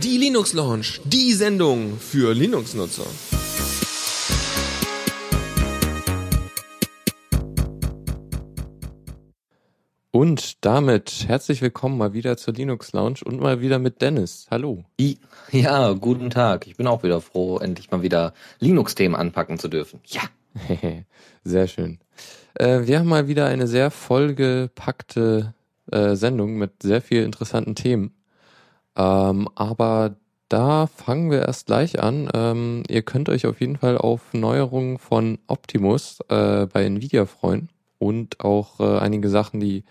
Die 0.00 0.16
Linux 0.16 0.52
Launch, 0.52 1.00
die 1.04 1.32
Sendung 1.32 1.98
für 1.98 2.32
Linux-Nutzer. 2.32 3.06
Und 10.12 10.64
damit 10.64 11.24
herzlich 11.26 11.62
willkommen 11.62 11.98
mal 11.98 12.12
wieder 12.12 12.36
zur 12.36 12.54
Linux 12.54 12.92
Lounge 12.92 13.18
und 13.24 13.40
mal 13.40 13.60
wieder 13.60 13.80
mit 13.80 14.00
Dennis. 14.00 14.46
Hallo. 14.52 14.84
Ja, 15.50 15.92
guten 15.94 16.30
Tag. 16.30 16.68
Ich 16.68 16.76
bin 16.76 16.86
auch 16.86 17.02
wieder 17.02 17.20
froh, 17.20 17.58
endlich 17.58 17.90
mal 17.90 18.02
wieder 18.02 18.34
Linux-Themen 18.60 19.16
anpacken 19.16 19.58
zu 19.58 19.66
dürfen. 19.66 19.98
Ja. 20.06 20.22
sehr 21.42 21.66
schön. 21.66 21.98
Äh, 22.54 22.86
wir 22.86 23.00
haben 23.00 23.08
mal 23.08 23.26
wieder 23.26 23.46
eine 23.46 23.66
sehr 23.66 23.90
vollgepackte 23.90 25.54
äh, 25.92 26.16
Sendung 26.16 26.56
mit 26.56 26.82
sehr 26.82 27.00
vielen 27.00 27.26
interessanten 27.26 27.74
Themen. 27.74 28.14
Ähm, 28.96 29.48
aber 29.54 30.16
da 30.48 30.88
fangen 30.88 31.30
wir 31.30 31.42
erst 31.42 31.66
gleich 31.66 32.02
an. 32.02 32.28
Ähm, 32.34 32.82
ihr 32.88 33.02
könnt 33.02 33.28
euch 33.28 33.46
auf 33.46 33.60
jeden 33.60 33.76
Fall 33.76 33.96
auf 33.96 34.34
Neuerungen 34.34 34.98
von 34.98 35.38
Optimus 35.46 36.18
äh, 36.28 36.66
bei 36.66 36.84
Nvidia 36.84 37.26
freuen 37.26 37.68
und 37.98 38.40
auch 38.40 38.80
äh, 38.80 38.98
einige 38.98 39.28
Sachen, 39.28 39.60
die 39.60 39.84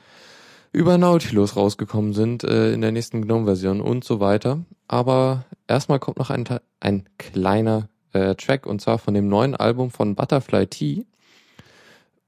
über 0.72 0.98
Nautilus 0.98 1.56
rausgekommen 1.56 2.14
sind 2.14 2.44
äh, 2.44 2.74
in 2.74 2.82
der 2.82 2.92
nächsten 2.92 3.22
GNOME-Version 3.22 3.82
und 3.82 4.04
so 4.04 4.20
weiter. 4.20 4.60
Aber 4.88 5.46
erstmal 5.68 6.00
kommt 6.00 6.18
noch 6.18 6.30
ein, 6.30 6.46
ein 6.80 7.06
kleiner 7.18 7.90
äh, 8.14 8.36
Track 8.36 8.66
und 8.66 8.82
zwar 8.82 9.00
von 9.00 9.14
dem 9.14 9.30
neuen 9.30 9.56
Album 9.56 9.92
von 9.92 10.16
Butterfly 10.16 10.68
Tea, 10.68 11.06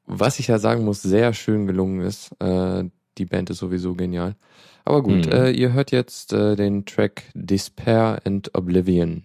was 0.06 0.40
ich 0.40 0.48
ja 0.48 0.58
sagen 0.58 0.86
muss, 0.86 1.02
sehr 1.02 1.34
schön 1.34 1.68
gelungen 1.68 2.02
ist. 2.02 2.32
Äh, 2.40 2.86
die 3.22 3.26
Band 3.26 3.52
ist 3.52 3.60
sowieso 3.60 3.94
genial. 3.94 4.36
Aber 4.84 5.04
gut, 5.04 5.28
mhm. 5.28 5.32
äh, 5.32 5.52
ihr 5.52 5.74
hört 5.74 5.92
jetzt 5.92 6.34
äh, 6.34 6.56
den 6.56 6.86
Track 6.86 7.24
Despair 7.36 8.20
and 8.26 8.56
Oblivion. 8.56 9.24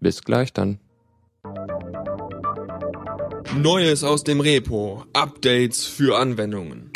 Bis 0.00 0.22
gleich 0.22 0.54
dann. 0.54 0.78
Neues 3.54 4.04
aus 4.04 4.24
dem 4.24 4.40
Repo. 4.40 5.04
Updates 5.12 5.84
für 5.84 6.18
Anwendungen. 6.18 6.90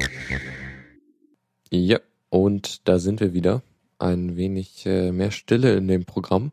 Ja, 1.70 1.98
und 2.30 2.88
da 2.88 2.98
sind 2.98 3.20
wir 3.20 3.34
wieder. 3.34 3.62
Ein 3.98 4.36
wenig 4.36 4.86
äh, 4.86 5.12
mehr 5.12 5.30
Stille 5.30 5.76
in 5.76 5.88
dem 5.88 6.06
Programm. 6.06 6.52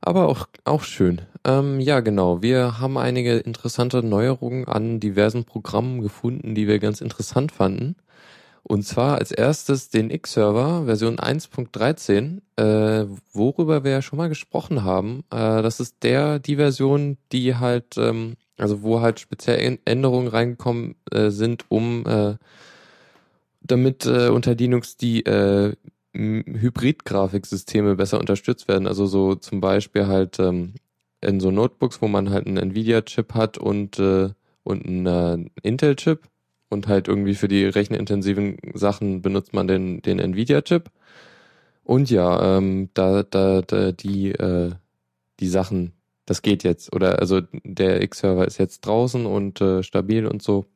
Aber 0.00 0.28
auch, 0.28 0.48
auch 0.64 0.82
schön. 0.82 1.22
Ähm, 1.44 1.78
ja, 1.78 2.00
genau. 2.00 2.42
Wir 2.42 2.80
haben 2.80 2.98
einige 2.98 3.36
interessante 3.36 4.02
Neuerungen 4.02 4.66
an 4.66 4.98
diversen 4.98 5.44
Programmen 5.44 6.02
gefunden, 6.02 6.56
die 6.56 6.66
wir 6.66 6.80
ganz 6.80 7.00
interessant 7.00 7.52
fanden. 7.52 7.94
Und 8.72 8.84
zwar 8.84 9.18
als 9.18 9.32
erstes 9.32 9.90
den 9.90 10.08
X-Server 10.08 10.86
Version 10.86 11.18
1.13, 11.18 12.40
äh, 12.56 13.06
worüber 13.34 13.84
wir 13.84 13.90
ja 13.90 14.00
schon 14.00 14.16
mal 14.16 14.30
gesprochen 14.30 14.82
haben. 14.82 15.24
Äh, 15.30 15.60
das 15.60 15.78
ist 15.78 16.02
der, 16.02 16.38
die 16.38 16.56
Version, 16.56 17.18
die 17.32 17.56
halt 17.56 17.98
ähm, 17.98 18.36
also 18.56 18.82
wo 18.82 19.02
halt 19.02 19.20
speziell 19.20 19.78
Änderungen 19.84 20.28
reingekommen 20.28 20.94
äh, 21.10 21.28
sind, 21.28 21.66
um 21.68 22.06
äh, 22.06 22.36
damit 23.60 24.06
äh, 24.06 24.28
unter 24.28 24.54
Linux 24.54 24.96
die 24.96 25.22
äh, 25.26 25.74
Hybrid-Grafiksysteme 26.14 27.94
besser 27.96 28.20
unterstützt 28.20 28.68
werden. 28.68 28.86
Also 28.86 29.04
so 29.04 29.34
zum 29.34 29.60
Beispiel 29.60 30.06
halt 30.06 30.38
ähm, 30.38 30.76
in 31.20 31.40
so 31.40 31.50
Notebooks, 31.50 32.00
wo 32.00 32.08
man 32.08 32.30
halt 32.30 32.46
einen 32.46 32.56
Nvidia-Chip 32.56 33.34
hat 33.34 33.58
und, 33.58 33.98
äh, 33.98 34.30
und 34.62 34.86
einen 34.86 35.06
äh, 35.06 35.50
Intel-Chip 35.62 36.31
und 36.72 36.88
halt 36.88 37.06
irgendwie 37.06 37.34
für 37.34 37.48
die 37.48 37.64
rechenintensiven 37.64 38.58
Sachen 38.74 39.22
benutzt 39.22 39.54
man 39.54 39.68
den, 39.68 40.02
den 40.02 40.18
Nvidia-Chip. 40.18 40.90
Und 41.84 42.10
ja, 42.10 42.58
ähm, 42.58 42.90
da, 42.94 43.22
da, 43.22 43.62
da 43.62 43.92
die, 43.92 44.32
äh, 44.32 44.72
die 45.40 45.48
Sachen 45.48 45.92
das 46.26 46.42
geht 46.42 46.64
jetzt. 46.64 46.94
Oder 46.94 47.18
also 47.18 47.40
der 47.64 48.02
X-Server 48.02 48.46
ist 48.46 48.58
jetzt 48.58 48.86
draußen 48.86 49.26
und 49.26 49.60
äh, 49.60 49.82
stabil 49.82 50.26
und 50.26 50.42
so. 50.42 50.66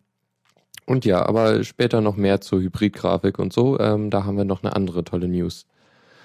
Und 0.86 1.04
ja, 1.04 1.26
aber 1.26 1.64
später 1.64 2.00
noch 2.00 2.16
mehr 2.16 2.40
zur 2.40 2.60
Hybrid-Grafik 2.60 3.38
und 3.38 3.52
so. 3.52 3.78
Ähm, 3.78 4.10
da 4.10 4.24
haben 4.24 4.36
wir 4.36 4.44
noch 4.44 4.62
eine 4.62 4.76
andere 4.76 5.04
tolle 5.04 5.28
News. 5.28 5.66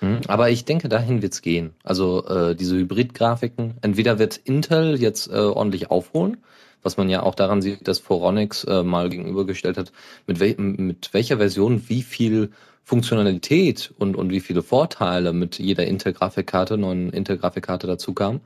Mhm. 0.01 0.21
Aber 0.27 0.49
ich 0.49 0.65
denke, 0.65 0.89
dahin 0.89 1.21
wird's 1.21 1.41
gehen. 1.41 1.73
Also 1.83 2.25
äh, 2.27 2.55
diese 2.55 2.75
Hybrid-Grafiken, 2.75 3.75
entweder 3.81 4.19
wird 4.19 4.37
Intel 4.37 4.99
jetzt 4.99 5.29
äh, 5.29 5.37
ordentlich 5.37 5.89
aufholen, 5.89 6.37
was 6.83 6.97
man 6.97 7.09
ja 7.09 7.23
auch 7.23 7.35
daran 7.35 7.61
sieht, 7.61 7.87
dass 7.87 7.99
Foronix 7.99 8.63
äh, 8.63 8.83
mal 8.83 9.09
gegenübergestellt 9.09 9.77
hat, 9.77 9.91
mit, 10.27 10.39
wel 10.39 10.55
mit 10.57 11.13
welcher 11.13 11.37
Version 11.37 11.83
wie 11.87 12.01
viel 12.01 12.51
Funktionalität 12.83 13.93
und, 13.99 14.15
und 14.15 14.31
wie 14.31 14.39
viele 14.39 14.63
Vorteile 14.63 15.33
mit 15.33 15.59
jeder 15.59 15.85
Intel-Grafikkarte, 15.85 16.77
neuen 16.77 17.11
Intel-Grafikkarte 17.11 17.87
dazu 17.87 18.13
kam. 18.13 18.41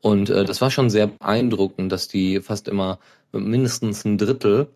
Und 0.00 0.30
äh, 0.30 0.44
das 0.44 0.60
war 0.60 0.70
schon 0.70 0.90
sehr 0.90 1.08
beeindruckend, 1.08 1.92
dass 1.92 2.08
die 2.08 2.40
fast 2.40 2.68
immer 2.68 2.98
mindestens 3.32 4.04
ein 4.04 4.18
Drittel 4.18 4.68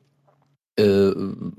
äh, 0.76 1.12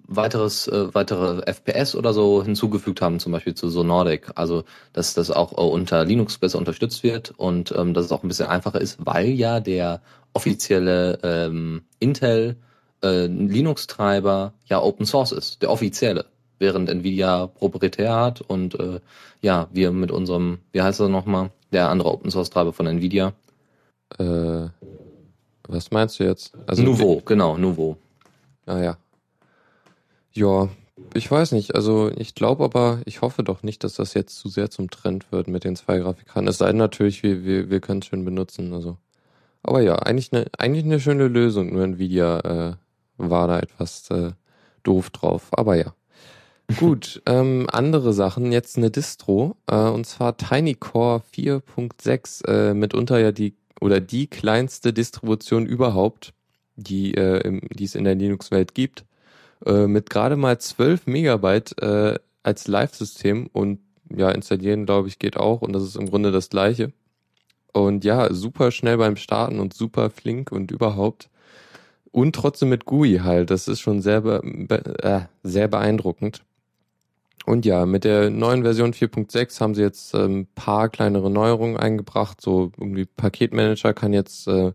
weiteres, 0.08 0.68
äh, 0.68 0.94
weitere 0.94 1.42
FPS 1.46 1.96
oder 1.96 2.14
so 2.14 2.44
hinzugefügt 2.44 3.02
haben, 3.02 3.20
zum 3.20 3.32
Beispiel 3.32 3.56
zu 3.56 3.70
so 3.70 3.84
Nordic. 3.84 4.32
Also, 4.36 4.64
dass 4.94 5.14
das 5.14 5.32
auch 5.32 5.54
äh, 5.54 5.62
unter 5.62 6.04
Linux 6.06 6.38
besser 6.38 6.58
unterstützt 6.58 7.04
wird 7.04 7.34
und 7.38 7.74
ähm, 7.78 7.94
dass 7.94 8.06
es 8.06 8.12
auch 8.12 8.24
ein 8.24 8.28
bisschen 8.28 8.48
einfacher 8.48 8.82
ist, 8.82 8.98
weil 9.06 9.30
ja 9.30 9.60
der 9.60 10.02
offizielle 10.34 11.20
ähm, 11.24 11.84
Intel 12.00 12.58
äh, 13.04 13.28
Linux-Treiber 13.28 14.54
ja 14.66 14.82
Open 14.82 15.06
Source 15.06 15.32
ist, 15.32 15.62
der 15.62 15.72
offizielle. 15.72 16.26
Während 16.58 16.90
Nvidia 16.90 17.48
proprietär 17.48 18.16
hat 18.16 18.42
und 18.42 18.80
äh, 18.80 19.02
ja, 19.42 19.68
wir 19.74 19.92
mit 19.92 20.12
unserem, 20.12 20.60
wie 20.72 20.82
heißt 20.82 21.02
er 21.02 21.10
nochmal, 21.10 21.52
der 21.74 21.90
andere 21.90 22.12
Open 22.12 22.32
Source 22.32 22.50
Treiber 22.50 22.72
von 22.72 22.88
Nvidia, 22.88 23.34
äh, 24.18 24.68
was 25.68 25.92
meinst 25.92 26.20
du 26.20 26.24
jetzt? 26.24 26.54
Also 26.68 26.84
Nouveau, 26.84 27.22
genau, 27.26 27.58
Nouveau. 27.58 27.98
Ah 28.66 28.80
ja. 28.80 28.98
Ja, 30.36 30.70
ich 31.14 31.30
weiß 31.32 31.54
nicht. 31.54 31.76
Also 31.76 32.12
ich 32.16 32.36
glaube 32.36 32.64
aber, 32.64 33.02
ich 33.06 33.22
hoffe 33.22 33.44
doch 33.44 33.64
nicht, 33.64 33.84
dass 33.84 33.96
das 33.96 34.14
jetzt 34.14 34.38
zu 34.38 34.50
sehr 34.50 34.70
zum 34.70 34.90
Trend 34.90 35.32
wird 35.32 35.48
mit 35.48 35.64
den 35.64 35.76
zwei 35.76 36.00
Grafikkarten. 36.00 36.48
Es 36.48 36.58
sei 36.58 36.68
denn 36.68 36.78
natürlich, 36.78 37.24
wir, 37.24 37.46
wir, 37.46 37.70
wir 37.70 37.80
können 37.80 38.02
es 38.02 38.08
schön 38.08 38.26
benutzen. 38.26 38.74
Also. 38.74 38.98
Aber 39.64 39.82
ja, 39.82 39.96
eigentlich 39.96 40.34
eine, 40.34 40.46
eigentlich 40.58 40.86
eine 40.86 41.00
schöne 41.00 41.28
Lösung. 41.28 41.74
Nur 41.74 41.84
Nvidia 41.84 42.40
äh, 42.40 42.76
war 43.18 43.48
da 43.48 43.60
etwas 43.60 44.10
äh, 44.12 44.32
doof 44.84 45.10
drauf. 45.10 45.48
Aber 45.52 45.76
ja. 45.76 45.94
Gut, 46.80 47.22
ähm, 47.28 47.68
andere 47.72 48.12
Sachen. 48.12 48.52
Jetzt 48.52 48.78
eine 48.78 48.92
Distro. 48.92 49.56
Äh, 49.68 49.76
und 49.76 50.06
zwar 50.06 50.36
TinyCore 50.36 51.22
4.6. 51.34 52.48
Äh, 52.48 52.74
mitunter 52.74 53.20
ja 53.20 53.32
die 53.32 53.56
oder 53.82 54.00
die 54.00 54.28
kleinste 54.28 54.94
Distribution 54.94 55.66
überhaupt, 55.66 56.34
die, 56.76 57.14
äh, 57.14 57.40
im, 57.42 57.62
die 57.72 57.84
es 57.84 57.96
in 57.96 58.04
der 58.04 58.16
Linux-Welt 58.16 58.74
gibt, 58.74 59.06
äh, 59.66 59.88
mit 59.88 60.10
gerade 60.10 60.36
mal 60.36 60.58
12 60.60 61.08
Megabyte 61.08 61.82
äh, 61.82 62.20
als 62.44 62.68
Live-System 62.68 63.48
und 63.52 63.80
ja, 64.16 64.30
installieren, 64.32 64.86
glaube 64.86 65.08
ich, 65.08 65.20
geht 65.20 65.38
auch 65.38 65.62
und 65.62 65.74
das 65.74 65.84
ist 65.84 65.96
im 65.96 66.10
Grunde 66.10 66.32
das 66.32 66.50
gleiche. 66.50 66.92
Und 67.74 68.06
ja, 68.06 68.34
super 68.34 68.72
schnell 68.72 68.98
beim 68.98 69.18
Starten 69.18 69.60
und 69.60 69.74
super 69.74 70.10
flink 70.10 70.52
und 70.52 70.72
überhaupt. 70.72 71.30
Und 72.12 72.34
trotzdem 72.34 72.70
mit 72.70 72.86
GUI 72.86 73.20
halt. 73.24 73.50
Das 73.50 73.68
ist 73.68 73.82
schon 73.82 74.02
sehr, 74.02 74.22
be 74.22 74.42
äh, 75.04 75.22
sehr 75.44 75.68
beeindruckend. 75.68 76.44
Und 77.46 77.66
ja, 77.66 77.86
mit 77.86 78.06
der 78.06 78.30
neuen 78.30 78.64
Version 78.64 78.94
4.6 78.94 79.60
haben 79.60 79.76
sie 79.76 79.82
jetzt 79.82 80.16
ein 80.16 80.32
ähm, 80.32 80.48
paar 80.56 80.90
kleinere 80.90 81.30
Neuerungen 81.30 81.78
eingebracht. 81.78 82.42
So 82.42 82.72
irgendwie 82.78 83.06
Paketmanager 83.06 83.94
kann 83.94 84.14
jetzt 84.14 84.48
äh, 84.48 84.72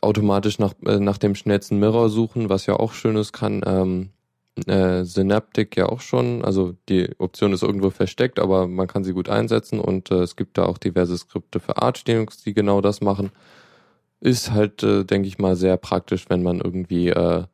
automatisch 0.00 0.58
nach, 0.58 0.74
äh, 0.86 0.98
nach 0.98 1.18
dem 1.18 1.34
schnellsten 1.34 1.78
Mirror 1.78 2.08
suchen, 2.08 2.48
was 2.48 2.66
ja 2.66 2.74
auch 2.74 2.92
schön 2.92 3.16
ist, 3.16 3.32
kann 3.32 3.62
ähm, 3.66 4.10
äh, 4.66 5.04
Synaptic 5.04 5.76
ja 5.76 5.86
auch 5.88 6.00
schon. 6.00 6.44
Also 6.44 6.74
die 6.88 7.10
Option 7.18 7.52
ist 7.52 7.62
irgendwo 7.62 7.90
versteckt, 7.90 8.38
aber 8.38 8.66
man 8.68 8.86
kann 8.86 9.04
sie 9.04 9.12
gut 9.12 9.28
einsetzen 9.28 9.80
und 9.80 10.10
äh, 10.10 10.22
es 10.22 10.36
gibt 10.36 10.58
da 10.58 10.64
auch 10.64 10.78
diverse 10.78 11.16
Skripte 11.16 11.60
für 11.60 11.80
Arch 11.80 12.04
Linux, 12.06 12.42
die 12.42 12.54
genau 12.54 12.80
das 12.80 13.00
machen. 13.00 13.30
Ist 14.20 14.52
halt, 14.52 14.82
äh, 14.82 15.04
denke 15.04 15.28
ich 15.28 15.38
mal, 15.38 15.56
sehr 15.56 15.76
praktisch, 15.76 16.30
wenn 16.30 16.42
man 16.42 16.60
irgendwie 16.60 17.08
äh, 17.08 17.44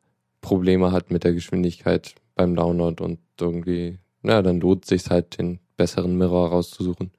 Probleme 0.41 0.91
hat 0.91 1.11
mit 1.11 1.23
der 1.23 1.33
Geschwindigkeit 1.33 2.15
beim 2.35 2.55
Download 2.55 3.03
und 3.03 3.19
irgendwie 3.41 3.97
ja, 4.23 4.41
dann 4.41 4.59
lohnt 4.59 4.85
sich 4.85 5.09
halt, 5.09 5.37
den 5.39 5.59
besseren 5.77 6.17
Mirror 6.17 6.49
rauszusuchen. 6.49 7.11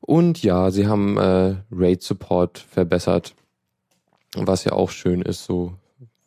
Und 0.00 0.42
ja, 0.42 0.70
sie 0.70 0.86
haben 0.86 1.16
äh, 1.16 1.56
Raid 1.70 2.02
Support 2.02 2.58
verbessert, 2.58 3.34
was 4.46 4.64
ja 4.64 4.72
auch 4.72 4.90
schön 4.90 5.22
ist, 5.22 5.44
so 5.44 5.74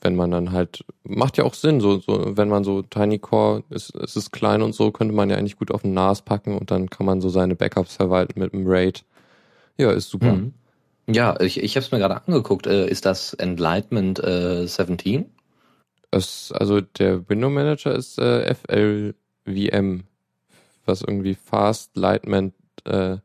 wenn 0.01 0.15
man 0.15 0.31
dann 0.31 0.51
halt 0.51 0.83
macht 1.03 1.37
ja 1.37 1.43
auch 1.43 1.53
Sinn, 1.53 1.79
so, 1.79 1.99
so 1.99 2.35
wenn 2.35 2.49
man 2.49 2.63
so 2.63 2.81
Tiny 2.81 3.19
Core 3.19 3.63
ist, 3.69 3.93
es 3.95 4.15
ist 4.15 4.31
klein 4.31 4.63
und 4.63 4.73
so 4.73 4.91
könnte 4.91 5.13
man 5.13 5.29
ja 5.29 5.37
eigentlich 5.37 5.57
gut 5.57 5.71
auf 5.71 5.83
den 5.83 5.93
NAS 5.93 6.23
packen 6.23 6.57
und 6.57 6.71
dann 6.71 6.89
kann 6.89 7.05
man 7.05 7.21
so 7.21 7.29
seine 7.29 7.55
Backups 7.55 7.95
verwalten 7.95 8.39
mit 8.39 8.51
dem 8.53 8.63
Raid. 8.65 9.03
Ja, 9.77 9.91
ist 9.91 10.09
super. 10.09 10.33
Mhm. 10.33 10.53
Ja, 11.07 11.39
ich, 11.39 11.61
ich 11.61 11.75
habe 11.75 11.85
es 11.85 11.91
mir 11.91 11.99
gerade 11.99 12.21
angeguckt. 12.25 12.67
Äh, 12.67 12.87
ist 12.87 13.05
das 13.05 13.33
Enlightenment 13.33 14.23
äh, 14.23 14.65
17? 14.65 15.25
Es, 16.11 16.51
also 16.51 16.81
der 16.81 17.27
Window 17.29 17.49
Manager 17.49 17.93
ist 17.93 18.17
äh, 18.17 18.53
FL 18.53 19.13
VM 19.45 20.03
was 20.85 21.01
irgendwie 21.01 21.35
Fast 21.35 21.95
Light, 21.95 22.27
Man, 22.27 22.53
äh, 22.85 23.17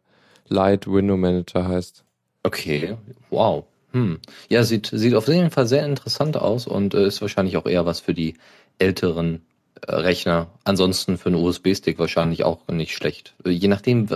Light 0.49 0.87
Window 0.87 1.17
Manager 1.17 1.67
heißt. 1.67 2.05
Okay, 2.43 2.97
wow. 3.31 3.65
Hm. 3.97 4.19
Ja, 4.51 4.63
sieht, 4.63 4.91
sieht 4.93 5.15
auf 5.15 5.27
jeden 5.27 5.51
Fall 5.51 5.67
sehr 5.67 5.87
interessant 5.87 6.37
aus 6.37 6.67
und 6.67 6.93
äh, 6.93 7.07
ist 7.07 7.23
wahrscheinlich 7.23 7.57
auch 7.57 7.65
eher 7.65 7.87
was 7.87 7.99
für 8.01 8.13
die 8.13 8.35
älteren 8.79 9.41
äh, 9.87 9.95
Rechner. 9.95 10.49
Ansonsten 10.65 11.17
für 11.17 11.31
einen 11.31 11.43
USB-Stick 11.43 11.99
wahrscheinlich 11.99 12.45
auch 12.45 12.69
nicht 12.69 12.95
schlecht. 12.95 13.35
Äh, 13.47 13.53
je 13.53 13.69
nachdem, 13.69 14.07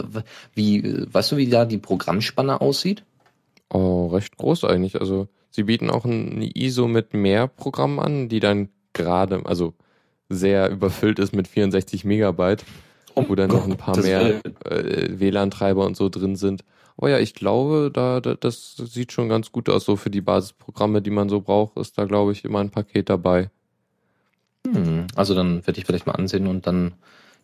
wie, 0.55 1.07
weißt 1.11 1.33
du, 1.33 1.39
wie 1.39 1.49
da 1.49 1.65
die 1.65 1.79
Programmspanne 1.79 2.61
aussieht? 2.61 3.05
Oh, 3.71 4.09
recht 4.09 4.37
groß 4.37 4.65
eigentlich. 4.65 5.01
Also 5.01 5.29
sie 5.51 5.63
bieten 5.63 5.89
auch 5.89 6.05
ein 6.05 6.43
ISO 6.43 6.87
mit 6.87 7.15
mehr 7.15 7.49
Programmen 7.49 8.01
an, 8.01 8.29
die 8.29 8.41
dann 8.41 8.69
gerade, 8.93 9.47
also 9.47 9.73
sehr 10.29 10.69
überfüllt 10.69 11.19
ist 11.19 11.35
mit 11.35 11.49
64 11.49 12.05
Megabyte, 12.05 12.67
oh 13.15 13.25
wo 13.27 13.35
dann 13.35 13.49
Gott, 13.49 13.61
noch 13.61 13.67
ein 13.67 13.79
paar 13.79 13.97
mehr 13.97 14.45
äh, 14.67 15.19
WLAN-Treiber 15.19 15.87
und 15.87 15.97
so 15.97 16.11
drin 16.11 16.37
sind. 16.37 16.65
Aber 17.01 17.09
ja, 17.09 17.19
ich 17.19 17.33
glaube, 17.33 17.91
da, 17.91 18.21
da 18.21 18.35
das 18.35 18.77
sieht 18.77 19.11
schon 19.11 19.31
ganz 19.31 19.53
gut 19.53 19.71
aus. 19.71 19.87
So 19.87 19.97
für 19.97 20.11
die 20.11 20.21
Basisprogramme, 20.21 21.01
die 21.01 21.09
man 21.09 21.31
so 21.31 21.41
braucht, 21.41 21.79
ist 21.79 21.97
da, 21.97 22.05
glaube 22.05 22.33
ich, 22.33 22.45
immer 22.45 22.59
ein 22.59 22.69
Paket 22.69 23.09
dabei. 23.09 23.49
Hm, 24.67 25.07
also 25.17 25.35
dann 25.35 25.67
werde 25.67 25.81
ich 25.81 25.87
vielleicht 25.87 26.07
mal 26.07 26.13
ansehen 26.13 26.47
und 26.47 26.67
dann 26.67 26.93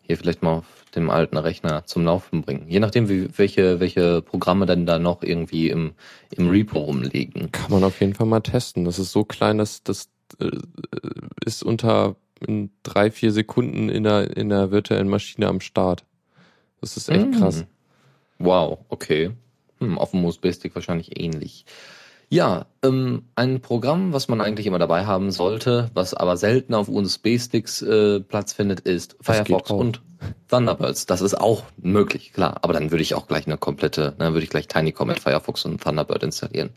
hier 0.03 0.15
vielleicht 0.15 0.43
mal 0.43 0.59
auf 0.59 0.85
dem 0.93 1.09
alten 1.09 1.37
Rechner 1.37 1.87
zum 1.87 2.05
Laufen 2.05 2.43
bringen. 2.43 2.67
Je 2.69 2.79
nachdem, 2.79 3.09
wie, 3.09 3.35
welche, 3.35 3.79
welche 3.79 4.21
Programme 4.21 4.67
dann 4.67 4.85
da 4.85 4.99
noch 4.99 5.23
irgendwie 5.23 5.71
im, 5.71 5.93
im 6.29 6.51
Repo 6.51 6.77
rumliegen. 6.77 7.51
Kann 7.51 7.71
man 7.71 7.83
auf 7.83 7.99
jeden 7.99 8.13
Fall 8.13 8.27
mal 8.27 8.41
testen. 8.41 8.85
Das 8.85 8.99
ist 8.99 9.11
so 9.11 9.23
klein, 9.23 9.57
dass 9.57 9.81
das 9.81 10.09
äh, 10.39 10.51
ist 11.43 11.63
unter 11.63 12.15
in 12.45 12.69
drei, 12.83 13.09
vier 13.09 13.31
Sekunden 13.31 13.89
in 13.89 14.03
der, 14.03 14.37
in 14.37 14.49
der 14.49 14.69
virtuellen 14.69 15.09
Maschine 15.09 15.47
am 15.47 15.61
Start. 15.61 16.05
Das 16.79 16.95
ist 16.95 17.09
echt 17.09 17.31
mm. 17.31 17.31
krass. 17.31 17.65
Wow, 18.37 18.85
okay. 18.89 19.31
Hm, 19.79 19.97
auf 19.97 20.11
dem 20.11 20.25
USB-Stick 20.25 20.73
wahrscheinlich 20.75 21.19
ähnlich. 21.19 21.65
Ja, 22.29 22.65
ähm, 22.83 23.23
ein 23.35 23.61
Programm, 23.61 24.11
was 24.11 24.27
man 24.27 24.41
eigentlich 24.41 24.67
immer 24.67 24.79
dabei 24.79 25.05
haben 25.05 25.31
sollte, 25.31 25.89
was 25.93 26.13
aber 26.13 26.35
selten 26.35 26.73
auf 26.73 26.89
USB-Sticks 26.89 27.81
äh, 27.83 28.19
Platz 28.19 28.51
findet, 28.51 28.81
ist 28.81 29.15
Firefox 29.21 29.71
und 29.71 30.01
Thunderbirds. 30.49 31.05
Das 31.05 31.21
ist 31.21 31.39
auch 31.39 31.63
möglich, 31.77 32.33
klar. 32.33 32.57
Aber 32.63 32.73
dann 32.73 32.91
würde 32.91 33.01
ich 33.01 33.15
auch 33.15 33.27
gleich 33.27 33.47
eine 33.47 33.57
komplette, 33.57 34.13
dann 34.17 34.33
würde 34.33 34.43
ich 34.43 34.49
gleich 34.49 34.67
TinyCom 34.67 35.07
mit 35.07 35.19
Firefox 35.19 35.63
und 35.63 35.81
Thunderbird 35.81 36.23
installieren. 36.23 36.71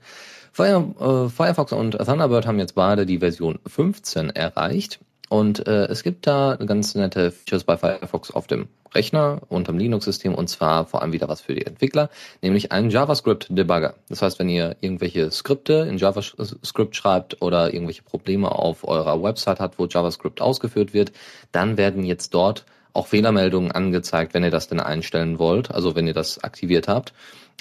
Fire, 0.52 0.84
äh, 1.00 1.28
Firefox 1.28 1.72
und 1.72 1.98
Thunderbird 1.98 2.46
haben 2.46 2.60
jetzt 2.60 2.76
beide 2.76 3.04
die 3.04 3.18
Version 3.18 3.58
15 3.66 4.30
erreicht. 4.30 5.00
Und 5.30 5.68
äh, 5.68 5.86
es 5.86 6.02
gibt 6.02 6.26
da 6.26 6.56
ganz 6.56 6.96
nette 6.96 7.30
Features 7.30 7.62
bei 7.62 7.76
Firefox 7.76 8.32
auf 8.32 8.48
dem 8.48 8.66
Rechner 8.92 9.42
unterm 9.48 9.78
Linux-System 9.78 10.34
und 10.34 10.48
zwar 10.48 10.86
vor 10.86 11.02
allem 11.02 11.12
wieder 11.12 11.28
was 11.28 11.40
für 11.40 11.54
die 11.54 11.64
Entwickler, 11.64 12.10
nämlich 12.42 12.72
einen 12.72 12.90
JavaScript-Debugger. 12.90 13.94
Das 14.08 14.22
heißt, 14.22 14.40
wenn 14.40 14.48
ihr 14.48 14.76
irgendwelche 14.80 15.30
Skripte 15.30 15.86
in 15.88 15.98
JavaScript 15.98 16.96
schreibt 16.96 17.40
oder 17.42 17.72
irgendwelche 17.72 18.02
Probleme 18.02 18.50
auf 18.50 18.82
eurer 18.82 19.22
Website 19.22 19.60
habt, 19.60 19.78
wo 19.78 19.86
JavaScript 19.86 20.40
ausgeführt 20.40 20.94
wird, 20.94 21.12
dann 21.52 21.78
werden 21.78 22.02
jetzt 22.02 22.34
dort 22.34 22.66
auch 22.92 23.06
Fehlermeldungen 23.06 23.70
angezeigt, 23.70 24.34
wenn 24.34 24.42
ihr 24.42 24.50
das 24.50 24.66
denn 24.66 24.80
einstellen 24.80 25.38
wollt, 25.38 25.70
also 25.70 25.94
wenn 25.94 26.08
ihr 26.08 26.14
das 26.14 26.42
aktiviert 26.42 26.88
habt, 26.88 27.12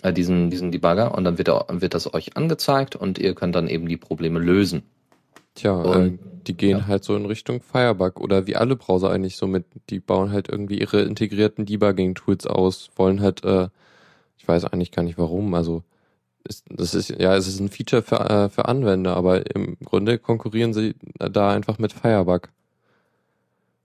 äh, 0.02 0.12
diesen, 0.12 0.50
diesen 0.50 0.72
Debugger, 0.72 1.14
und 1.14 1.24
dann 1.24 1.38
wird, 1.38 1.50
er, 1.50 1.68
wird 1.70 1.94
das 1.94 2.12
euch 2.12 2.36
angezeigt 2.36 2.96
und 2.96 3.20
ihr 3.20 3.36
könnt 3.36 3.54
dann 3.54 3.68
eben 3.68 3.88
die 3.88 3.98
Probleme 3.98 4.40
lösen. 4.40 4.82
Tja, 5.60 6.06
äh, 6.06 6.18
die 6.48 6.56
gehen 6.56 6.78
ja. 6.78 6.88
halt 6.88 7.04
so 7.04 7.18
in 7.18 7.26
Richtung 7.26 7.62
Firebug 7.62 8.22
oder 8.22 8.48
wie 8.48 8.56
alle 8.56 8.78
Browser 8.78 9.12
eigentlich 9.12 9.36
so 9.36 9.46
mit, 9.46 9.66
die 9.90 10.00
bauen 10.00 10.32
halt 10.32 10.48
irgendwie 10.48 10.80
ihre 10.80 11.02
integrierten 11.02 11.66
Debugging-Tools 11.66 12.48
aus, 12.48 12.92
wollen 12.96 13.22
halt, 13.22 13.44
äh, 13.44 13.68
ich 14.38 14.48
weiß 14.48 14.64
eigentlich 14.66 14.92
gar 14.92 15.04
nicht 15.04 15.18
warum, 15.18 15.54
also 15.54 15.84
ist, 16.46 16.66
das 16.70 16.96
ist, 16.96 17.10
ja, 17.10 17.36
es 17.36 17.48
ist 17.48 17.60
ein 17.60 17.68
Feature 17.68 18.02
für, 18.02 18.22
äh, 18.22 18.50
für 18.50 18.70
Anwender, 18.70 19.18
aber 19.18 19.54
im 19.54 19.76
Grunde 19.84 20.18
konkurrieren 20.18 20.74
sie 20.74 20.96
da 21.18 21.52
einfach 21.52 21.78
mit 21.78 21.92
Firebug. 21.92 22.50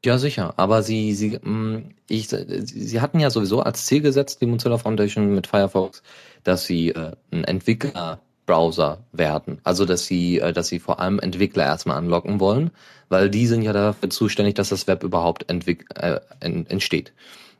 Ja, 0.04 0.18
sicher. 0.18 0.54
Aber 0.56 0.82
sie, 0.82 1.14
sie, 1.14 1.38
mm, 1.38 1.94
ich, 2.08 2.28
sie 2.28 3.00
hatten 3.00 3.18
ja 3.18 3.30
sowieso 3.30 3.62
als 3.62 3.86
Ziel 3.86 4.02
gesetzt, 4.02 4.40
die 4.40 4.46
Mozilla 4.46 4.78
Foundation 4.78 5.34
mit 5.34 5.46
Firefox, 5.48 6.02
dass 6.44 6.66
sie 6.66 6.90
äh, 6.90 7.12
ein 7.32 7.44
Entwickler 7.44 8.20
Browser 8.46 8.98
werden. 9.12 9.60
Also 9.64 9.84
dass 9.84 10.06
sie, 10.06 10.38
äh, 10.38 10.52
dass 10.52 10.68
sie 10.68 10.78
vor 10.78 11.00
allem 11.00 11.18
Entwickler 11.18 11.64
erstmal 11.64 11.96
anlocken 11.96 12.40
wollen, 12.40 12.70
weil 13.08 13.30
die 13.30 13.46
sind 13.46 13.62
ja 13.62 13.72
dafür 13.72 14.10
zuständig, 14.10 14.54
dass 14.54 14.70
das 14.70 14.86
Web 14.86 15.02
überhaupt 15.02 15.46
äh, 15.48 16.20
entsteht. 16.40 17.12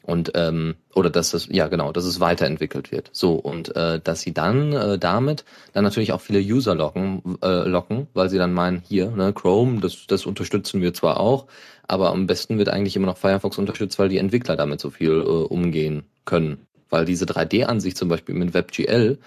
Und 0.03 0.33
ähm, 0.35 0.75
oder 0.95 1.09
dass 1.09 1.31
das, 1.31 1.49
ja 1.51 1.69
genau, 1.69 1.91
dass 1.91 2.05
es 2.05 2.21
weiterentwickelt 2.21 2.93
wird. 2.93 3.09
So, 3.13 3.35
und 3.37 3.75
äh, 3.75 4.01
dass 4.05 4.21
sie 4.21 4.35
dann 4.35 4.75
äh, 4.75 4.99
damit 4.99 5.47
dann 5.73 5.83
natürlich 5.83 6.13
auch 6.13 6.21
viele 6.21 6.41
User 6.41 6.75
locken, 6.75 7.39
äh, 7.43 7.67
locken, 7.67 8.07
weil 8.13 8.29
sie 8.29 8.37
dann 8.37 8.53
meinen, 8.53 8.83
hier, 8.87 9.11
ne, 9.11 9.33
Chrome, 9.33 9.81
das, 9.81 10.07
das 10.07 10.27
unterstützen 10.27 10.83
wir 10.83 10.93
zwar 10.93 11.21
auch, 11.21 11.47
aber 11.89 12.11
am 12.11 12.27
besten 12.27 12.59
wird 12.59 12.69
eigentlich 12.69 12.97
immer 12.97 13.07
noch 13.07 13.17
Firefox 13.17 13.57
unterstützt, 13.57 13.99
weil 13.99 14.11
die 14.11 14.19
Entwickler 14.19 14.57
damit 14.57 14.79
so 14.79 14.91
viel 14.91 15.21
äh, 15.23 15.25
umgehen 15.25 16.05
können. 16.27 16.67
Weil 16.91 17.07
diese 17.07 17.25
3D-Ansicht 17.25 17.97
zum 17.97 18.11
Beispiel 18.11 18.35
mit 18.35 18.53
WebGL, 18.53 19.19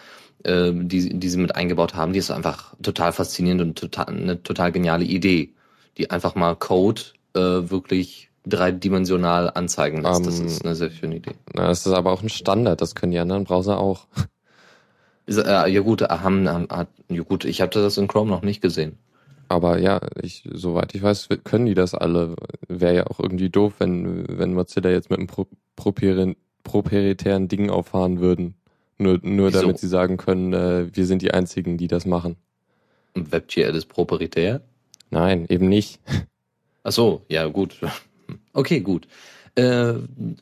äh, 0.44 0.72
die, 0.74 1.20
die 1.20 1.30
sie 1.30 1.38
mit 1.38 1.56
eingebaut 1.56 1.96
haben, 1.96 2.14
die 2.14 2.20
ist 2.20 2.32
einfach 2.32 2.76
total 2.82 3.12
faszinierend 3.12 3.62
und 3.62 3.80
total, 3.80 4.08
eine 4.08 4.44
total 4.44 4.72
geniale 4.72 5.06
Idee, 5.06 5.54
die 5.98 6.12
einfach 6.12 6.36
mal 6.36 6.56
Code 6.56 7.02
äh, 7.34 7.40
wirklich 7.40 8.30
dreidimensional 8.46 9.52
anzeigen 9.54 10.02
lässt. 10.02 10.22
Um, 10.22 10.26
das 10.26 10.40
ist 10.40 10.66
eine 10.66 10.76
sehr 10.76 10.92
schöne 10.92 11.18
Idee. 11.18 11.36
Na, 11.54 11.68
das 11.68 11.86
ist 11.86 11.94
aber 11.94 12.12
auch 12.12 12.24
ein 12.24 12.30
Standard, 12.30 12.82
das 12.82 12.96
können 12.96 13.12
die 13.12 13.20
anderen 13.20 13.44
Browser 13.44 13.78
auch. 13.80 14.08
Ja, 15.30 15.66
ja 15.66 15.82
gut, 15.82 16.02
haben, 16.04 16.48
haben, 16.48 16.88
ja 17.10 17.24
gut, 17.24 17.44
ich 17.44 17.62
hatte 17.62 17.82
das 17.82 17.98
in 17.98 18.08
Chrome 18.08 18.32
noch 18.32 18.44
nicht 18.44 18.62
gesehen. 18.62 18.98
Aber 19.50 19.80
ja, 19.80 20.00
ich, 20.22 20.48
soweit 20.54 20.94
ich 20.96 21.02
weiß, 21.02 21.30
können 21.44 21.66
die 21.66 21.74
das 21.74 21.94
alle. 21.94 22.36
Wäre 22.68 22.96
ja 22.96 23.08
auch 23.08 23.20
irgendwie 23.20 23.50
doof, 23.50 23.74
wenn, 23.80 24.26
wenn 24.38 24.54
Mozilla 24.54 24.90
jetzt 24.90 25.10
mit 25.10 25.20
einem 25.20 25.28
pro, 25.28 25.48
proprietären 25.76 27.48
Ding 27.48 27.70
auffahren 27.70 28.20
würden. 28.20 28.56
Nur, 28.98 29.20
nur 29.22 29.52
damit 29.52 29.78
sie 29.78 29.88
sagen 29.88 30.18
können, 30.18 30.54
äh, 30.54 30.96
wir 30.96 31.06
sind 31.06 31.22
die 31.22 31.32
Einzigen, 31.32 31.78
die 31.78 31.88
das 31.88 32.06
machen. 32.06 32.38
Und 33.14 33.32
WebGL 33.32 33.76
ist 33.76 33.88
proprietär? 33.88 34.62
Nein, 35.10 35.46
eben 35.50 35.70
nicht. 35.70 36.00
Ach 36.84 36.92
so, 36.92 37.22
ja 37.30 37.48
gut. 37.48 37.80
Okay, 38.54 38.82
gut. 38.82 39.08
Äh, 39.56 39.96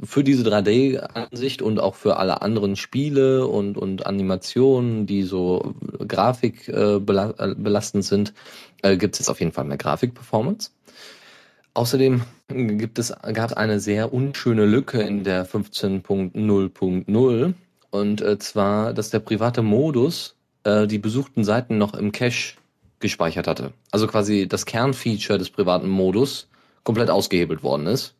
für 0.03 0.23
diese 0.23 0.43
3D-Ansicht 0.43 1.61
und 1.61 1.79
auch 1.79 1.95
für 1.95 2.17
alle 2.17 2.41
anderen 2.41 2.75
Spiele 2.75 3.47
und, 3.47 3.77
und 3.77 4.05
Animationen, 4.05 5.05
die 5.05 5.23
so 5.23 5.75
Grafik 6.05 6.67
äh, 6.67 6.99
belastend 6.99 8.03
sind, 8.03 8.33
äh, 8.81 8.97
gibt 8.97 9.15
es 9.15 9.19
jetzt 9.19 9.29
auf 9.29 9.39
jeden 9.39 9.53
Fall 9.53 9.65
mehr 9.65 9.77
Grafik-Performance. 9.77 10.71
Außerdem 11.73 12.21
gibt 12.49 12.99
es, 12.99 13.13
gab 13.33 13.51
es 13.51 13.57
eine 13.57 13.79
sehr 13.79 14.13
unschöne 14.13 14.65
Lücke 14.65 15.01
in 15.01 15.23
der 15.23 15.45
15.0.0 15.45 17.53
und 17.95 18.21
äh, 18.21 18.37
zwar, 18.39 18.93
dass 18.93 19.09
der 19.09 19.19
private 19.19 19.61
Modus 19.61 20.35
äh, 20.63 20.85
die 20.85 20.99
besuchten 20.99 21.45
Seiten 21.45 21.77
noch 21.77 21.93
im 21.93 22.11
Cache 22.11 22.55
gespeichert 22.99 23.47
hatte. 23.47 23.71
Also 23.91 24.07
quasi 24.07 24.47
das 24.47 24.65
Kernfeature 24.65 25.39
des 25.39 25.49
privaten 25.49 25.87
Modus 25.87 26.49
komplett 26.83 27.09
ausgehebelt 27.09 27.63
worden 27.63 27.87
ist. 27.87 28.13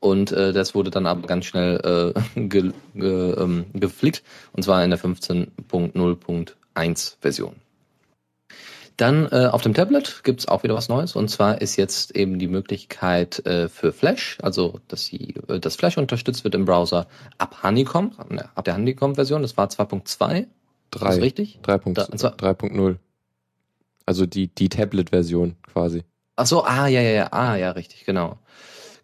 Und 0.00 0.32
äh, 0.32 0.52
das 0.52 0.74
wurde 0.74 0.90
dann 0.90 1.06
aber 1.06 1.26
ganz 1.26 1.46
schnell 1.46 2.12
äh, 2.36 2.40
ge, 2.40 2.72
ge, 2.94 3.34
ähm, 3.38 3.64
geflickt. 3.72 4.22
Und 4.52 4.64
zwar 4.64 4.84
in 4.84 4.90
der 4.90 4.98
15.0.1 4.98 7.16
Version. 7.20 7.54
Dann 8.96 9.26
äh, 9.30 9.46
auf 9.46 9.62
dem 9.62 9.74
Tablet 9.74 10.22
gibt's 10.24 10.46
auch 10.46 10.62
wieder 10.62 10.74
was 10.74 10.88
Neues 10.88 11.16
und 11.16 11.28
zwar 11.28 11.60
ist 11.60 11.76
jetzt 11.76 12.14
eben 12.14 12.38
die 12.38 12.48
Möglichkeit 12.48 13.44
äh, 13.46 13.68
für 13.68 13.92
Flash, 13.92 14.38
also 14.42 14.80
dass 14.88 15.04
sie, 15.04 15.34
äh, 15.48 15.60
das 15.60 15.76
Flash 15.76 15.96
unterstützt 15.98 16.44
wird 16.44 16.54
im 16.54 16.64
Browser 16.64 17.06
ab 17.38 17.62
Honeycomb, 17.62 18.30
ne, 18.30 18.48
ab 18.54 18.64
der 18.64 18.74
Honeycomb-Version, 18.74 19.42
das 19.42 19.56
war 19.56 19.68
2.2. 19.68 20.46
3. 20.90 21.08
Ist 21.08 21.22
richtig? 21.22 21.58
3.0. 21.62 22.96
Also 24.04 24.26
die, 24.26 24.48
die 24.48 24.68
Tablet-Version 24.68 25.56
quasi. 25.62 26.04
Ach 26.36 26.46
so, 26.46 26.64
ah, 26.64 26.86
ja, 26.86 27.00
ja, 27.00 27.10
ja, 27.10 27.32
ah, 27.32 27.56
ja, 27.56 27.70
richtig, 27.70 28.04
genau. 28.04 28.38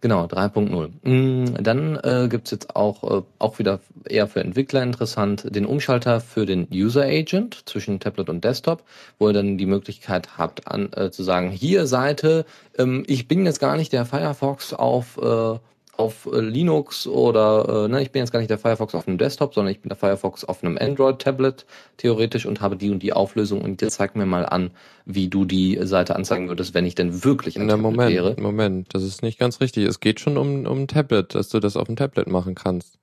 Genau, 0.00 0.26
3.0. 0.26 0.90
Mm, 1.02 1.61
dann 1.61 1.97
äh, 1.97 2.28
gibt 2.31 2.52
jetzt 2.52 2.76
auch, 2.76 3.02
äh, 3.02 3.23
auch 3.40 3.59
wieder 3.59 3.81
eher 4.09 4.28
für 4.28 4.40
Entwickler 4.40 4.83
interessant, 4.83 5.45
den 5.52 5.67
Umschalter 5.67 6.21
für 6.21 6.47
den 6.47 6.69
User 6.73 7.02
Agent 7.02 7.69
zwischen 7.69 7.99
Tablet 7.99 8.28
und 8.28 8.45
Desktop, 8.45 8.85
wo 9.19 9.28
ihr 9.28 9.33
dann 9.33 9.59
die 9.59 9.67
Möglichkeit 9.67 10.38
habt, 10.38 10.69
an, 10.69 10.93
äh, 10.93 11.11
zu 11.11 11.25
sagen, 11.25 11.50
hier 11.50 11.88
Seite, 11.88 12.47
ähm, 12.78 13.02
ich 13.09 13.26
bin 13.26 13.45
jetzt 13.45 13.59
gar 13.59 13.76
nicht 13.76 13.93
der 13.93 14.05
Firefox 14.05 14.73
auf, 14.73 15.19
äh, 15.19 15.59
auf 15.99 16.26
äh, 16.33 16.40
Linux 16.40 17.07
oder 17.07 17.85
äh, 17.87 17.88
ne, 17.88 18.00
ich 18.02 18.12
bin 18.12 18.21
jetzt 18.21 18.31
gar 18.31 18.38
nicht 18.38 18.50
der 18.50 18.59
Firefox 18.59 18.95
auf 18.95 19.09
einem 19.09 19.19
Desktop, 19.19 19.52
sondern 19.52 19.73
ich 19.73 19.81
bin 19.81 19.88
der 19.88 19.99
Firefox 19.99 20.45
auf 20.45 20.62
einem 20.62 20.78
Android-Tablet 20.78 21.67
theoretisch 21.97 22.47
und 22.47 22.61
habe 22.61 22.76
die 22.76 22.90
und 22.90 23.02
die 23.02 23.12
Auflösung 23.12 23.61
und 23.61 23.83
jetzt 23.83 23.97
zeig 23.97 24.14
mir 24.14 24.25
mal 24.25 24.47
an, 24.47 24.71
wie 25.05 25.28
du 25.28 25.45
die 25.45 25.78
Seite 25.83 26.14
anzeigen 26.14 26.49
würdest, 26.49 26.73
wenn 26.75 26.87
ich 26.87 26.95
denn 26.95 27.25
wirklich 27.25 27.59
ein 27.59 27.67
Na, 27.67 27.75
Tablet 27.75 27.83
Moment, 27.83 28.12
wäre. 28.12 28.37
Moment, 28.38 28.95
das 28.95 29.02
ist 29.02 29.23
nicht 29.23 29.38
ganz 29.38 29.61
richtig. 29.61 29.87
Es 29.87 30.00
geht 30.00 30.21
schon 30.21 30.37
um, 30.38 30.67
um 30.67 30.83
ein 30.83 30.88
Tablet, 30.88 31.35
dass 31.35 31.49
du 31.49 31.59
das 31.59 31.76
auf 31.76 31.87
dem 31.87 31.97
Tablet 31.97 32.28
machen 32.28 32.55
kannst. 32.55 32.99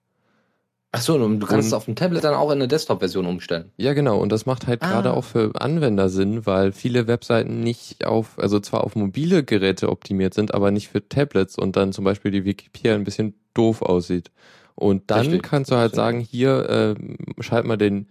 Ach 0.96 1.02
so, 1.02 1.16
und 1.16 1.40
du 1.40 1.46
kannst 1.48 1.66
und, 1.66 1.68
es 1.68 1.74
auf 1.74 1.86
dem 1.86 1.96
Tablet 1.96 2.24
dann 2.24 2.34
auch 2.34 2.50
in 2.50 2.58
eine 2.58 2.68
Desktop-Version 2.68 3.26
umstellen. 3.26 3.72
Ja, 3.78 3.94
genau. 3.94 4.20
Und 4.20 4.32
das 4.32 4.46
macht 4.46 4.68
halt 4.68 4.82
ah. 4.82 4.88
gerade 4.90 5.14
auch 5.14 5.24
für 5.24 5.52
Anwender 5.56 6.10
Sinn, 6.10 6.46
weil 6.46 6.72
viele 6.72 7.08
Webseiten 7.08 7.60
nicht 7.62 8.06
auf, 8.06 8.40
also 8.40 8.60
zwar 8.60 8.84
auf 8.84 8.96
mobile 8.96 9.44
Geräte 9.44 9.90
optimiert 9.90 10.34
sind, 10.34 10.54
aber 10.54 10.72
nicht 10.72 10.88
für 10.88 11.08
Tablets 11.08 11.58
und 11.58 11.76
dann 11.76 11.92
zum 11.94 12.06
Beispiel 12.06 12.32
die 12.32 12.46
Wikipedia 12.46 12.96
ein 12.96 13.04
bisschen 13.04 13.36
doof 13.54 13.82
aussieht. 13.82 14.32
Und 14.76 15.04
dann 15.08 15.22
Richtig. 15.22 15.44
kannst 15.44 15.72
du 15.72 15.76
halt 15.76 15.96
sagen, 15.96 16.20
hier 16.20 16.70
äh, 16.70 17.44
schalt 17.44 17.66
mal 17.66 17.78
den 17.78 18.08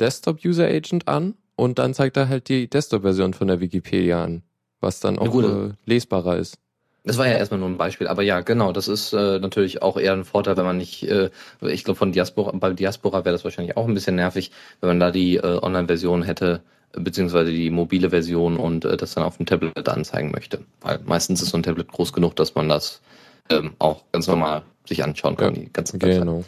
Desktop 0.00 0.44
User 0.44 0.66
Agent 0.66 1.08
an 1.08 1.34
und 1.56 1.78
dann 1.78 1.94
zeigt 1.94 2.16
er 2.16 2.28
halt 2.28 2.48
die 2.48 2.68
Desktop-Version 2.68 3.34
von 3.34 3.48
der 3.48 3.60
Wikipedia 3.60 4.22
an, 4.22 4.42
was 4.80 5.00
dann 5.00 5.18
auch 5.18 5.42
äh, 5.42 5.72
lesbarer 5.84 6.36
ist. 6.36 6.58
Das 7.06 7.18
war 7.18 7.26
ja 7.26 7.34
erstmal 7.34 7.60
nur 7.60 7.68
ein 7.68 7.76
Beispiel, 7.76 8.08
aber 8.08 8.22
ja, 8.22 8.40
genau, 8.40 8.72
das 8.72 8.88
ist 8.88 9.12
äh, 9.12 9.38
natürlich 9.38 9.82
auch 9.82 9.98
eher 9.98 10.14
ein 10.14 10.24
Vorteil, 10.24 10.56
wenn 10.56 10.64
man 10.64 10.78
nicht, 10.78 11.02
äh, 11.06 11.28
ich 11.60 11.84
glaube 11.84 11.98
von 11.98 12.12
Diaspora, 12.12 12.52
bei 12.54 12.72
Diaspora 12.72 13.26
wäre 13.26 13.34
das 13.34 13.44
wahrscheinlich 13.44 13.76
auch 13.76 13.86
ein 13.86 13.92
bisschen 13.92 14.16
nervig, 14.16 14.50
wenn 14.80 14.88
man 14.88 15.00
da 15.00 15.10
die 15.10 15.36
äh, 15.36 15.58
Online-Version 15.62 16.22
hätte, 16.22 16.62
beziehungsweise 16.92 17.50
die 17.50 17.68
mobile 17.68 18.08
Version 18.08 18.56
und 18.56 18.86
äh, 18.86 18.96
das 18.96 19.14
dann 19.14 19.24
auf 19.24 19.36
dem 19.36 19.44
Tablet 19.44 19.86
anzeigen 19.86 20.30
möchte. 20.30 20.60
Weil 20.80 20.98
meistens 21.04 21.42
ist 21.42 21.50
so 21.50 21.58
ein 21.58 21.62
Tablet 21.62 21.88
groß 21.88 22.14
genug, 22.14 22.36
dass 22.36 22.54
man 22.54 22.70
das 22.70 23.02
ähm, 23.50 23.74
auch 23.78 24.02
ganz 24.12 24.26
normal 24.26 24.62
sich 24.86 25.04
anschauen 25.04 25.36
kann, 25.36 25.54
ja, 25.54 25.60
die 25.60 25.72
ganzen 25.72 26.00
Webseiten. 26.00 26.26
Genau. 26.26 26.44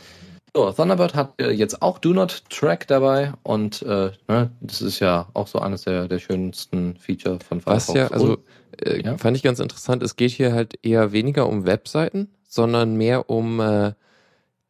So, 0.56 0.72
Thunderbird 0.72 1.14
hat 1.14 1.34
äh, 1.38 1.50
jetzt 1.50 1.82
auch 1.82 1.98
Do 1.98 2.14
Not 2.14 2.44
Track 2.48 2.86
dabei 2.86 3.34
und 3.42 3.82
äh, 3.82 4.12
ne, 4.26 4.50
das 4.62 4.80
ist 4.80 5.00
ja 5.00 5.28
auch 5.34 5.48
so 5.48 5.58
eines 5.58 5.82
der, 5.82 6.08
der 6.08 6.18
schönsten 6.18 6.96
Feature 6.96 7.40
von 7.40 7.60
Firefox. 7.60 7.88
Was 7.88 7.94
ja, 7.94 8.08
also 8.08 8.38
äh, 8.82 9.02
ja? 9.02 9.18
fand 9.18 9.36
ich 9.36 9.42
ganz 9.42 9.60
interessant, 9.60 10.02
es 10.02 10.16
geht 10.16 10.30
hier 10.30 10.54
halt 10.54 10.78
eher 10.82 11.12
weniger 11.12 11.46
um 11.46 11.66
Webseiten, 11.66 12.30
sondern 12.48 12.96
mehr 12.96 13.28
um 13.28 13.60
äh, 13.60 13.92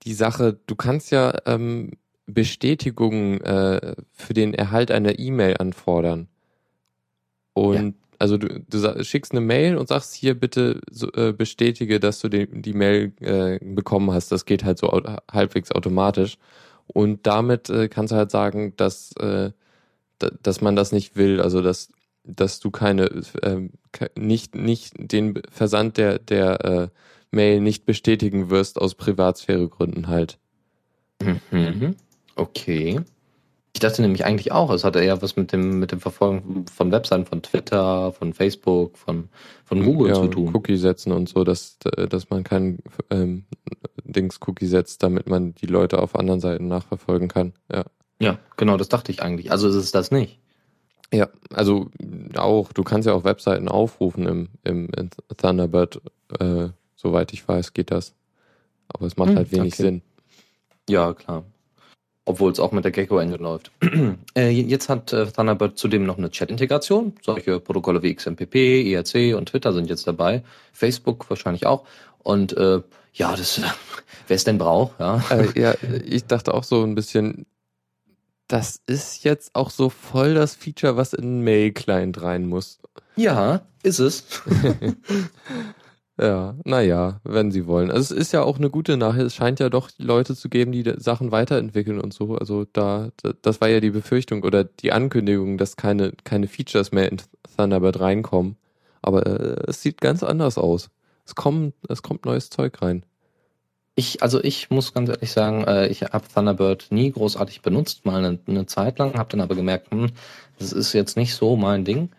die 0.03 0.15
Sache, 0.15 0.59
du 0.67 0.75
kannst 0.75 1.13
ja 1.13 1.33
ähm, 1.47 1.93
Bestätigungen 2.27 3.41
äh, 3.43 3.95
für 4.11 4.35
den 4.35 4.55
Erhalt 4.55 4.91
einer 4.91 5.21
E-Mail 5.21 5.59
anfordern. 5.59 6.27
Und 7.53 7.95
also 8.19 8.37
du, 8.37 8.61
du 8.61 9.05
schickst 9.05 9.33
eine 9.33 9.41
Mail 9.41 9.77
und 9.77 9.89
sagst 9.89 10.15
hier 10.15 10.35
bitte 10.35 10.81
so, 10.91 11.11
äh, 11.13 11.33
bestätige, 11.33 12.01
dass 12.01 12.21
du 12.21 12.29
die, 12.29 12.47
die 12.47 12.73
Mail 12.73 13.13
äh, 13.21 13.59
bekommen 13.63 14.13
hast. 14.13 14.33
Das 14.33 14.45
geht 14.45 14.65
halt 14.65 14.79
so 14.79 14.91
au 14.91 15.01
halbwegs 15.31 15.73
automatisch. 15.73 16.39
Und 16.87 17.27
damit 17.27 17.69
äh, 17.71 17.89
kannst 17.89 18.13
du 18.13 18.17
halt 18.17 18.31
sagen, 18.31 18.75
dass, 18.77 19.13
äh, 19.17 19.51
dass 20.19 20.61
man 20.61 20.77
das 20.77 20.93
nicht 20.93 21.17
will, 21.17 21.41
also 21.41 21.63
dass, 21.63 21.93
dass 22.25 22.61
du 22.61 22.71
keine, 22.71 23.07
äh, 23.43 23.69
nicht, 24.17 24.55
nicht 24.55 24.95
den 24.97 25.43
Versand 25.51 25.97
der, 25.97 26.19
der 26.19 26.65
äh, 26.65 26.89
Mail 27.31 27.61
nicht 27.61 27.87
bestätigen 27.87 28.51
wirst 28.51 28.81
aus 28.81 28.95
Privatsphäregründen 28.95 30.09
halt. 30.09 30.39
Mhm. 31.21 31.97
Okay. 32.37 33.01
Ich 33.77 33.81
dachte 33.81 34.01
nämlich 34.01 34.25
eigentlich 34.25 34.53
auch, 34.53 34.71
es 34.71 34.85
hatte 34.85 35.01
eher 35.01 35.21
was 35.21 35.37
mit 35.37 35.53
dem, 35.53 35.79
mit 35.79 35.93
dem 35.93 36.01
Verfolgen 36.01 36.65
von 36.65 36.91
Webseiten, 36.93 37.27
von 37.27 37.43
Twitter, 37.43 38.11
von 38.11 38.33
Facebook, 38.33 38.97
von, 38.97 39.29
von 39.67 39.85
Google 39.85 40.09
ja, 40.09 40.15
zu 40.15 40.29
tun. 40.29 40.51
Cookie 40.55 40.79
setzen 40.79 41.13
und 41.13 41.29
so, 41.29 41.45
dass, 41.45 41.77
dass 42.09 42.31
man 42.31 42.43
kein 42.43 42.79
ähm, 43.11 43.45
Dings-Cookie 44.03 44.65
setzt, 44.65 45.03
damit 45.03 45.29
man 45.29 45.55
die 45.57 45.67
Leute 45.67 45.99
auf 45.99 46.17
anderen 46.17 46.41
Seiten 46.41 46.69
nachverfolgen 46.69 47.29
kann. 47.29 47.53
Ja. 47.71 47.85
Ja, 48.19 48.39
genau, 48.57 48.79
das 48.79 48.89
dachte 48.89 49.13
ich 49.13 49.21
eigentlich. 49.21 49.53
Also 49.53 49.69
ist 49.69 49.75
es 49.75 49.93
das 49.93 50.11
nicht. 50.11 50.41
Ja, 51.13 51.29
also 51.53 51.91
auch, 52.35 52.73
du 52.73 52.83
kannst 52.83 53.07
ja 53.07 53.13
auch 53.13 53.25
Webseiten 53.25 53.69
aufrufen 53.69 54.27
im, 54.27 54.49
im, 54.65 54.89
im 54.97 55.11
Thunderbird, 55.37 56.01
äh, 56.41 56.69
soweit 56.95 57.35
ich 57.35 57.47
weiß, 57.47 57.75
geht 57.75 57.91
das. 57.91 58.15
Aber 58.89 59.05
es 59.05 59.19
macht 59.19 59.29
hm, 59.29 59.37
halt 59.37 59.53
wenig 59.53 59.75
okay. 59.75 59.83
Sinn. 59.83 60.03
Ja, 60.89 61.13
klar 61.13 61.45
obwohl 62.27 62.53
es 62.53 62.61
auch 62.61 62.73
mit 62.73 62.85
der 62.85 62.91
Gecko 62.91 63.19
Engine 63.19 63.43
läuft. 63.43 63.71
äh, 64.37 64.51
jetzt 64.51 64.89
hat 64.89 65.13
äh, 65.13 65.27
Thunderbird 65.27 65.79
zudem 65.79 66.05
noch 66.05 66.19
eine 66.19 66.31
Chat-Integration. 66.31 67.15
Solche 67.23 67.61
Protokolle 67.61 68.03
wie 68.03 68.15
XMPP, 68.15 68.55
IRC 68.55 69.37
und 69.37 69.49
Twitter 69.49 69.73
sind 69.73 69.89
jetzt 69.89 70.07
dabei. 70.07 70.43
Facebook 70.73 71.31
wahrscheinlich 71.31 71.67
auch. 71.67 71.87
Und 72.19 72.55
äh, 72.57 72.83
ja, 73.15 73.35
das, 73.35 73.61
wer 74.27 74.35
es 74.35 74.45
denn 74.45 74.59
braucht, 74.59 74.99
ja. 75.01 75.23
Äh, 75.31 75.49
ja, 75.61 75.75
ich 76.05 76.27
dachte 76.27 76.53
auch 76.53 76.65
so 76.65 76.83
ein 76.83 76.97
bisschen, 76.97 77.47
das 78.49 78.81
ist 78.87 79.25
jetzt 79.25 79.55
auch 79.55 79.71
so 79.71 79.89
voll 79.89 80.35
das 80.35 80.57
Feature, 80.57 80.97
was 80.97 81.13
in 81.13 81.43
Mail-Client 81.43 82.21
rein 82.23 82.47
muss. 82.47 82.81
Ja, 83.15 83.63
ist 83.83 84.01
es. 84.01 84.25
Ja, 86.19 86.55
naja, 86.65 87.21
wenn 87.25 87.51
sie 87.51 87.67
wollen. 87.67 87.91
Also 87.91 88.15
es 88.15 88.21
ist 88.21 88.33
ja 88.33 88.43
auch 88.43 88.57
eine 88.57 88.71
gute 88.71 88.97
Nachricht. 88.97 89.27
Es 89.27 89.35
scheint 89.35 89.61
ja 89.61 89.69
doch 89.69 89.91
Leute 89.99 90.35
zu 90.35 90.49
geben, 90.49 90.73
die 90.73 90.83
Sachen 90.97 91.31
weiterentwickeln 91.31 92.01
und 92.01 92.15
so. 92.15 92.37
Also 92.37 92.65
da, 92.73 93.11
das 93.43 93.61
war 93.61 93.69
ja 93.69 93.81
die 93.81 93.91
Befürchtung 93.91 94.43
oder 94.43 94.65
die 94.65 94.93
Ankündigung, 94.93 95.59
dass 95.59 95.77
keine, 95.77 96.13
keine 96.25 96.49
Features 96.49 96.91
mehr 96.91 97.13
in 97.13 97.19
Thunderbird 97.57 98.01
reinkommen. 98.01 98.57
Aber 99.03 99.27
äh, 99.27 99.69
es 99.69 99.83
sieht 99.83 100.01
ganz 100.01 100.23
anders 100.23 100.57
aus. 100.57 100.89
Es 101.27 101.35
kommt, 101.35 101.75
es 101.89 102.03
kommt 102.03 102.25
neues 102.25 102.49
Zeug 102.49 102.81
rein. 102.81 103.05
Ich, 103.95 104.23
also 104.23 104.43
ich 104.43 104.71
muss 104.71 104.95
ganz 104.95 105.11
ehrlich 105.11 105.33
sagen, 105.33 105.65
äh, 105.65 105.89
ich 105.89 106.03
habe 106.03 106.25
Thunderbird 106.33 106.87
nie 106.91 107.11
großartig 107.11 107.61
benutzt, 107.61 108.07
mal 108.07 108.25
eine, 108.25 108.39
eine 108.47 108.67
Zeit 108.67 108.99
lang, 108.99 109.15
habe 109.19 109.31
dann 109.31 109.41
aber 109.43 109.55
gemerkt, 109.55 109.91
hm, 109.91 110.11
das 110.59 110.73
ist 110.73 110.95
jetzt 110.95 111.17
nicht 111.17 111.35
so 111.35 111.57
mein 111.57 111.85
Ding 111.85 112.11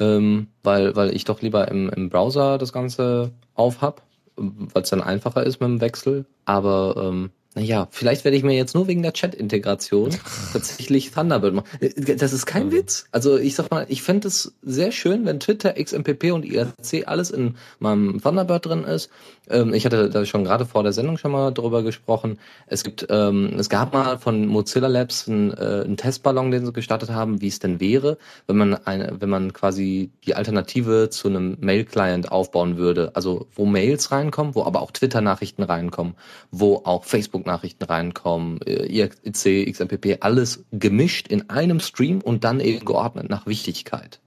ähm, 0.00 0.48
weil, 0.62 0.96
weil 0.96 1.14
ich 1.14 1.24
doch 1.24 1.42
lieber 1.42 1.68
im, 1.68 1.88
im 1.90 2.08
Browser 2.08 2.58
das 2.58 2.72
Ganze 2.72 3.32
aufhab, 3.54 4.02
weil 4.36 4.82
es 4.82 4.90
dann 4.90 5.02
einfacher 5.02 5.44
ist 5.44 5.60
mit 5.60 5.68
dem 5.68 5.80
Wechsel. 5.80 6.26
Aber 6.44 6.94
ähm, 6.96 7.30
naja, 7.58 7.88
vielleicht 7.90 8.24
werde 8.24 8.36
ich 8.36 8.44
mir 8.44 8.54
jetzt 8.54 8.76
nur 8.76 8.86
wegen 8.86 9.02
der 9.02 9.12
Chat-Integration 9.12 10.10
tatsächlich 10.52 11.10
Thunderbird 11.10 11.54
machen. 11.54 11.66
Äh, 11.80 12.14
das 12.14 12.32
ist 12.32 12.46
kein 12.46 12.66
mhm. 12.66 12.72
Witz. 12.72 13.06
Also 13.10 13.36
ich 13.36 13.56
sag 13.56 13.68
mal, 13.72 13.84
ich 13.88 14.02
fände 14.02 14.28
es 14.28 14.54
sehr 14.62 14.92
schön, 14.92 15.26
wenn 15.26 15.40
Twitter, 15.40 15.74
XMPP 15.74 16.32
und 16.32 16.44
IRC 16.44 17.06
alles 17.06 17.30
in 17.30 17.56
meinem 17.80 18.22
Thunderbird 18.22 18.66
drin 18.66 18.84
ist. 18.84 19.10
Ähm, 19.50 19.74
ich 19.74 19.84
hatte 19.84 20.08
da 20.08 20.24
schon 20.24 20.44
gerade 20.44 20.66
vor 20.66 20.84
der 20.84 20.92
Sendung 20.92 21.18
schon 21.18 21.32
mal 21.32 21.50
drüber 21.50 21.82
gesprochen. 21.82 22.38
Es 22.68 22.84
gibt, 22.84 23.08
ähm, 23.10 23.54
es 23.58 23.68
gab 23.68 23.92
mal 23.92 24.18
von 24.18 24.46
Mozilla 24.46 24.86
Labs 24.86 25.28
einen, 25.28 25.50
äh, 25.50 25.82
einen 25.84 25.96
Testballon, 25.96 26.52
den 26.52 26.64
sie 26.64 26.72
gestartet 26.72 27.10
haben, 27.10 27.40
wie 27.40 27.48
es 27.48 27.58
denn 27.58 27.80
wäre, 27.80 28.18
wenn 28.46 28.56
man 28.56 28.74
eine, 28.74 29.16
wenn 29.18 29.30
man 29.30 29.52
quasi 29.52 30.10
die 30.26 30.36
Alternative 30.36 31.10
zu 31.10 31.26
einem 31.26 31.56
Mail-Client 31.60 32.30
aufbauen 32.30 32.76
würde. 32.76 33.10
Also 33.14 33.48
wo 33.56 33.66
Mails 33.66 34.12
reinkommen, 34.12 34.54
wo 34.54 34.62
aber 34.62 34.80
auch 34.80 34.92
Twitter-Nachrichten 34.92 35.64
reinkommen, 35.64 36.14
wo 36.52 36.82
auch 36.84 37.02
Facebook 37.02 37.47
Nachrichten 37.48 37.84
reinkommen, 37.84 38.60
äh, 38.62 38.86
IRC, 38.86 39.70
XMPP, 39.72 40.18
alles 40.20 40.64
gemischt 40.72 41.28
in 41.28 41.50
einem 41.50 41.80
Stream 41.80 42.20
und 42.20 42.44
dann 42.44 42.60
eben 42.60 42.84
geordnet 42.84 43.28
nach 43.28 43.46
Wichtigkeit. 43.46 44.20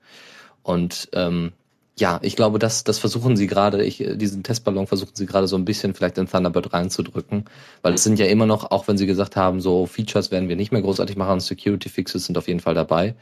Und 0.64 1.10
ähm, 1.14 1.54
ja, 2.00 2.20
ich 2.24 2.36
glaube, 2.36 2.58
das, 2.58 2.84
das 2.84 3.00
versuchen 3.00 3.36
sie 3.36 3.48
gerade, 3.48 3.84
ich, 3.84 4.04
diesen 4.16 4.44
Testballon 4.44 4.88
versuchen 4.88 5.12
sie 5.14 5.26
gerade 5.26 5.48
so 5.48 5.56
ein 5.56 5.66
bisschen 5.66 5.94
vielleicht 5.94 6.18
in 6.18 6.28
Thunderbird 6.28 6.74
reinzudrücken, 6.74 7.46
weil 7.82 7.94
es 7.94 8.04
sind 8.04 8.18
ja 8.18 8.26
immer 8.26 8.46
noch, 8.46 8.72
auch 8.72 8.88
wenn 8.88 8.98
sie 8.98 9.06
gesagt 9.06 9.36
haben, 9.36 9.62
so 9.62 9.86
Features 9.86 10.32
werden 10.32 10.50
wir 10.50 10.56
nicht 10.56 10.72
mehr 10.72 10.82
großartig 10.82 11.16
machen, 11.16 11.40
Security 11.40 11.90
Fixes 11.90 12.26
sind 12.26 12.38
auf 12.38 12.48
jeden 12.48 12.60
Fall 12.60 12.74
dabei, 12.74 13.16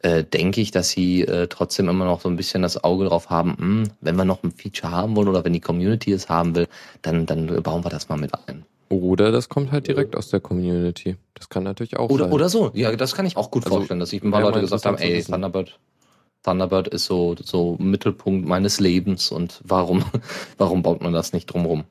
äh, 0.00 0.24
denke 0.24 0.60
ich, 0.60 0.70
dass 0.70 0.90
sie 0.90 1.22
äh, 1.22 1.48
trotzdem 1.48 1.88
immer 1.88 2.04
noch 2.04 2.20
so 2.20 2.28
ein 2.28 2.36
bisschen 2.36 2.62
das 2.62 2.82
Auge 2.82 3.06
drauf 3.06 3.28
haben, 3.30 3.50
mh, 3.50 3.58
hm, 3.58 3.90
wenn 4.00 4.16
wir 4.16 4.24
noch 4.24 4.42
ein 4.42 4.52
Feature 4.52 4.92
haben 4.92 5.16
wollen 5.16 5.28
oder 5.28 5.44
wenn 5.44 5.52
die 5.52 5.60
Community 5.60 6.12
es 6.12 6.28
haben 6.28 6.54
will, 6.54 6.68
dann, 7.02 7.26
dann 7.26 7.62
bauen 7.62 7.84
wir 7.84 7.90
das 7.90 8.08
mal 8.08 8.18
mit 8.18 8.32
ein. 8.48 8.64
Oder 8.92 9.32
das 9.32 9.48
kommt 9.48 9.72
halt 9.72 9.88
direkt 9.88 10.14
aus 10.14 10.28
der 10.28 10.40
Community. 10.40 11.16
Das 11.32 11.48
kann 11.48 11.62
natürlich 11.62 11.96
auch 11.96 12.10
oder, 12.10 12.24
sein. 12.24 12.32
Oder 12.34 12.48
so. 12.50 12.70
Ja, 12.74 12.94
das 12.94 13.14
kann 13.14 13.24
ich 13.24 13.38
auch 13.38 13.50
gut 13.50 13.64
also, 13.64 13.76
vorstellen, 13.76 14.00
dass 14.00 14.12
ich 14.12 14.22
ein 14.22 14.30
paar 14.30 14.42
Leute 14.42 14.60
gesagt 14.60 14.84
haben, 14.84 14.98
ey, 14.98 15.22
Thunderbird, 15.22 15.78
Thunderbird 16.42 16.88
ist 16.88 17.06
so, 17.06 17.34
so 17.42 17.76
Mittelpunkt 17.78 18.46
meines 18.46 18.80
Lebens 18.80 19.32
und 19.32 19.62
warum, 19.64 20.04
warum 20.58 20.82
baut 20.82 21.02
man 21.02 21.14
das 21.14 21.32
nicht 21.32 21.46
drumrum? 21.46 21.84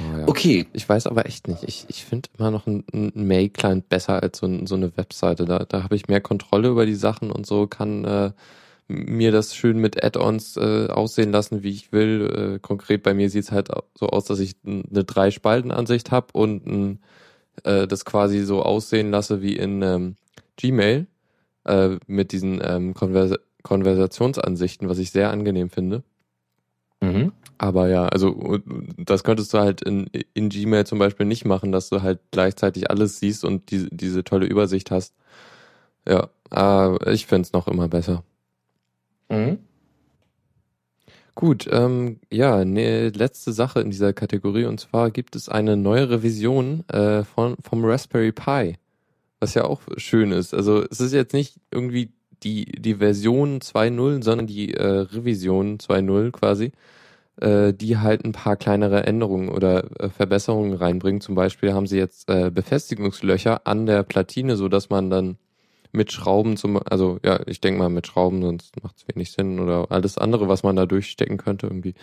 Oh, 0.00 0.18
ja. 0.18 0.28
Okay. 0.28 0.66
Ich 0.72 0.88
weiß 0.88 1.06
aber 1.06 1.26
echt 1.26 1.46
nicht. 1.46 1.62
Ich, 1.62 1.84
ich 1.86 2.04
finde 2.04 2.28
immer 2.36 2.50
noch 2.50 2.66
ein, 2.66 2.82
Mail-Client 3.14 3.88
besser 3.88 4.20
als 4.20 4.38
so, 4.38 4.66
so 4.66 4.74
eine 4.74 4.96
Webseite. 4.96 5.44
Da, 5.44 5.60
da 5.60 5.84
habe 5.84 5.94
ich 5.94 6.08
mehr 6.08 6.20
Kontrolle 6.20 6.68
über 6.68 6.84
die 6.84 6.96
Sachen 6.96 7.30
und 7.30 7.46
so 7.46 7.68
kann 7.68 8.04
äh, 8.04 8.32
mir 8.90 9.32
das 9.32 9.54
schön 9.54 9.78
mit 9.78 10.02
Add-ons 10.02 10.56
äh, 10.56 10.88
aussehen 10.88 11.32
lassen, 11.32 11.62
wie 11.62 11.70
ich 11.70 11.92
will. 11.92 12.54
Äh, 12.56 12.58
konkret 12.58 13.02
bei 13.02 13.14
mir 13.14 13.30
sieht 13.30 13.44
es 13.44 13.52
halt 13.52 13.68
so 13.94 14.08
aus, 14.08 14.24
dass 14.24 14.40
ich 14.40 14.56
eine 14.66 15.04
Drei-Spalten-Ansicht 15.04 16.10
habe 16.10 16.28
und 16.32 16.66
ein, 16.66 17.00
äh, 17.64 17.86
das 17.86 18.04
quasi 18.04 18.40
so 18.40 18.62
aussehen 18.62 19.10
lasse 19.10 19.42
wie 19.42 19.56
in 19.56 19.82
ähm, 19.82 20.16
Gmail 20.56 21.06
äh, 21.64 21.96
mit 22.06 22.32
diesen 22.32 22.60
ähm, 22.62 22.94
Konvers 22.94 23.34
Konversationsansichten, 23.62 24.88
was 24.88 24.98
ich 24.98 25.10
sehr 25.10 25.30
angenehm 25.30 25.68
finde. 25.68 26.02
Mhm. 27.02 27.32
Aber 27.58 27.88
ja, 27.88 28.06
also 28.06 28.58
das 28.96 29.22
könntest 29.22 29.52
du 29.52 29.58
halt 29.58 29.82
in, 29.82 30.06
in 30.32 30.48
Gmail 30.48 30.86
zum 30.86 30.98
Beispiel 30.98 31.26
nicht 31.26 31.44
machen, 31.44 31.72
dass 31.72 31.90
du 31.90 32.00
halt 32.00 32.20
gleichzeitig 32.30 32.90
alles 32.90 33.18
siehst 33.18 33.44
und 33.44 33.70
die, 33.70 33.88
diese 33.90 34.24
tolle 34.24 34.46
Übersicht 34.46 34.90
hast. 34.90 35.14
Ja, 36.08 36.30
äh, 36.54 37.12
ich 37.12 37.26
find's 37.26 37.52
noch 37.52 37.68
immer 37.68 37.88
besser. 37.88 38.24
Mhm. 39.30 39.58
Gut, 41.34 41.68
ähm, 41.70 42.20
ja, 42.30 42.56
eine 42.56 43.08
letzte 43.10 43.52
Sache 43.52 43.80
in 43.80 43.90
dieser 43.90 44.12
Kategorie 44.12 44.66
und 44.66 44.80
zwar 44.80 45.10
gibt 45.10 45.36
es 45.36 45.48
eine 45.48 45.76
neue 45.76 46.10
Revision 46.10 46.84
äh, 46.88 47.24
von, 47.24 47.56
vom 47.62 47.84
Raspberry 47.84 48.32
Pi, 48.32 48.76
was 49.38 49.54
ja 49.54 49.64
auch 49.64 49.80
schön 49.96 50.32
ist. 50.32 50.52
Also 50.52 50.84
es 50.90 51.00
ist 51.00 51.14
jetzt 51.14 51.32
nicht 51.32 51.58
irgendwie 51.70 52.12
die, 52.42 52.66
die 52.66 52.96
Version 52.96 53.60
2.0, 53.60 54.22
sondern 54.22 54.46
die 54.46 54.74
äh, 54.74 54.84
Revision 54.84 55.78
2.0 55.78 56.30
quasi 56.32 56.72
äh, 57.40 57.72
die 57.72 57.98
halt 57.98 58.24
ein 58.24 58.32
paar 58.32 58.56
kleinere 58.56 59.06
Änderungen 59.06 59.48
oder 59.48 59.84
äh, 60.00 60.08
Verbesserungen 60.10 60.74
reinbringen. 60.74 61.20
Zum 61.20 61.34
Beispiel 61.34 61.72
haben 61.72 61.86
sie 61.86 61.98
jetzt 61.98 62.28
äh, 62.28 62.50
Befestigungslöcher 62.50 63.66
an 63.66 63.86
der 63.86 64.02
Platine, 64.02 64.56
so 64.56 64.68
dass 64.68 64.90
man 64.90 65.10
dann 65.10 65.38
mit 65.92 66.12
Schrauben 66.12 66.56
zum, 66.56 66.80
also 66.84 67.18
ja, 67.24 67.40
ich 67.46 67.60
denke 67.60 67.78
mal 67.78 67.88
mit 67.88 68.06
Schrauben, 68.06 68.42
sonst 68.42 68.82
macht 68.82 68.96
es 68.98 69.14
wenig 69.14 69.32
Sinn 69.32 69.58
oder 69.58 69.90
alles 69.90 70.18
andere, 70.18 70.48
was 70.48 70.62
man 70.62 70.76
da 70.76 70.86
durchstecken 70.86 71.36
könnte, 71.36 71.66
irgendwie 71.66 71.94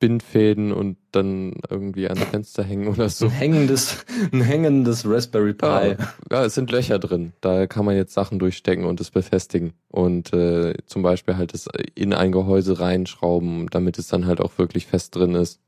Bindfäden 0.00 0.72
und 0.72 0.96
dann 1.12 1.54
irgendwie 1.70 2.08
ans 2.08 2.24
Fenster 2.24 2.62
hängen 2.62 2.88
oder 2.88 3.08
so. 3.08 3.26
Ein 3.26 3.32
hängendes, 3.32 4.04
ein 4.32 4.40
hängendes 4.40 5.08
Raspberry 5.08 5.54
Pi. 5.54 5.66
Ja, 5.66 5.96
ja, 6.30 6.44
es 6.44 6.54
sind 6.54 6.70
Löcher 6.70 6.98
drin. 6.98 7.32
Da 7.40 7.66
kann 7.66 7.84
man 7.84 7.96
jetzt 7.96 8.14
Sachen 8.14 8.38
durchstecken 8.38 8.84
und 8.84 9.00
es 9.00 9.10
befestigen. 9.10 9.72
Und 9.88 10.32
äh, 10.32 10.74
zum 10.86 11.02
Beispiel 11.02 11.36
halt 11.36 11.54
es 11.54 11.68
in 11.94 12.12
ein 12.12 12.32
Gehäuse 12.32 12.80
reinschrauben, 12.80 13.68
damit 13.70 13.98
es 13.98 14.08
dann 14.08 14.26
halt 14.26 14.40
auch 14.40 14.58
wirklich 14.58 14.86
fest 14.86 15.14
drin 15.16 15.34
ist. 15.34 15.60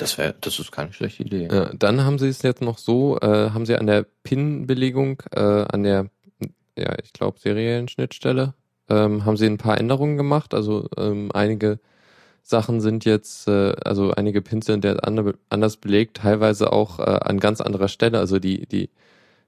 Das 0.00 0.16
wäre, 0.16 0.34
das 0.40 0.58
ist 0.58 0.72
keine 0.72 0.92
schlechte 0.92 1.22
Idee. 1.24 1.48
Ja, 1.52 1.72
dann 1.74 2.04
haben 2.04 2.18
sie 2.18 2.28
es 2.28 2.40
jetzt 2.42 2.62
noch 2.62 2.78
so, 2.78 3.18
äh, 3.20 3.50
haben 3.50 3.66
sie 3.66 3.76
an 3.76 3.86
der 3.86 4.06
Pin-Belegung, 4.22 5.22
äh, 5.32 5.40
an 5.40 5.82
der, 5.82 6.08
ja, 6.80 6.94
ich 7.02 7.12
glaube, 7.12 7.38
seriellen 7.38 7.88
Schnittstelle, 7.88 8.54
ähm, 8.88 9.24
haben 9.24 9.36
sie 9.36 9.46
ein 9.46 9.58
paar 9.58 9.78
Änderungen 9.78 10.16
gemacht. 10.16 10.54
Also 10.54 10.88
ähm, 10.96 11.30
einige 11.32 11.80
Sachen 12.42 12.80
sind 12.80 13.04
jetzt, 13.04 13.48
äh, 13.48 13.74
also 13.84 14.12
einige 14.12 14.42
Pins 14.42 14.66
sind 14.66 14.84
jetzt 14.84 15.04
anders 15.04 15.76
belegt, 15.76 16.18
teilweise 16.18 16.72
auch 16.72 16.98
äh, 16.98 17.02
an 17.02 17.40
ganz 17.40 17.60
anderer 17.60 17.88
Stelle. 17.88 18.18
Also 18.18 18.38
die, 18.38 18.66
die, 18.66 18.90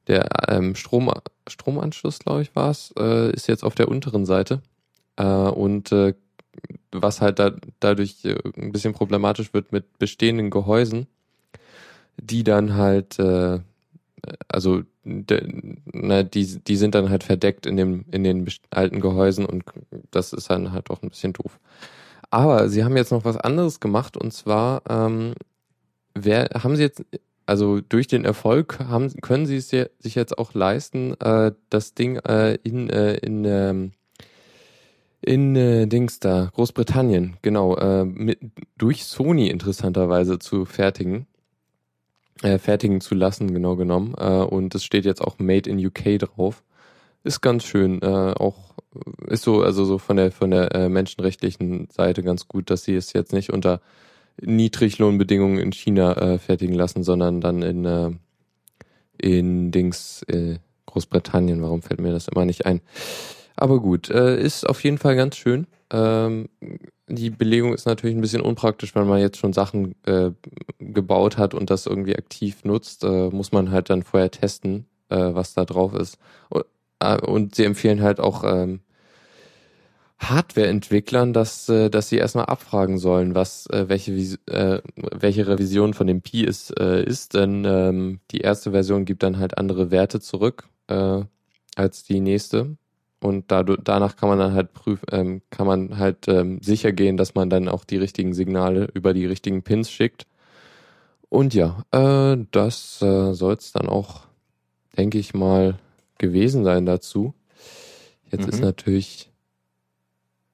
der 0.07 0.29
ähm, 0.49 0.75
Strom, 0.75 1.11
Stromanschluss, 1.49 2.21
glaube 2.21 2.43
ich, 2.43 2.55
war 2.55 2.71
es, 2.71 2.93
äh, 2.99 3.33
ist 3.33 3.49
jetzt 3.49 3.65
auf 3.65 3.75
der 3.75 3.89
unteren 3.89 4.27
Seite. 4.27 4.63
Äh, 5.17 5.25
und 5.25 5.93
äh, 5.93 6.15
was 6.93 7.21
halt 7.21 7.39
da, 7.39 7.53
dadurch 7.81 8.25
äh, 8.25 8.39
ein 8.57 8.73
bisschen 8.73 8.93
problematisch 8.95 9.55
wird 9.55 9.73
mit 9.73 9.99
bestehenden 9.99 10.51
Gehäusen, 10.51 11.07
die 12.17 12.45
dann 12.45 12.77
halt, 12.77 13.19
äh, 13.19 13.61
also 14.49 14.83
de, 15.05 15.43
na, 15.93 16.23
die, 16.23 16.61
die 16.61 16.77
sind 16.77 16.95
dann 16.95 17.11
halt 17.11 17.25
verdeckt 17.25 17.67
in 17.67 17.77
dem, 17.77 18.05
in 18.11 18.25
den 18.25 18.47
alten 18.71 19.01
Gehäusen 19.01 19.45
und 19.47 19.65
das 20.11 20.33
ist 20.33 20.51
dann 20.51 20.73
halt 20.73 20.91
auch 20.91 21.03
ein 21.03 21.11
bisschen 21.11 21.33
doof. 21.33 21.59
Aber 22.31 22.69
sie 22.69 22.85
haben 22.85 22.97
jetzt 22.97 23.13
noch 23.13 23.25
was 23.25 23.37
anderes 23.37 23.81
gemacht 23.81 24.17
und 24.17 24.33
zwar 24.33 24.83
ähm, 24.89 25.35
wer, 26.15 26.49
haben 26.63 26.77
sie 26.77 26.83
jetzt, 26.83 27.05
also 27.47 27.81
durch 27.81 28.07
den 28.07 28.25
Erfolg 28.25 28.79
haben, 28.81 29.13
können 29.21 29.47
sie 29.47 29.57
es 29.57 29.69
sich 29.69 30.15
jetzt 30.15 30.39
auch 30.39 30.55
leisten, 30.55 31.15
äh, 31.21 31.53
das 31.71 31.95
Ding 31.95 32.17
äh, 32.17 32.55
in, 32.63 32.89
äh, 32.91 33.15
in, 33.15 33.45
ähm, 33.45 33.93
in 35.21 35.57
äh, 35.57 35.87
Dings 35.87 36.21
da, 36.21 36.51
Großbritannien, 36.55 37.37
genau, 37.43 37.77
äh, 37.77 38.05
mit, 38.05 38.41
durch 38.79 39.05
Sony 39.05 39.49
interessanterweise 39.49 40.39
zu 40.39 40.65
fertigen, 40.65 41.27
äh, 42.43 42.59
fertigen 42.59 43.01
zu 43.01 43.15
lassen, 43.15 43.53
genau 43.53 43.77
genommen. 43.77 44.15
Äh, 44.19 44.43
und 44.43 44.75
es 44.75 44.85
steht 44.85 45.05
jetzt 45.05 45.23
auch 45.23 45.39
Made 45.39 45.69
in 45.69 45.85
UK 45.85 46.19
drauf. 46.19 46.63
Ist 47.25 47.41
ganz 47.41 47.65
schön, 47.65 48.03
äh, 48.03 48.07
auch 48.07 48.75
ist 49.29 49.45
so, 49.45 49.63
also 49.63 49.85
so 49.85 49.99
von 49.99 50.17
der 50.17 50.33
von 50.33 50.51
der 50.51 50.75
äh, 50.75 50.89
menschenrechtlichen 50.89 51.89
Seite 51.91 52.23
ganz 52.23 52.49
gut, 52.49 52.71
dass 52.71 52.85
sie 52.85 52.95
es 52.95 53.13
jetzt 53.13 53.33
nicht 53.33 53.53
unter 53.53 53.81
Niedriglohnbedingungen 54.41 55.59
in 55.59 55.73
China 55.73 56.13
äh, 56.17 56.39
fertigen 56.39 56.75
lassen, 56.75 57.05
sondern 57.05 57.41
dann 57.41 57.63
in 57.63 57.85
äh, 57.85 58.11
in 59.19 59.71
Dings 59.71 60.23
äh, 60.25 60.59
Großbritannien. 60.87 61.63
Warum 61.63 61.83
fällt 61.83 62.01
mir 62.01 62.13
das 62.13 62.29
immer 62.29 62.45
nicht 62.45 62.67
ein? 62.67 62.81
Aber 63.57 63.81
gut, 63.81 64.11
äh, 64.11 64.41
ist 64.41 64.69
auf 64.69 64.83
jeden 64.83 64.99
Fall 64.99 65.17
ganz 65.17 65.37
schön. 65.37 65.67
Ähm, 65.93 66.49
die 67.07 67.31
Belegung 67.31 67.75
ist 67.75 67.87
natürlich 67.87 68.17
ein 68.17 68.23
bisschen 68.23 68.41
unpraktisch, 68.41 68.95
wenn 68.95 69.07
man 69.07 69.21
jetzt 69.21 69.37
schon 69.37 69.53
Sachen 69.53 69.95
äh, 70.07 70.31
gebaut 70.79 71.37
hat 71.37 71.55
und 71.55 71.71
das 71.71 71.87
irgendwie 71.87 72.17
aktiv 72.17 72.65
nutzt, 72.65 73.05
äh, 73.05 73.29
muss 73.29 73.53
man 73.53 73.71
halt 73.71 73.91
dann 73.91 74.03
vorher 74.03 74.31
testen, 74.31 74.87
äh, 75.11 75.17
was 75.17 75.53
da 75.55 75.65
drauf 75.67 75.95
ist. 75.95 76.19
Äh, 77.01 77.21
und 77.21 77.55
sie 77.55 77.65
empfehlen 77.65 78.03
halt 78.03 78.21
auch 78.21 78.43
ähm, 78.45 78.81
Hardware-Entwicklern, 80.19 81.35
dass, 81.35 81.69
äh, 81.69 81.91
dass 81.91 82.09
sie 82.09 82.17
erstmal 82.17 82.47
abfragen 82.47 82.99
sollen, 82.99 83.35
was 83.35 83.67
äh, 83.67 83.89
welche 83.89 84.13
äh, 84.47 84.81
welche 84.97 85.47
Revision 85.47 85.93
von 85.95 86.07
dem 86.07 86.23
Pi 86.23 86.45
ist, 86.45 86.71
ist, 86.71 87.35
denn 87.35 87.65
ähm, 87.67 88.21
die 88.31 88.41
erste 88.41 88.71
Version 88.71 89.05
gibt 89.05 89.23
dann 89.23 89.39
halt 89.39 89.59
andere 89.59 89.91
Werte 89.91 90.21
zurück 90.21 90.69
als 91.77 92.05
die 92.05 92.21
nächste 92.21 92.77
und 93.23 93.51
dadurch, 93.51 93.81
danach 93.85 94.17
kann 94.17 94.29
man 94.29 94.39
dann 94.39 94.53
halt 94.53 94.73
prüfen, 94.73 95.07
ähm, 95.13 95.43
kann 95.51 95.67
man 95.67 95.99
halt 95.99 96.27
ähm, 96.29 96.61
sicher 96.61 96.93
gehen, 96.93 97.17
dass 97.17 97.35
man 97.35 97.51
dann 97.51 97.69
auch 97.69 97.85
die 97.85 97.97
richtigen 97.97 98.35
Signale 98.35 98.89
über 98.95 99.15
die 99.15 99.27
richtigen 99.27 99.63
Pins 99.63 99.91
schickt. 99.91 100.27
Und 101.29 101.55
ja, 101.55 101.85
äh, 101.93 102.45
das 102.51 103.01
äh, 103.01 103.33
soll 103.33 103.55
es 103.55 103.73
dann 103.73 103.89
auch, 103.89 104.23
denke 104.97 105.19
ich 105.19 105.35
mal, 105.35 105.79
gewesen 106.19 106.65
sein 106.65 106.85
dazu. 106.85 107.33
Jetzt 108.31 108.47
mhm. 108.47 108.53
ist 108.53 108.61
natürlich 108.61 109.31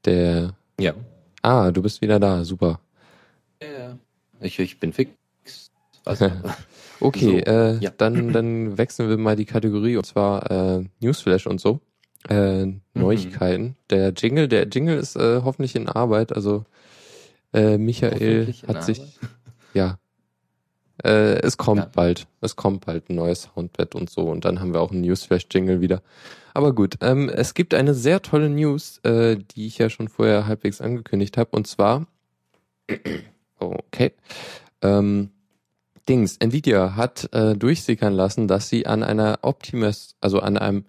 der. 0.04 0.54
Ja. 0.78 0.94
Ah, 1.42 1.70
du 1.70 1.82
bist 1.82 2.02
wieder 2.02 2.20
da, 2.20 2.44
super. 2.44 2.80
Ja. 3.62 3.96
Ich, 4.40 4.58
ich 4.58 4.78
bin 4.78 4.92
fix. 4.92 5.10
okay, 7.00 7.42
so, 7.44 7.52
äh, 7.52 7.78
ja. 7.78 7.90
dann, 7.96 8.32
dann 8.32 8.78
wechseln 8.78 9.08
wir 9.08 9.18
mal 9.18 9.36
die 9.36 9.44
Kategorie 9.44 9.96
und 9.96 10.04
zwar 10.04 10.50
äh, 10.50 10.84
Newsflash 11.00 11.46
und 11.46 11.60
so. 11.60 11.80
Äh. 12.28 12.66
Neuigkeiten. 12.94 13.64
Mhm. 13.64 13.76
Der 13.90 14.12
Jingle, 14.16 14.48
der 14.48 14.66
Jingle 14.68 14.98
ist 14.98 15.16
äh, 15.16 15.42
hoffentlich 15.44 15.76
in 15.76 15.88
Arbeit. 15.88 16.32
Also 16.34 16.64
äh, 17.52 17.78
Michael 17.78 18.54
hat 18.66 18.84
sich 18.84 19.00
ja 19.74 19.98
äh, 21.04 21.40
es 21.40 21.56
kommt 21.56 21.80
ja. 21.80 21.90
bald. 21.94 22.26
Es 22.40 22.56
kommt 22.56 22.86
bald 22.86 23.08
ein 23.08 23.14
neues 23.14 23.42
Soundbed 23.42 23.94
und 23.94 24.10
so. 24.10 24.22
Und 24.22 24.44
dann 24.44 24.60
haben 24.60 24.72
wir 24.72 24.80
auch 24.80 24.90
einen 24.90 25.02
Newsflash-Jingle 25.02 25.80
wieder. 25.80 26.02
Aber 26.54 26.74
gut, 26.74 26.96
ähm, 27.00 27.28
es 27.28 27.54
gibt 27.54 27.74
eine 27.74 27.94
sehr 27.94 28.22
tolle 28.22 28.50
News, 28.50 28.98
äh, 29.04 29.36
die 29.36 29.66
ich 29.66 29.78
ja 29.78 29.90
schon 29.90 30.08
vorher 30.08 30.46
halbwegs 30.46 30.80
angekündigt 30.80 31.36
habe. 31.36 31.50
Und 31.52 31.66
zwar, 31.66 32.06
okay, 33.58 34.12
ähm, 34.82 35.30
Dings, 36.08 36.38
Nvidia 36.38 36.96
hat 36.96 37.32
äh, 37.32 37.54
durchsickern 37.54 38.14
lassen, 38.14 38.48
dass 38.48 38.68
sie 38.68 38.86
an 38.86 39.02
einer 39.02 39.40
Optimus, 39.42 40.16
also 40.20 40.40
an 40.40 40.56
einem, 40.56 40.86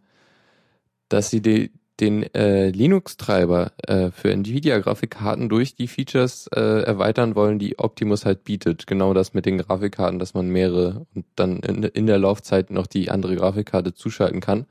dass 1.10 1.30
sie 1.30 1.42
die, 1.42 1.72
den 2.00 2.24
äh, 2.34 2.70
Linux-Treiber 2.70 3.72
äh, 3.86 4.12
für 4.12 4.32
Nvidia-Grafikkarten 4.32 5.50
durch 5.50 5.76
die 5.76 5.88
Features 5.88 6.48
äh, 6.56 6.84
erweitern 6.84 7.36
wollen, 7.36 7.60
die 7.60 7.78
Optimus 7.78 8.26
halt 8.26 8.44
bietet. 8.44 8.88
Genau 8.88 9.14
das 9.14 9.34
mit 9.34 9.46
den 9.46 9.58
Grafikkarten, 9.58 10.20
dass 10.20 10.34
man 10.34 10.48
mehrere 10.48 11.06
und 11.14 11.26
dann 11.36 11.58
in, 11.58 11.84
in 11.84 12.08
der 12.08 12.20
Laufzeit 12.20 12.72
noch 12.72 12.88
die 12.88 13.12
andere 13.12 13.36
Grafikkarte 13.36 13.94
zuschalten 13.94 14.40
kann. 14.40 14.66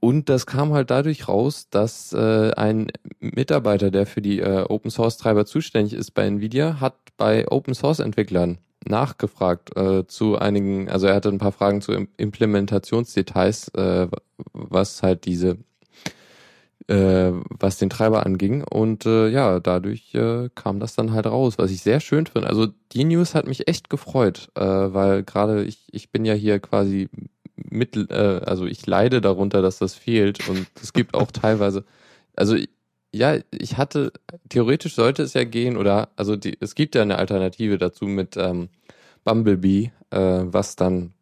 Und 0.00 0.28
das 0.28 0.44
kam 0.44 0.74
halt 0.74 0.90
dadurch 0.90 1.28
raus, 1.28 1.68
dass 1.70 2.12
äh, 2.12 2.50
ein 2.52 2.88
Mitarbeiter, 3.20 3.90
der 3.90 4.04
für 4.04 4.20
die 4.20 4.40
äh, 4.40 4.64
Open 4.68 4.90
Source 4.90 5.16
Treiber 5.16 5.46
zuständig 5.46 5.94
ist 5.94 6.10
bei 6.10 6.26
Nvidia, 6.26 6.78
hat 6.80 6.96
bei 7.16 7.48
Open 7.48 7.74
Source 7.74 8.00
Entwicklern 8.00 8.58
nachgefragt 8.88 9.76
äh, 9.76 10.06
zu 10.06 10.38
einigen, 10.38 10.88
also 10.88 11.06
er 11.06 11.14
hatte 11.14 11.28
ein 11.28 11.38
paar 11.38 11.52
Fragen 11.52 11.80
zu 11.80 12.06
Implementationsdetails, 12.16 13.68
äh, 13.74 14.08
was 14.52 15.02
halt 15.02 15.24
diese 15.24 15.58
äh, 16.88 17.32
was 17.48 17.78
den 17.78 17.90
Treiber 17.90 18.26
anging. 18.26 18.62
Und 18.62 19.06
äh, 19.06 19.28
ja, 19.28 19.60
dadurch 19.60 20.14
äh, 20.14 20.50
kam 20.54 20.80
das 20.80 20.94
dann 20.94 21.12
halt 21.12 21.26
raus, 21.26 21.54
was 21.58 21.70
ich 21.70 21.82
sehr 21.82 22.00
schön 22.00 22.26
finde. 22.26 22.48
Also 22.48 22.68
die 22.92 23.04
News 23.04 23.34
hat 23.34 23.46
mich 23.46 23.68
echt 23.68 23.90
gefreut, 23.90 24.50
äh, 24.54 24.60
weil 24.62 25.22
gerade 25.22 25.64
ich, 25.64 25.78
ich 25.92 26.10
bin 26.10 26.24
ja 26.24 26.34
hier 26.34 26.60
quasi 26.60 27.08
mit, 27.56 27.96
äh, 28.10 28.40
also 28.44 28.66
ich 28.66 28.86
leide 28.86 29.20
darunter, 29.20 29.62
dass 29.62 29.78
das 29.78 29.94
fehlt. 29.94 30.48
Und 30.48 30.66
es 30.82 30.92
gibt 30.92 31.14
auch 31.14 31.30
teilweise, 31.30 31.84
also 32.36 32.56
ja, 33.14 33.38
ich 33.50 33.76
hatte, 33.76 34.12
theoretisch 34.48 34.94
sollte 34.94 35.22
es 35.22 35.34
ja 35.34 35.44
gehen, 35.44 35.76
oder 35.76 36.08
also 36.16 36.36
die, 36.36 36.56
es 36.60 36.74
gibt 36.74 36.94
ja 36.94 37.02
eine 37.02 37.18
Alternative 37.18 37.78
dazu 37.78 38.06
mit 38.06 38.36
ähm, 38.36 38.68
Bumblebee, 39.24 39.92
äh, 40.10 40.18
was 40.18 40.76
dann 40.76 41.12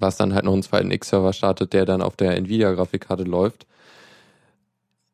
was 0.00 0.16
dann 0.16 0.34
halt 0.34 0.44
noch 0.44 0.52
einen 0.52 0.62
zweiten 0.62 0.90
X-Server 0.90 1.32
startet, 1.32 1.72
der 1.72 1.84
dann 1.84 2.02
auf 2.02 2.14
der 2.14 2.36
Nvidia-Grafikkarte 2.36 3.24
läuft. 3.24 3.66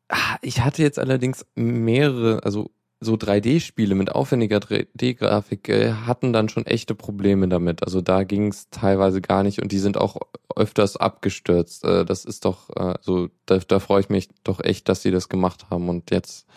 Ah, 0.09 0.37
ich 0.41 0.61
hatte 0.61 0.83
jetzt 0.83 0.99
allerdings 0.99 1.45
mehrere, 1.55 2.43
also 2.43 2.69
so 2.99 3.15
3D-Spiele 3.15 3.95
mit 3.95 4.11
aufwendiger 4.11 4.57
3D-Grafik 4.57 5.69
äh, 5.69 5.93
hatten 5.93 6.33
dann 6.33 6.49
schon 6.49 6.65
echte 6.65 6.95
Probleme 6.95 7.47
damit. 7.47 7.83
Also 7.83 8.01
da 8.01 8.23
ging 8.23 8.47
es 8.47 8.69
teilweise 8.69 9.21
gar 9.21 9.43
nicht 9.43 9.61
und 9.61 9.71
die 9.71 9.79
sind 9.79 9.97
auch 9.97 10.17
öfters 10.55 10.97
abgestürzt. 10.97 11.83
Äh, 11.83 12.05
das 12.05 12.25
ist 12.25 12.45
doch 12.45 12.69
äh, 12.75 12.95
so, 13.01 13.29
da, 13.45 13.57
da 13.57 13.79
freue 13.79 14.01
ich 14.01 14.09
mich 14.09 14.29
doch 14.43 14.63
echt, 14.63 14.89
dass 14.89 15.01
sie 15.01 15.11
das 15.11 15.29
gemacht 15.29 15.69
haben 15.69 15.89
und 15.89 16.11
jetzt 16.11 16.47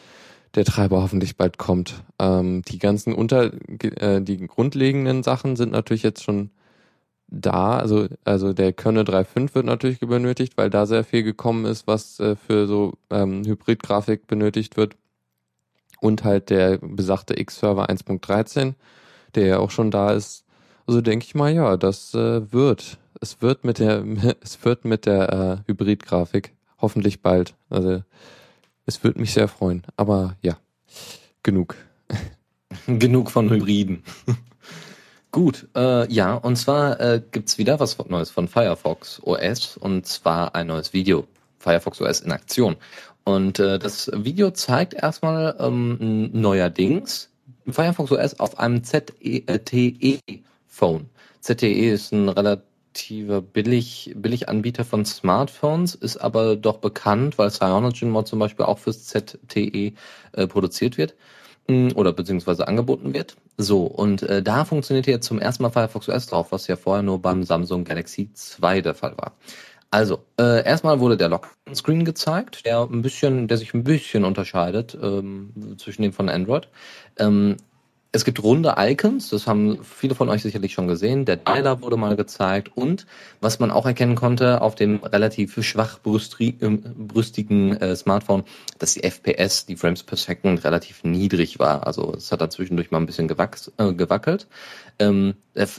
der 0.54 0.64
Treiber 0.64 1.02
hoffentlich 1.02 1.36
bald 1.36 1.58
kommt. 1.58 2.02
Ähm, 2.18 2.62
die 2.62 2.78
ganzen 2.78 3.14
unter, 3.14 3.52
äh, 3.82 4.22
die 4.22 4.46
grundlegenden 4.46 5.22
Sachen 5.22 5.56
sind 5.56 5.72
natürlich 5.72 6.02
jetzt 6.02 6.22
schon 6.22 6.50
da, 7.30 7.78
also, 7.78 8.08
also 8.24 8.54
der 8.54 8.72
Kernel 8.72 9.04
3.5 9.04 9.54
wird 9.54 9.66
natürlich 9.66 10.00
benötigt, 10.00 10.54
weil 10.56 10.70
da 10.70 10.86
sehr 10.86 11.04
viel 11.04 11.22
gekommen 11.22 11.66
ist, 11.66 11.86
was 11.86 12.18
äh, 12.20 12.36
für 12.36 12.66
so 12.66 12.94
ähm, 13.10 13.44
Hybrid-Grafik 13.44 14.26
benötigt 14.26 14.78
wird 14.78 14.96
und 16.00 16.24
halt 16.24 16.50
der 16.50 16.78
besagte 16.78 17.38
X-Server 17.38 17.88
1.13, 17.88 18.74
der 19.34 19.46
ja 19.46 19.58
auch 19.58 19.70
schon 19.70 19.90
da 19.90 20.12
ist. 20.12 20.44
Also 20.86 21.00
denke 21.00 21.26
ich 21.26 21.34
mal, 21.34 21.52
ja, 21.52 21.76
das 21.76 22.14
äh, 22.14 22.52
wird. 22.52 22.98
Es 23.20 23.42
wird 23.42 23.64
mit 23.64 23.78
der, 23.78 24.04
es 24.40 24.64
wird 24.64 24.84
mit 24.84 25.06
der 25.06 25.62
äh, 25.66 25.70
Hybrid-Grafik 25.70 26.54
hoffentlich 26.80 27.22
bald. 27.22 27.54
Also 27.68 28.02
es 28.86 29.04
wird 29.04 29.18
mich 29.18 29.32
sehr 29.32 29.48
freuen. 29.48 29.82
Aber 29.96 30.36
ja, 30.42 30.56
genug. 31.42 31.74
genug 32.86 33.30
von 33.30 33.50
Hybriden. 33.50 34.02
Gut, 35.30 35.68
äh, 35.76 36.10
ja, 36.10 36.34
und 36.34 36.56
zwar 36.56 36.98
äh, 37.00 37.22
gibt's 37.30 37.58
wieder 37.58 37.78
was 37.80 37.98
Neues 38.08 38.30
von 38.30 38.48
Firefox 38.48 39.20
OS 39.22 39.76
und 39.76 40.06
zwar 40.06 40.54
ein 40.54 40.68
neues 40.68 40.94
Video. 40.94 41.26
Firefox 41.58 42.00
OS 42.00 42.20
in 42.20 42.32
Aktion. 42.32 42.76
Und 43.28 43.58
äh, 43.58 43.78
das 43.78 44.10
Video 44.14 44.50
zeigt 44.52 44.94
erstmal 44.94 45.54
ähm, 45.60 46.30
neuerdings 46.32 47.28
Firefox 47.68 48.10
OS 48.10 48.40
auf 48.40 48.58
einem 48.58 48.82
ZTE-Phone. 48.82 49.10
ZTE 51.42 51.90
ist 51.90 52.10
ein 52.12 52.30
relativer 52.30 53.42
billig, 53.42 54.14
billig 54.16 54.48
Anbieter 54.48 54.86
von 54.86 55.04
Smartphones, 55.04 55.94
ist 55.94 56.16
aber 56.16 56.56
doch 56.56 56.78
bekannt, 56.78 57.36
weil 57.36 57.50
CyanogenMod 57.50 58.26
zum 58.26 58.38
Beispiel 58.38 58.64
auch 58.64 58.78
fürs 58.78 59.04
ZTE 59.04 59.92
äh, 60.32 60.46
produziert 60.46 60.96
wird 60.96 61.14
mm, 61.68 61.88
oder 61.96 62.14
beziehungsweise 62.14 62.66
angeboten 62.66 63.12
wird. 63.12 63.36
So, 63.58 63.82
und 63.82 64.22
äh, 64.22 64.42
da 64.42 64.64
funktioniert 64.64 65.06
jetzt 65.06 65.26
zum 65.26 65.38
ersten 65.38 65.64
Mal 65.64 65.70
Firefox 65.70 66.08
OS 66.08 66.28
drauf, 66.28 66.50
was 66.50 66.66
ja 66.66 66.76
vorher 66.76 67.02
nur 67.02 67.20
beim 67.20 67.42
Samsung 67.42 67.84
Galaxy 67.84 68.30
2 68.32 68.80
der 68.80 68.94
Fall 68.94 69.18
war. 69.18 69.34
Also, 69.90 70.24
äh, 70.38 70.64
erstmal 70.64 71.00
wurde 71.00 71.16
der 71.16 71.30
Lock-Screen 71.30 72.04
gezeigt, 72.04 72.66
der 72.66 72.82
ein 72.82 73.00
bisschen, 73.00 73.48
der 73.48 73.56
sich 73.56 73.72
ein 73.72 73.84
bisschen 73.84 74.24
unterscheidet 74.24 74.96
ähm, 75.00 75.76
zwischen 75.78 76.02
dem 76.02 76.12
von 76.12 76.28
Android. 76.28 76.68
Ähm, 77.18 77.56
es 78.10 78.24
gibt 78.24 78.42
runde 78.42 78.74
Icons, 78.78 79.28
das 79.28 79.46
haben 79.46 79.84
viele 79.84 80.14
von 80.14 80.30
euch 80.30 80.42
sicherlich 80.42 80.72
schon 80.72 80.88
gesehen. 80.88 81.26
Der 81.26 81.36
Dialer 81.36 81.82
wurde 81.82 81.98
mal 81.98 82.16
gezeigt 82.16 82.70
und 82.74 83.06
was 83.42 83.60
man 83.60 83.70
auch 83.70 83.84
erkennen 83.84 84.14
konnte 84.14 84.62
auf 84.62 84.74
dem 84.74 85.04
relativ 85.04 85.62
schwachbrüstigen 85.62 87.76
äh, 87.76 87.94
Smartphone, 87.94 88.44
dass 88.78 88.94
die 88.94 89.02
FPS, 89.02 89.66
die 89.66 89.76
Frames 89.76 90.02
per 90.02 90.16
Second, 90.16 90.64
relativ 90.64 91.04
niedrig 91.04 91.58
war. 91.58 91.86
Also 91.86 92.14
es 92.16 92.32
hat 92.32 92.40
da 92.40 92.48
zwischendurch 92.48 92.90
mal 92.90 92.98
ein 92.98 93.06
bisschen 93.06 93.28
gewachs, 93.28 93.70
äh, 93.76 93.92
gewackelt. 93.92 94.46
Ähm, 94.98 95.34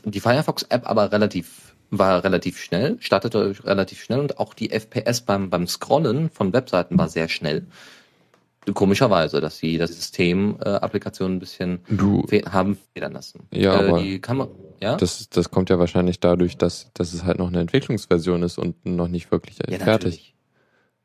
die 0.05 0.19
Firefox-App 0.19 0.87
aber 0.87 1.11
relativ 1.11 1.68
war 1.91 2.23
relativ 2.23 2.59
schnell, 2.59 2.97
startete 2.99 3.55
relativ 3.63 4.03
schnell 4.03 4.19
und 4.19 4.39
auch 4.39 4.53
die 4.53 4.69
FPS 4.69 5.21
beim, 5.21 5.49
beim 5.49 5.67
Scrollen 5.67 6.29
von 6.29 6.53
Webseiten 6.53 6.97
war 6.97 7.09
sehr 7.09 7.27
schnell. 7.27 7.65
Komischerweise, 8.73 9.41
dass 9.41 9.57
sie 9.57 9.77
das 9.77 9.95
System 9.95 10.57
äh, 10.59 10.69
Applikationen 10.69 11.37
ein 11.37 11.39
bisschen 11.39 11.79
du, 11.89 12.27
haben 12.51 12.77
federn 12.93 13.13
lassen. 13.13 13.47
Ja, 13.51 13.81
äh, 13.81 13.87
aber 13.87 14.01
die 14.01 14.19
Kamera, 14.19 14.49
ja? 14.79 14.95
Das, 14.95 15.29
das 15.29 15.49
kommt 15.49 15.69
ja 15.69 15.79
wahrscheinlich 15.79 16.19
dadurch, 16.19 16.57
dass, 16.57 16.91
dass 16.93 17.13
es 17.13 17.23
halt 17.23 17.39
noch 17.39 17.47
eine 17.47 17.61
Entwicklungsversion 17.61 18.43
ist 18.43 18.57
und 18.57 18.85
noch 18.85 19.07
nicht 19.07 19.31
wirklich 19.31 19.57
ja, 19.57 19.77
fertig. 19.77 19.87
Natürlich. 19.87 20.35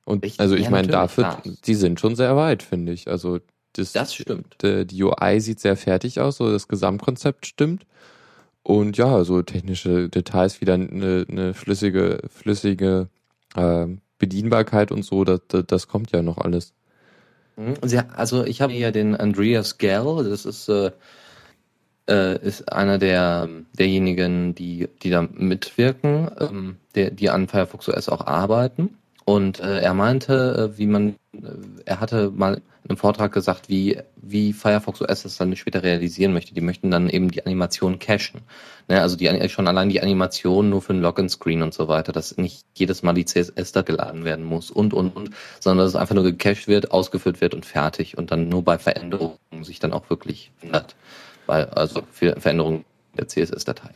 Und 0.04 0.24
Richtig, 0.24 0.40
also 0.40 0.54
ich 0.54 0.64
ja, 0.64 0.70
meine, 0.70 0.88
dafür, 0.88 1.24
klar. 1.24 1.42
die 1.64 1.74
sind 1.74 1.98
schon 1.98 2.14
sehr 2.14 2.36
weit, 2.36 2.62
finde 2.62 2.92
ich. 2.92 3.08
Also 3.08 3.38
das, 3.72 3.92
das 3.92 4.14
stimmt. 4.14 4.56
Die, 4.62 4.86
die 4.86 5.02
UI 5.02 5.40
sieht 5.40 5.60
sehr 5.60 5.76
fertig 5.76 6.20
aus, 6.20 6.36
so 6.36 6.50
das 6.50 6.68
Gesamtkonzept 6.68 7.46
stimmt. 7.46 7.86
Und 8.64 8.96
ja, 8.96 9.22
so 9.24 9.42
technische 9.42 10.08
Details 10.08 10.60
wie 10.60 10.64
dann 10.64 10.88
eine, 10.90 11.26
eine 11.28 11.54
flüssige, 11.54 12.22
flüssige 12.28 13.08
äh, 13.54 13.86
Bedienbarkeit 14.18 14.90
und 14.90 15.04
so, 15.04 15.22
das, 15.24 15.40
das, 15.66 15.86
kommt 15.86 16.12
ja 16.12 16.22
noch 16.22 16.38
alles. 16.38 16.72
Mhm. 17.56 17.74
Also 18.16 18.44
ich 18.44 18.62
habe 18.62 18.72
ja 18.72 18.90
den 18.90 19.14
Andreas 19.14 19.76
Gell, 19.76 20.24
das 20.26 20.46
ist, 20.46 20.70
äh, 20.70 20.92
äh, 22.08 22.42
ist 22.42 22.72
einer 22.72 22.96
der 22.96 23.50
derjenigen, 23.78 24.54
die, 24.54 24.88
die 25.02 25.10
da 25.10 25.28
mitwirken, 25.30 26.30
ähm, 26.40 26.76
der, 26.94 27.10
die 27.10 27.28
an 27.28 27.48
Firefox 27.48 27.90
OS 27.90 28.08
auch 28.08 28.26
arbeiten. 28.26 28.96
Und 29.26 29.60
äh, 29.60 29.80
er 29.80 29.92
meinte, 29.92 30.72
äh, 30.72 30.78
wie 30.78 30.86
man, 30.86 31.16
er 31.84 32.00
hatte 32.00 32.30
mal 32.30 32.54
in 32.84 32.90
einem 32.90 32.96
Vortrag 32.96 33.32
gesagt, 33.32 33.68
wie, 33.68 33.98
wie 34.16 34.52
Firefox 34.52 35.00
OS 35.00 35.22
das 35.22 35.36
dann 35.36 35.54
später 35.56 35.82
realisieren 35.82 36.32
möchte. 36.32 36.54
Die 36.54 36.60
möchten 36.60 36.90
dann 36.90 37.08
eben 37.08 37.30
die 37.30 37.44
Animation 37.44 37.98
cachen. 37.98 38.42
Ne, 38.88 39.00
also 39.00 39.16
die, 39.16 39.48
schon 39.48 39.68
allein 39.68 39.88
die 39.88 40.02
Animation 40.02 40.68
nur 40.68 40.82
für 40.82 40.92
ein 40.92 41.00
Login-Screen 41.00 41.62
und 41.62 41.72
so 41.72 41.88
weiter, 41.88 42.12
dass 42.12 42.36
nicht 42.36 42.66
jedes 42.74 43.02
Mal 43.02 43.14
die 43.14 43.24
CSS 43.24 43.72
da 43.72 43.82
geladen 43.82 44.24
werden 44.24 44.44
muss 44.44 44.70
und, 44.70 44.92
und, 44.92 45.16
und, 45.16 45.30
sondern 45.60 45.84
dass 45.84 45.94
es 45.94 46.00
einfach 46.00 46.14
nur 46.14 46.24
gecached 46.24 46.68
wird, 46.68 46.90
ausgeführt 46.90 47.40
wird 47.40 47.54
und 47.54 47.64
fertig 47.64 48.18
und 48.18 48.30
dann 48.30 48.48
nur 48.48 48.62
bei 48.62 48.78
Veränderungen 48.78 49.38
sich 49.62 49.80
dann 49.80 49.92
auch 49.92 50.10
wirklich 50.10 50.50
ändert. 50.60 50.94
Weil, 51.46 51.66
also 51.66 52.02
für 52.12 52.38
Veränderungen 52.38 52.84
der 53.16 53.28
CSS-Datei. 53.28 53.90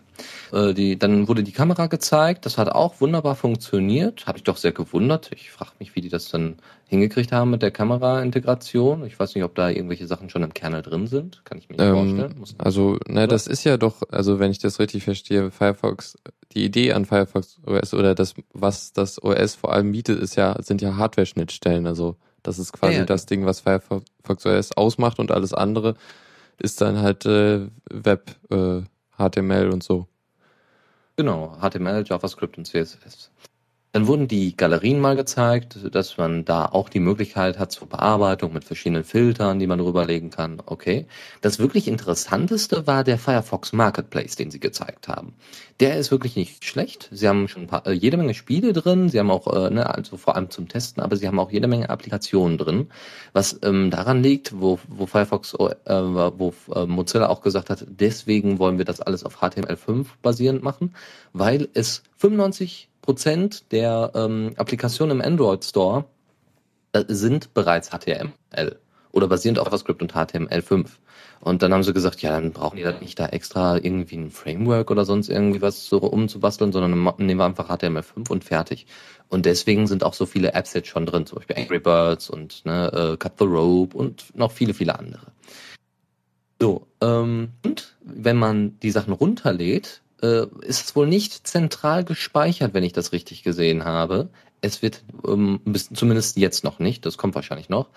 Äh, 0.52 0.74
die, 0.74 0.98
dann 0.98 1.28
wurde 1.28 1.42
die 1.42 1.52
Kamera 1.52 1.87
gezeigt, 1.87 2.46
das 2.46 2.59
hat 2.59 2.68
auch 2.68 3.00
wunderbar 3.00 3.35
funktioniert, 3.35 4.26
habe 4.26 4.38
ich 4.38 4.44
doch 4.44 4.57
sehr 4.57 4.72
gewundert. 4.72 5.31
Ich 5.33 5.50
frage 5.50 5.72
mich, 5.78 5.94
wie 5.94 6.00
die 6.00 6.09
das 6.09 6.31
dann 6.31 6.57
hingekriegt 6.87 7.33
haben 7.33 7.50
mit 7.50 7.62
der 7.62 7.70
Kamera-Integration. 7.70 9.04
Ich 9.04 9.18
weiß 9.18 9.35
nicht, 9.35 9.44
ob 9.44 9.54
da 9.54 9.68
irgendwelche 9.68 10.07
Sachen 10.07 10.31
schon 10.31 10.42
im 10.42 10.54
Kernel 10.54 10.83
drin 10.83 11.07
sind, 11.07 11.44
kann 11.44 11.59
ich 11.59 11.68
mir 11.68 11.76
nicht 11.76 11.85
ähm, 11.85 11.94
vorstellen. 11.94 12.38
Muss 12.38 12.54
also, 12.59 12.98
ne, 13.07 13.28
das 13.28 13.46
ist 13.46 13.64
ja 13.64 13.76
doch, 13.76 14.02
also 14.11 14.38
wenn 14.38 14.50
ich 14.50 14.59
das 14.59 14.78
richtig 14.78 15.04
verstehe, 15.04 15.50
Firefox, 15.50 16.16
die 16.52 16.64
Idee 16.64 16.92
an 16.92 17.04
Firefox 17.04 17.61
OS 17.66 17.94
oder 17.94 18.14
das, 18.14 18.35
was 18.52 18.92
das 18.92 19.22
OS 19.22 19.54
vor 19.54 19.72
allem 19.72 19.92
bietet, 19.92 20.20
ist 20.20 20.37
ja, 20.37 20.57
sind 20.62 20.81
ja 20.81 20.96
Hardware-Schnittstellen. 20.96 21.87
Also 21.87 22.16
das 22.42 22.59
ist 22.59 22.72
quasi 22.72 22.94
ja, 22.94 23.00
ja. 23.00 23.04
das 23.04 23.26
Ding, 23.26 23.44
was 23.44 23.61
Firefox 23.61 24.46
OS 24.46 24.72
ausmacht 24.76 25.18
und 25.18 25.31
alles 25.31 25.52
andere 25.52 25.94
ist 26.59 26.81
dann 26.81 27.00
halt 27.00 27.24
äh, 27.26 27.68
Web. 27.90 28.35
Äh, 28.50 28.83
HTML 29.18 29.70
und 29.70 29.83
so. 29.83 30.07
Genau, 31.16 31.57
HTML, 31.61 32.04
JavaScript 32.07 32.59
und 32.59 32.66
CSS. 32.66 33.31
Dann 33.92 34.07
wurden 34.07 34.29
die 34.29 34.55
Galerien 34.55 35.01
mal 35.01 35.16
gezeigt, 35.16 35.79
dass 35.92 36.18
man 36.18 36.44
da 36.44 36.66
auch 36.66 36.90
die 36.90 37.01
Möglichkeit 37.01 37.59
hat 37.59 37.72
zur 37.72 37.88
Bearbeitung 37.88 38.53
mit 38.53 38.64
verschiedenen 38.64 39.03
Filtern, 39.03 39.59
die 39.59 39.66
man 39.66 39.79
drüberlegen 39.79 40.29
kann. 40.29 40.62
Okay. 40.66 41.07
Das 41.40 41.59
wirklich 41.59 41.88
Interessanteste 41.88 42.87
war 42.87 43.03
der 43.03 43.18
Firefox 43.18 43.72
Marketplace, 43.72 44.37
den 44.37 44.51
sie 44.51 44.61
gezeigt 44.61 45.09
haben. 45.09 45.33
Der 45.81 45.96
ist 45.96 46.11
wirklich 46.11 46.37
nicht 46.37 46.66
schlecht. 46.66 47.09
Sie 47.12 47.27
haben 47.27 47.48
schon 47.48 47.66
paar, 47.66 47.87
äh, 47.87 47.92
jede 47.92 48.18
Menge 48.18 48.35
Spiele 48.35 48.74
drin. 48.74 49.09
Sie 49.09 49.18
haben 49.18 49.31
auch, 49.31 49.46
äh, 49.46 49.70
ne, 49.70 49.88
also 49.88 50.18
vor 50.18 50.37
allem 50.37 50.51
zum 50.51 50.68
Testen, 50.68 51.03
aber 51.03 51.16
sie 51.16 51.27
haben 51.27 51.38
auch 51.38 51.51
jede 51.51 51.66
Menge 51.66 51.88
Applikationen 51.88 52.59
drin. 52.59 52.88
Was 53.33 53.59
ähm, 53.62 53.90
daran 53.90 54.22
liegt, 54.22 54.61
wo, 54.61 54.79
wo 54.88 55.07
Firefox, 55.07 55.55
äh, 55.55 55.59
wo 55.94 56.53
äh, 56.74 56.85
Mozilla 56.85 57.29
auch 57.29 57.40
gesagt 57.40 57.70
hat, 57.70 57.87
deswegen 57.88 58.59
wollen 58.59 58.77
wir 58.77 58.85
das 58.85 59.01
alles 59.01 59.24
auf 59.24 59.42
HTML5 59.42 60.07
basierend 60.20 60.62
machen, 60.62 60.94
weil 61.33 61.68
es 61.72 62.03
95 62.18 62.88
Prozent 63.09 63.73
der 63.73 64.12
ähm, 64.14 64.53
Applikationen 64.59 65.18
im 65.18 65.25
Android 65.25 65.64
Store 65.64 66.05
äh, 66.92 67.05
sind 67.09 67.55
bereits 67.55 67.88
HTML 67.88 68.79
oder 69.12 69.29
basierend 69.29 69.59
auf 69.59 69.68
JavaScript 69.68 70.03
und 70.03 70.12
HTML5. 70.12 70.90
Und 71.40 71.62
dann 71.62 71.73
haben 71.73 71.83
sie 71.85 71.94
gesagt, 71.94 72.21
ja, 72.21 72.38
dann 72.38 72.53
brauchen 72.53 72.77
die 72.77 72.83
da 72.83 72.92
nicht 73.01 73.18
da 73.18 73.25
extra 73.29 73.79
irgendwie 73.79 74.18
ein 74.18 74.31
Framework 74.31 74.90
oder 74.90 75.07
sonst 75.07 75.31
irgendwie 75.31 75.62
was 75.62 75.87
so 75.87 76.01
umzubasteln, 76.01 76.71
sondern 76.71 77.03
nehmen 77.16 77.40
wir 77.40 77.47
einfach 77.47 77.71
HTML5 77.71 78.31
und 78.31 78.44
fertig. 78.44 78.87
Und 79.31 79.47
deswegen 79.47 79.87
sind 79.87 80.05
auch 80.05 80.12
so 80.12 80.27
viele 80.27 80.53
Apps 80.53 80.75
jetzt 80.75 80.88
schon 80.88 81.07
drin, 81.07 81.25
zum 81.25 81.37
Beispiel 81.37 81.57
Angry 81.57 81.79
Birds 81.79 82.29
und 82.29 82.66
ne, 82.66 82.92
uh, 82.92 83.16
Cut 83.16 83.38
the 83.38 83.47
Rope 83.47 83.97
und 83.97 84.37
noch 84.37 84.53
viele, 84.53 84.75
viele 84.75 84.99
andere. 84.99 85.29
So, 86.61 86.87
ähm, 87.01 87.53
und 87.64 87.97
wenn 88.03 88.37
man 88.37 88.79
die 88.81 88.90
Sachen 88.90 89.14
runterlädt, 89.14 90.03
äh, 90.22 90.46
ist 90.62 90.87
es 90.87 90.96
wohl 90.96 91.07
nicht 91.07 91.46
zentral 91.46 92.04
gespeichert, 92.04 92.74
wenn 92.74 92.85
ich 92.85 92.92
das 92.92 93.12
richtig 93.12 93.42
gesehen 93.42 93.85
habe. 93.85 94.28
Es 94.61 94.83
wird, 94.83 95.04
ähm, 95.26 95.61
bis, 95.64 95.88
zumindest 95.88 96.37
jetzt 96.37 96.64
noch 96.64 96.78
nicht, 96.78 97.07
das 97.07 97.16
kommt 97.16 97.35
wahrscheinlich 97.35 97.68
noch, 97.68 97.88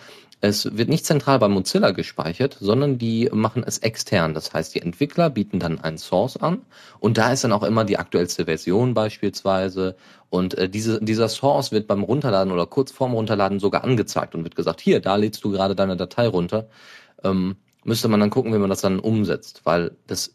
es 0.44 0.76
wird 0.76 0.90
nicht 0.90 1.06
zentral 1.06 1.38
bei 1.38 1.48
Mozilla 1.48 1.92
gespeichert, 1.92 2.58
sondern 2.60 2.98
die 2.98 3.30
machen 3.32 3.64
es 3.66 3.78
extern. 3.78 4.34
Das 4.34 4.54
heißt, 4.54 4.74
die 4.74 4.82
Entwickler 4.82 5.30
bieten 5.30 5.60
dann 5.60 5.80
einen 5.80 6.00
Source 6.00 6.38
an. 6.38 6.64
Und 7.00 7.20
da 7.20 7.32
ist 7.32 7.44
dann 7.44 7.52
auch 7.52 7.62
immer 7.62 7.86
die 7.86 7.98
aktuellste 8.00 8.46
Version 8.46 8.96
beispielsweise. 8.96 9.96
Und 10.32 10.56
äh, 10.56 10.68
diese, 10.68 11.00
dieser 11.00 11.30
Source 11.30 11.72
wird 11.72 11.88
beim 11.88 12.02
Runterladen 12.02 12.52
oder 12.52 12.66
kurz 12.66 12.92
vorm 12.92 13.14
Runterladen 13.14 13.60
sogar 13.60 13.84
angezeigt 13.84 14.34
und 14.34 14.44
wird 14.44 14.56
gesagt, 14.56 14.82
hier, 14.82 15.00
da 15.00 15.16
lädst 15.16 15.44
du 15.44 15.52
gerade 15.52 15.76
deine 15.76 15.96
Datei 15.96 16.28
runter. 16.28 16.68
Ähm, 17.24 17.58
müsste 17.84 18.08
man 18.08 18.20
dann 18.20 18.32
gucken, 18.32 18.52
wie 18.52 18.58
man 18.58 18.70
das 18.70 18.82
dann 18.82 19.00
umsetzt, 19.00 19.62
weil 19.64 19.92
das 20.08 20.34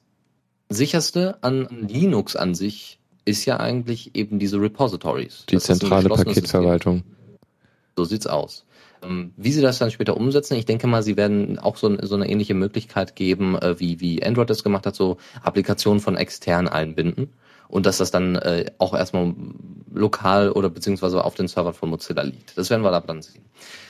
sicherste 0.69 1.43
an 1.43 1.87
Linux 1.89 2.37
an 2.37 2.55
sich 2.55 2.99
ist 3.25 3.45
ja 3.45 3.59
eigentlich 3.59 4.15
eben 4.15 4.39
diese 4.39 4.61
Repositories. 4.61 5.45
Die 5.49 5.59
zentrale 5.59 6.09
Paketverwaltung. 6.09 7.03
So 7.97 8.05
sieht's 8.05 8.27
aus. 8.27 8.65
Ähm, 9.03 9.33
wie 9.37 9.53
sie 9.53 9.63
das 9.63 9.79
dann 9.79 9.91
später 9.91 10.17
umsetzen, 10.17 10.55
ich 10.55 10.65
denke 10.65 10.87
mal, 10.87 11.03
sie 11.03 11.17
werden 11.17 11.59
auch 11.59 11.77
so, 11.77 11.97
so 12.03 12.15
eine 12.15 12.29
ähnliche 12.29 12.55
Möglichkeit 12.55 13.17
geben, 13.17 13.57
äh, 13.57 13.79
wie, 13.81 14.01
wie 14.01 14.25
Android 14.25 14.49
das 14.49 14.63
gemacht 14.63 14.87
hat, 14.87 14.95
so 14.95 15.17
Applikationen 15.43 16.01
von 16.01 16.17
extern 16.17 16.69
einbinden 16.69 17.31
und 17.69 17.87
dass 17.87 17.99
das 17.99 18.11
dann 18.11 18.37
äh, 18.37 18.71
auch 18.79 18.95
erstmal 18.95 19.35
lokal 19.93 20.53
oder 20.53 20.71
beziehungsweise 20.71 21.25
auf 21.25 21.35
den 21.35 21.49
Servern 21.49 21.75
von 21.75 21.91
Mozilla 21.91 22.23
liegt. 22.23 22.57
Das 22.57 22.71
werden 22.71 22.83
wir 22.83 22.93
aber 22.93 23.07
dann 23.07 23.23
sehen. 23.23 23.45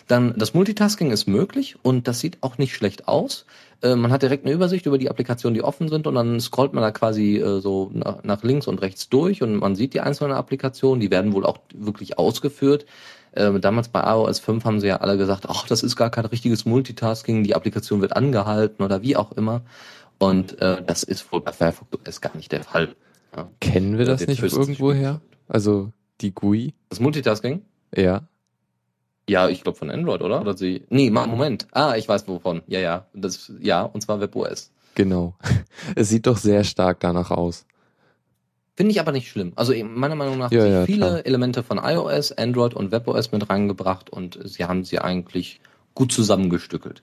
Dann 0.07 0.35
das 0.39 0.55
Multitasking 0.55 1.11
ist 1.11 1.27
möglich 1.27 1.77
und 1.83 2.09
das 2.09 2.21
sieht 2.21 2.39
auch 2.43 2.59
nicht 2.59 2.75
schlecht 2.75 3.09
aus. 3.09 3.45
Äh, 3.83 3.97
man 3.97 4.11
hat 4.11 4.23
direkt 4.23 4.45
eine 4.45 4.55
Übersicht 4.55 4.87
über 4.87 4.99
die 4.99 5.11
Applikationen, 5.11 5.55
die 5.55 5.62
offen 5.62 5.89
sind 5.89 6.07
und 6.07 6.15
dann 6.15 6.41
scrollt 6.41 6.73
man 6.73 6.83
da 6.83 6.91
quasi 6.91 7.37
äh, 7.37 7.61
so 7.61 7.91
nach, 7.93 8.23
nach 8.23 8.43
links 8.43 8.67
und 8.67 8.81
rechts 8.81 9.09
durch 9.09 9.43
und 9.43 9.57
man 9.57 9.77
sieht 9.77 9.95
die 9.95 10.01
einzelnen 10.01 10.33
Applikationen, 10.33 11.01
die 11.01 11.11
werden 11.11 11.33
wohl 11.33 11.45
auch 11.45 11.59
wirklich 11.75 12.19
ausgeführt. 12.19 12.87
Äh, 13.33 13.59
damals 13.61 13.89
bei 13.89 14.01
iOS 14.01 14.39
5 14.41 14.65
haben 14.65 14.81
sie 14.81 14.87
ja 14.89 14.97
alle 14.97 15.19
gesagt, 15.19 15.47
ach, 15.49 15.67
das 15.67 15.83
ist 15.83 15.97
gar 15.97 16.11
kein 16.11 16.25
richtiges 16.25 16.65
Multitasking, 16.65 17.45
die 17.45 17.55
Applikation 17.55 18.01
wird 18.01 18.17
angehalten 18.17 18.85
oder 18.85 19.03
wie 19.03 19.17
auch 19.17 19.33
immer. 19.33 19.62
Und 20.19 20.61
äh, 20.62 20.83
das 20.85 21.03
ist 21.03 21.31
wohl 21.31 21.43
bei 21.43 21.53
Firefox 21.53 21.91
OS 21.93 22.21
gar 22.23 22.35
nicht 22.35 22.53
der 22.53 22.65
Fall. 22.65 22.95
Ja. 23.37 23.51
Kennen 23.61 23.99
wir 23.99 24.07
das 24.07 24.27
nicht 24.27 24.43
irgendwoher? 24.43 25.21
Also 25.49 25.93
die 26.23 26.33
GUI? 26.33 26.75
Das 26.89 27.01
Multitasking? 27.01 27.62
Ja. 27.95 28.23
Ja, 29.29 29.49
ich 29.49 29.62
glaube 29.62 29.79
von 29.79 29.91
Android, 29.91 30.23
oder? 30.23 30.41
Oder 30.41 30.57
sie. 30.57 30.85
Nee, 30.89 31.11
Moment. 31.11 31.67
Ah, 31.73 31.97
ich 31.97 32.09
weiß 32.09 32.29
wovon. 32.29 32.62
Ja, 32.67 32.81
ja. 32.81 33.07
Das, 33.12 33.53
ja, 33.61 33.83
und 33.83 34.01
zwar 34.03 34.21
WebOS. 34.21 34.71
Genau. 34.95 35.35
Es 35.95 36.09
sieht 36.09 36.27
doch 36.27 36.39
sehr 36.39 36.65
stark 36.65 37.01
danach 37.01 37.31
aus. 37.31 37.67
Finde 38.77 38.93
ich 38.93 39.01
aber 39.01 39.12
nicht 39.12 39.29
schlimm. 39.29 39.53
Also 39.57 39.73
meiner 39.85 40.15
Meinung 40.15 40.39
nach 40.39 40.53
ja, 40.53 40.67
ja, 40.67 40.85
viele 40.87 40.99
klar. 40.99 41.27
Elemente 41.27 41.62
von 41.62 41.79
iOS, 41.79 42.33
Android 42.33 42.75
und 42.75 42.93
WebOS 42.93 43.33
mit 43.33 43.49
reingebracht 43.49 44.11
und 44.11 44.39
sie 44.45 44.65
haben 44.65 44.85
sie 44.85 44.99
eigentlich 44.99 45.61
gut 45.95 46.12
zusammengestückelt. 46.12 47.03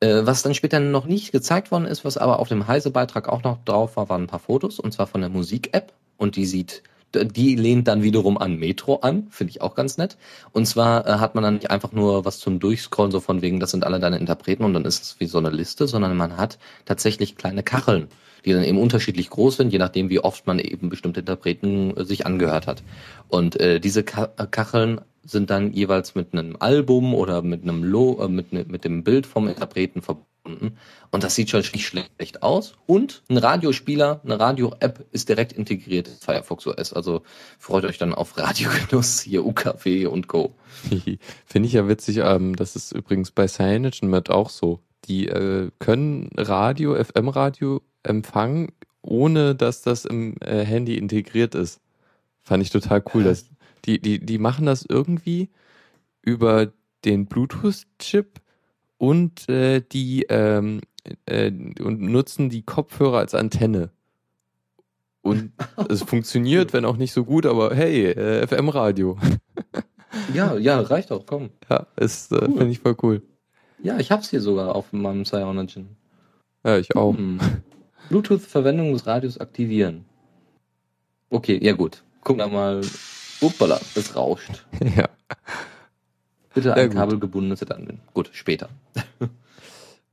Äh, 0.00 0.26
was 0.26 0.42
dann 0.42 0.54
später 0.54 0.80
noch 0.80 1.06
nicht 1.06 1.30
gezeigt 1.30 1.70
worden 1.70 1.84
ist, 1.84 2.04
was 2.04 2.16
aber 2.16 2.40
auf 2.40 2.48
dem 2.48 2.66
Heise-Beitrag 2.66 3.28
auch 3.28 3.44
noch 3.44 3.62
drauf 3.64 3.96
war, 3.96 4.08
waren 4.08 4.24
ein 4.24 4.26
paar 4.26 4.40
Fotos 4.40 4.80
und 4.80 4.92
zwar 4.92 5.06
von 5.06 5.20
der 5.20 5.30
Musik-App 5.30 5.92
und 6.16 6.36
die 6.36 6.46
sieht 6.46 6.82
die 7.14 7.56
lehnt 7.56 7.88
dann 7.88 8.02
wiederum 8.02 8.38
an 8.38 8.58
Metro 8.58 8.96
an, 8.96 9.26
finde 9.30 9.50
ich 9.50 9.60
auch 9.60 9.74
ganz 9.74 9.98
nett. 9.98 10.16
Und 10.52 10.66
zwar 10.66 11.06
äh, 11.06 11.12
hat 11.18 11.34
man 11.34 11.42
dann 11.44 11.54
nicht 11.54 11.70
einfach 11.70 11.92
nur 11.92 12.24
was 12.24 12.38
zum 12.38 12.60
Durchscrollen, 12.60 13.12
so 13.12 13.20
von 13.20 13.42
wegen, 13.42 13.60
das 13.60 13.70
sind 13.70 13.84
alle 13.84 14.00
deine 14.00 14.18
Interpreten 14.18 14.64
und 14.64 14.74
dann 14.74 14.84
ist 14.84 15.02
es 15.02 15.20
wie 15.20 15.26
so 15.26 15.38
eine 15.38 15.50
Liste, 15.50 15.86
sondern 15.86 16.16
man 16.16 16.36
hat 16.36 16.58
tatsächlich 16.84 17.36
kleine 17.36 17.62
Kacheln, 17.62 18.08
die 18.44 18.52
dann 18.52 18.64
eben 18.64 18.78
unterschiedlich 18.78 19.30
groß 19.30 19.56
sind, 19.56 19.72
je 19.72 19.78
nachdem, 19.78 20.10
wie 20.10 20.20
oft 20.20 20.46
man 20.46 20.58
eben 20.58 20.88
bestimmte 20.88 21.20
Interpreten 21.20 21.96
äh, 21.96 22.04
sich 22.04 22.26
angehört 22.26 22.66
hat. 22.66 22.82
Und 23.28 23.58
äh, 23.60 23.80
diese 23.80 24.04
Ka 24.04 24.30
äh, 24.36 24.46
Kacheln 24.46 25.00
sind 25.22 25.50
dann 25.50 25.72
jeweils 25.72 26.14
mit 26.14 26.32
einem 26.32 26.56
Album 26.58 27.14
oder 27.14 27.42
mit 27.42 27.62
einem 27.62 27.84
Lo 27.84 28.22
äh, 28.22 28.28
mit, 28.28 28.52
ne, 28.52 28.64
mit 28.68 28.84
dem 28.84 29.04
Bild 29.04 29.26
vom 29.26 29.48
Interpreten 29.48 30.00
verbunden 30.00 30.29
gefunden. 30.42 30.76
Und 31.10 31.24
das 31.24 31.34
sieht 31.34 31.50
schon 31.50 31.60
nicht 31.60 31.86
schlecht 31.86 32.42
aus. 32.42 32.74
Und 32.86 33.22
ein 33.28 33.36
Radiospieler, 33.36 34.20
eine 34.24 34.38
Radio-App 34.38 35.06
ist 35.12 35.28
direkt 35.28 35.52
integriert 35.52 36.08
in 36.08 36.14
Firefox 36.14 36.66
OS. 36.66 36.92
Also 36.92 37.22
freut 37.58 37.84
euch 37.84 37.98
dann 37.98 38.14
auf 38.14 38.36
Radiogenuss, 38.36 39.20
hier 39.20 39.44
UKW 39.44 40.06
und 40.06 40.28
Co. 40.28 40.54
Finde 41.46 41.66
ich 41.66 41.72
ja 41.72 41.88
witzig. 41.88 42.18
Ähm, 42.18 42.56
das 42.56 42.76
ist 42.76 42.92
übrigens 42.92 43.30
bei 43.30 43.46
CyanogenMed 43.46 44.30
auch 44.30 44.50
so. 44.50 44.80
Die 45.06 45.28
äh, 45.28 45.70
können 45.78 46.30
Radio, 46.36 46.94
FM-Radio 47.02 47.82
empfangen, 48.02 48.72
ohne 49.02 49.54
dass 49.54 49.82
das 49.82 50.04
im 50.04 50.36
äh, 50.40 50.64
Handy 50.64 50.96
integriert 50.96 51.54
ist. 51.54 51.80
Fand 52.42 52.62
ich 52.62 52.70
total 52.70 53.02
cool. 53.14 53.24
Dass 53.24 53.46
die, 53.84 54.00
die, 54.00 54.24
die 54.24 54.38
machen 54.38 54.66
das 54.66 54.84
irgendwie 54.86 55.50
über 56.22 56.72
den 57.04 57.26
Bluetooth-Chip 57.26 58.40
und 59.00 59.48
äh, 59.48 59.80
die 59.80 60.26
ähm, 60.28 60.82
äh, 61.24 61.50
und 61.80 62.02
nutzen 62.02 62.50
die 62.50 62.62
Kopfhörer 62.62 63.18
als 63.18 63.34
Antenne. 63.34 63.90
Und 65.22 65.52
es 65.88 66.02
funktioniert, 66.02 66.74
wenn 66.74 66.84
auch 66.84 66.98
nicht 66.98 67.12
so 67.12 67.24
gut, 67.24 67.46
aber 67.46 67.74
hey, 67.74 68.08
äh, 68.08 68.46
FM-Radio. 68.46 69.18
ja, 70.34 70.54
ja, 70.56 70.80
reicht 70.80 71.12
auch, 71.12 71.24
komm. 71.24 71.48
Ja, 71.70 71.86
ist, 71.96 72.30
äh, 72.30 72.36
cool. 72.42 72.58
finde 72.58 72.70
ich 72.70 72.80
voll 72.80 72.96
cool. 73.02 73.22
Ja, 73.82 73.98
ich 73.98 74.10
hab's 74.10 74.28
hier 74.28 74.42
sogar 74.42 74.76
auf 74.76 74.92
meinem 74.92 75.24
Cyanogen. 75.24 75.96
Ja, 76.62 76.76
ich 76.76 76.94
auch. 76.94 77.16
Hm. 77.16 77.40
Bluetooth-Verwendung 78.10 78.92
des 78.92 79.06
Radios 79.06 79.38
aktivieren. 79.38 80.04
Okay, 81.30 81.58
ja 81.62 81.72
gut. 81.72 82.02
Guck 82.22 82.36
mal. 82.36 82.82
Uppala, 83.40 83.80
es 83.94 84.14
rauscht. 84.14 84.66
Ja. 84.94 85.08
Bitte 86.54 86.74
ein 86.74 86.90
kabelgebundenes 86.90 87.60
Set 87.60 87.72
anwenden. 87.72 88.00
Gut, 88.12 88.30
später. 88.32 88.68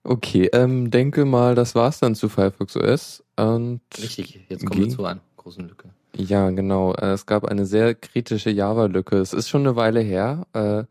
okay, 0.03 0.49
ähm, 0.53 0.91
denke 0.91 1.25
mal, 1.25 1.55
das 1.55 1.75
war's 1.75 1.99
dann 1.99 2.15
zu 2.15 2.29
Firefox 2.29 2.77
OS. 2.77 3.23
Und 3.35 3.81
Richtig, 3.97 4.41
jetzt 4.49 4.65
kommen 4.65 4.81
wir 4.81 4.89
zu 4.89 5.05
einer 5.05 5.21
großen 5.37 5.67
Lücke. 5.67 5.89
Ja, 6.15 6.49
genau. 6.49 6.93
Äh, 6.93 7.11
es 7.11 7.25
gab 7.25 7.45
eine 7.45 7.65
sehr 7.65 7.95
kritische 7.95 8.49
Java-Lücke. 8.49 9.17
Es 9.17 9.33
ist 9.33 9.49
schon 9.49 9.61
eine 9.61 9.75
Weile 9.75 9.99
her. 9.99 10.47
Äh, 10.53 10.83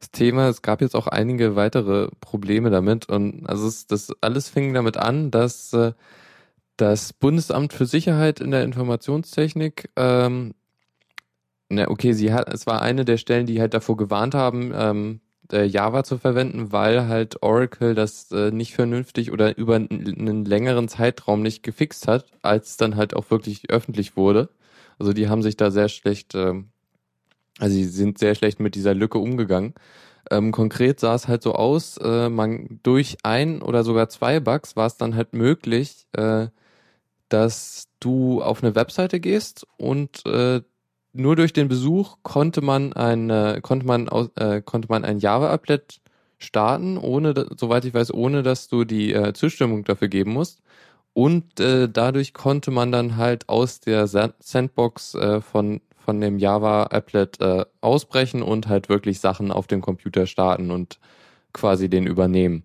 das 0.00 0.10
Thema, 0.10 0.48
es 0.48 0.62
gab 0.62 0.80
jetzt 0.80 0.94
auch 0.94 1.06
einige 1.06 1.56
weitere 1.56 2.08
Probleme 2.20 2.70
damit. 2.70 3.08
Und 3.08 3.46
also 3.46 3.66
es, 3.66 3.86
das 3.86 4.12
alles 4.20 4.48
fing 4.48 4.74
damit 4.74 4.96
an, 4.96 5.30
dass 5.30 5.72
äh, 5.72 5.92
das 6.76 7.12
Bundesamt 7.12 7.72
für 7.72 7.86
Sicherheit 7.86 8.40
in 8.40 8.50
der 8.50 8.64
Informationstechnik 8.64 9.90
ähm, 9.96 10.54
na, 11.74 11.88
okay, 11.88 12.12
sie 12.12 12.32
hat, 12.32 12.52
es 12.52 12.66
war 12.66 12.82
eine 12.82 13.04
der 13.04 13.16
Stellen, 13.16 13.46
die 13.46 13.60
halt 13.60 13.74
davor 13.74 13.96
gewarnt 13.96 14.34
haben, 14.34 14.72
ähm, 14.74 15.20
äh, 15.52 15.64
Java 15.64 16.04
zu 16.04 16.18
verwenden, 16.18 16.72
weil 16.72 17.06
halt 17.08 17.42
Oracle 17.42 17.94
das 17.94 18.30
äh, 18.32 18.50
nicht 18.50 18.74
vernünftig 18.74 19.30
oder 19.32 19.56
über 19.56 19.76
einen 19.76 20.44
längeren 20.44 20.88
Zeitraum 20.88 21.42
nicht 21.42 21.62
gefixt 21.62 22.08
hat, 22.08 22.26
als 22.42 22.70
es 22.70 22.76
dann 22.76 22.96
halt 22.96 23.14
auch 23.14 23.30
wirklich 23.30 23.70
öffentlich 23.70 24.16
wurde. 24.16 24.48
Also 24.98 25.12
die 25.12 25.28
haben 25.28 25.42
sich 25.42 25.56
da 25.56 25.70
sehr 25.70 25.88
schlecht, 25.88 26.34
äh, 26.34 26.54
also 27.58 27.74
sie 27.74 27.84
sind 27.84 28.18
sehr 28.18 28.34
schlecht 28.34 28.60
mit 28.60 28.74
dieser 28.74 28.94
Lücke 28.94 29.18
umgegangen. 29.18 29.74
Ähm, 30.30 30.52
konkret 30.52 31.00
sah 31.00 31.14
es 31.14 31.28
halt 31.28 31.42
so 31.42 31.54
aus, 31.54 31.98
äh, 31.98 32.30
man 32.30 32.80
durch 32.82 33.18
ein 33.22 33.60
oder 33.60 33.84
sogar 33.84 34.08
zwei 34.08 34.40
Bugs 34.40 34.76
war 34.76 34.86
es 34.86 34.96
dann 34.96 35.14
halt 35.14 35.34
möglich, 35.34 36.06
äh, 36.12 36.48
dass 37.28 37.88
du 38.00 38.42
auf 38.42 38.62
eine 38.62 38.74
Webseite 38.74 39.20
gehst 39.20 39.66
und 39.76 40.24
äh, 40.26 40.62
nur 41.14 41.36
durch 41.36 41.52
den 41.52 41.68
Besuch 41.68 42.18
konnte 42.22 42.60
man 42.60 42.92
ein, 42.92 43.30
äh, 43.30 43.60
konnte 43.62 43.86
man 43.86 44.08
aus, 44.08 44.30
äh, 44.36 44.60
konnte 44.62 44.88
man 44.88 45.04
ein 45.04 45.18
Java-Applet 45.18 46.00
starten, 46.38 46.98
ohne, 46.98 47.46
soweit 47.56 47.84
ich 47.84 47.94
weiß, 47.94 48.12
ohne 48.12 48.42
dass 48.42 48.68
du 48.68 48.84
die 48.84 49.12
äh, 49.12 49.32
Zustimmung 49.32 49.84
dafür 49.84 50.08
geben 50.08 50.32
musst. 50.32 50.60
Und 51.12 51.60
äh, 51.60 51.88
dadurch 51.88 52.34
konnte 52.34 52.72
man 52.72 52.90
dann 52.90 53.16
halt 53.16 53.48
aus 53.48 53.78
der 53.78 54.08
Sandbox 54.08 55.14
äh, 55.14 55.40
von, 55.40 55.80
von 55.96 56.20
dem 56.20 56.38
Java-Applet 56.38 57.40
äh, 57.40 57.64
ausbrechen 57.80 58.42
und 58.42 58.68
halt 58.68 58.88
wirklich 58.88 59.20
Sachen 59.20 59.52
auf 59.52 59.68
dem 59.68 59.80
Computer 59.80 60.26
starten 60.26 60.72
und 60.72 60.98
quasi 61.52 61.88
den 61.88 62.06
übernehmen. 62.06 62.64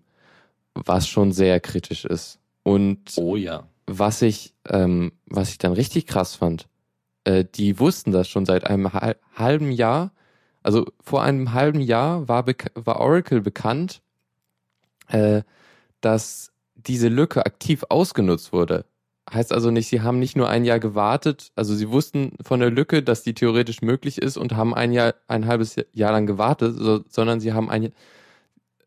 Was 0.74 1.06
schon 1.06 1.30
sehr 1.30 1.60
kritisch 1.60 2.04
ist. 2.04 2.40
Und 2.64 3.12
oh 3.16 3.36
ja. 3.36 3.68
was 3.86 4.22
ich, 4.22 4.54
ähm, 4.68 5.12
was 5.26 5.50
ich 5.50 5.58
dann 5.58 5.72
richtig 5.72 6.06
krass 6.06 6.34
fand, 6.34 6.68
äh, 7.24 7.44
die 7.44 7.78
wussten 7.78 8.12
das 8.12 8.28
schon 8.28 8.46
seit 8.46 8.64
einem 8.64 8.90
halben 8.92 9.70
Jahr. 9.70 10.12
Also 10.62 10.86
vor 11.02 11.22
einem 11.22 11.52
halben 11.52 11.80
Jahr 11.80 12.28
war, 12.28 12.46
war 12.74 13.00
Oracle 13.00 13.40
bekannt, 13.40 14.02
äh, 15.08 15.42
dass 16.00 16.52
diese 16.74 17.08
Lücke 17.08 17.44
aktiv 17.44 17.84
ausgenutzt 17.88 18.52
wurde. 18.52 18.84
Heißt 19.32 19.52
also 19.52 19.70
nicht, 19.70 19.88
sie 19.88 20.00
haben 20.00 20.18
nicht 20.18 20.36
nur 20.36 20.48
ein 20.48 20.64
Jahr 20.64 20.80
gewartet, 20.80 21.52
also 21.54 21.74
sie 21.74 21.90
wussten 21.90 22.32
von 22.42 22.58
der 22.58 22.70
Lücke, 22.70 23.02
dass 23.02 23.22
die 23.22 23.34
theoretisch 23.34 23.80
möglich 23.80 24.20
ist 24.20 24.36
und 24.36 24.56
haben 24.56 24.74
ein 24.74 24.92
Jahr, 24.92 25.14
ein 25.28 25.46
halbes 25.46 25.76
Jahr 25.92 26.12
lang 26.12 26.26
gewartet, 26.26 26.74
so, 26.76 27.04
sondern 27.08 27.38
sie 27.38 27.52
haben 27.52 27.70
ein, 27.70 27.92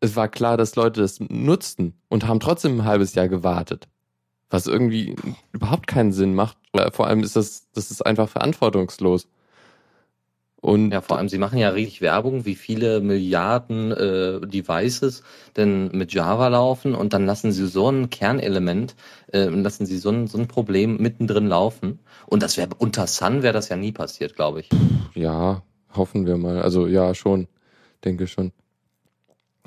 es 0.00 0.16
war 0.16 0.28
klar, 0.28 0.56
dass 0.56 0.76
Leute 0.76 1.00
das 1.00 1.18
nutzten 1.20 1.94
und 2.08 2.26
haben 2.26 2.40
trotzdem 2.40 2.80
ein 2.80 2.84
halbes 2.84 3.14
Jahr 3.14 3.28
gewartet 3.28 3.88
was 4.54 4.68
irgendwie 4.68 5.16
überhaupt 5.50 5.88
keinen 5.88 6.12
Sinn 6.12 6.32
macht. 6.32 6.56
Vor 6.92 7.08
allem 7.08 7.24
ist 7.24 7.34
das, 7.34 7.66
das 7.74 7.90
ist 7.90 8.06
einfach 8.06 8.28
verantwortungslos. 8.28 9.26
Und 10.60 10.92
ja, 10.92 11.00
vor 11.00 11.18
allem, 11.18 11.28
sie 11.28 11.38
machen 11.38 11.58
ja 11.58 11.70
richtig 11.70 12.00
Werbung, 12.00 12.46
wie 12.46 12.54
viele 12.54 13.00
Milliarden 13.00 13.90
äh, 13.90 14.40
Devices 14.46 15.24
denn 15.56 15.88
mit 15.92 16.14
Java 16.14 16.46
laufen 16.46 16.94
und 16.94 17.12
dann 17.12 17.26
lassen 17.26 17.50
sie 17.50 17.66
so 17.66 17.90
ein 17.90 18.10
Kernelement, 18.10 18.94
äh, 19.32 19.46
lassen 19.46 19.86
sie 19.86 19.98
so 19.98 20.10
ein, 20.10 20.28
so 20.28 20.38
ein 20.38 20.46
Problem 20.46 20.98
mittendrin 20.98 21.48
laufen. 21.48 21.98
Und 22.26 22.44
das 22.44 22.56
wäre 22.56 22.70
unter 22.78 23.08
Sun 23.08 23.42
wäre 23.42 23.52
das 23.52 23.68
ja 23.68 23.76
nie 23.76 23.92
passiert, 23.92 24.36
glaube 24.36 24.60
ich. 24.60 24.70
Ja, 25.14 25.62
hoffen 25.92 26.26
wir 26.26 26.36
mal. 26.36 26.62
Also 26.62 26.86
ja, 26.86 27.12
schon, 27.12 27.48
denke 28.04 28.28
schon. 28.28 28.52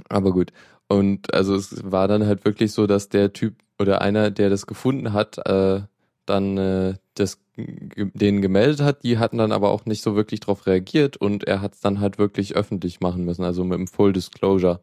Aber 0.07 0.31
gut. 0.31 0.53
Und 0.87 1.33
also 1.33 1.55
es 1.55 1.83
war 1.83 2.07
dann 2.07 2.25
halt 2.25 2.45
wirklich 2.45 2.71
so, 2.71 2.87
dass 2.87 3.09
der 3.09 3.33
Typ 3.33 3.55
oder 3.79 4.01
einer, 4.01 4.31
der 4.31 4.49
das 4.49 4.67
gefunden 4.67 5.13
hat, 5.13 5.37
äh, 5.47 5.81
dann 6.25 6.57
äh, 6.57 6.95
das 7.15 7.39
denen 7.55 8.41
gemeldet 8.41 8.81
hat, 8.81 9.03
die 9.03 9.17
hatten 9.17 9.39
dann 9.39 9.51
aber 9.51 9.71
auch 9.71 9.85
nicht 9.85 10.03
so 10.03 10.15
wirklich 10.15 10.41
darauf 10.41 10.67
reagiert 10.67 11.17
und 11.17 11.45
er 11.45 11.61
hat 11.61 11.73
es 11.73 11.79
dann 11.79 11.99
halt 11.99 12.19
wirklich 12.19 12.55
öffentlich 12.55 12.99
machen 12.99 13.25
müssen, 13.25 13.43
also 13.43 13.63
mit 13.63 13.79
dem 13.79 13.87
Full 13.87 14.13
Disclosure 14.13 14.79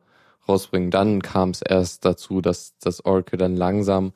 rausbringen. 0.48 0.90
Dann 0.90 1.22
kam 1.22 1.50
es 1.50 1.62
erst 1.62 2.04
dazu, 2.04 2.40
dass 2.40 2.74
das 2.80 3.04
Oracle 3.04 3.38
dann 3.38 3.56
langsam 3.56 4.12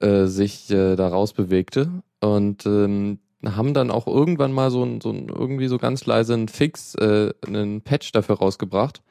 äh, 0.00 0.26
sich 0.26 0.70
äh, 0.70 0.96
da 0.96 1.08
rausbewegte 1.08 2.02
und 2.20 2.66
ähm, 2.66 3.20
haben 3.44 3.74
dann 3.74 3.90
auch 3.90 4.06
irgendwann 4.06 4.52
mal 4.52 4.70
so 4.70 4.82
ein, 4.84 5.00
so 5.00 5.10
ein 5.10 5.28
irgendwie 5.28 5.68
so 5.68 5.78
ganz 5.78 6.06
leise 6.06 6.34
einen 6.34 6.48
Fix, 6.48 6.94
äh, 6.96 7.32
einen 7.46 7.82
Patch 7.82 8.10
dafür 8.12 8.38
rausgebracht. 8.38 9.02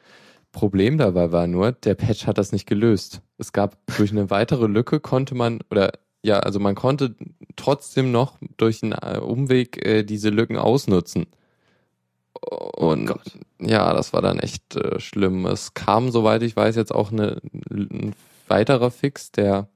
Problem 0.52 0.98
dabei 0.98 1.32
war 1.32 1.48
nur, 1.48 1.72
der 1.72 1.96
Patch 1.96 2.28
hat 2.28 2.38
das 2.38 2.52
nicht 2.52 2.68
gelöst. 2.68 3.22
Es 3.38 3.52
gab 3.52 3.78
durch 3.98 4.12
eine 4.12 4.30
weitere 4.30 4.68
Lücke 4.68 5.00
konnte 5.00 5.36
man 5.36 5.60
oder 5.70 5.94
ja, 6.24 6.40
also 6.40 6.60
man 6.60 6.76
konnte 6.76 7.16
trotzdem 7.56 8.12
noch 8.12 8.38
durch 8.58 8.82
einen 8.82 8.94
äh, 8.94 9.20
Umweg 9.20 9.86
äh, 9.86 10.04
diese 10.04 10.30
Lücken 10.30 10.58
ausnutzen. 10.58 11.28
Und 12.42 13.12
oh 13.12 13.20
ja, 13.60 13.94
das 13.94 14.14
war 14.14 14.22
dann 14.22 14.40
echt 14.40 14.76
äh, 14.76 15.00
schlimm. 15.00 15.46
Es 15.46 15.74
kam, 15.74 16.12
soweit 16.12 16.44
ich 16.44 16.56
weiß, 16.56 16.76
jetzt 16.76 16.94
auch 16.94 17.12
eine, 17.12 17.42
ein 17.70 18.16
weiterer 18.48 18.92
Fix, 18.92 19.32
der, 19.32 19.68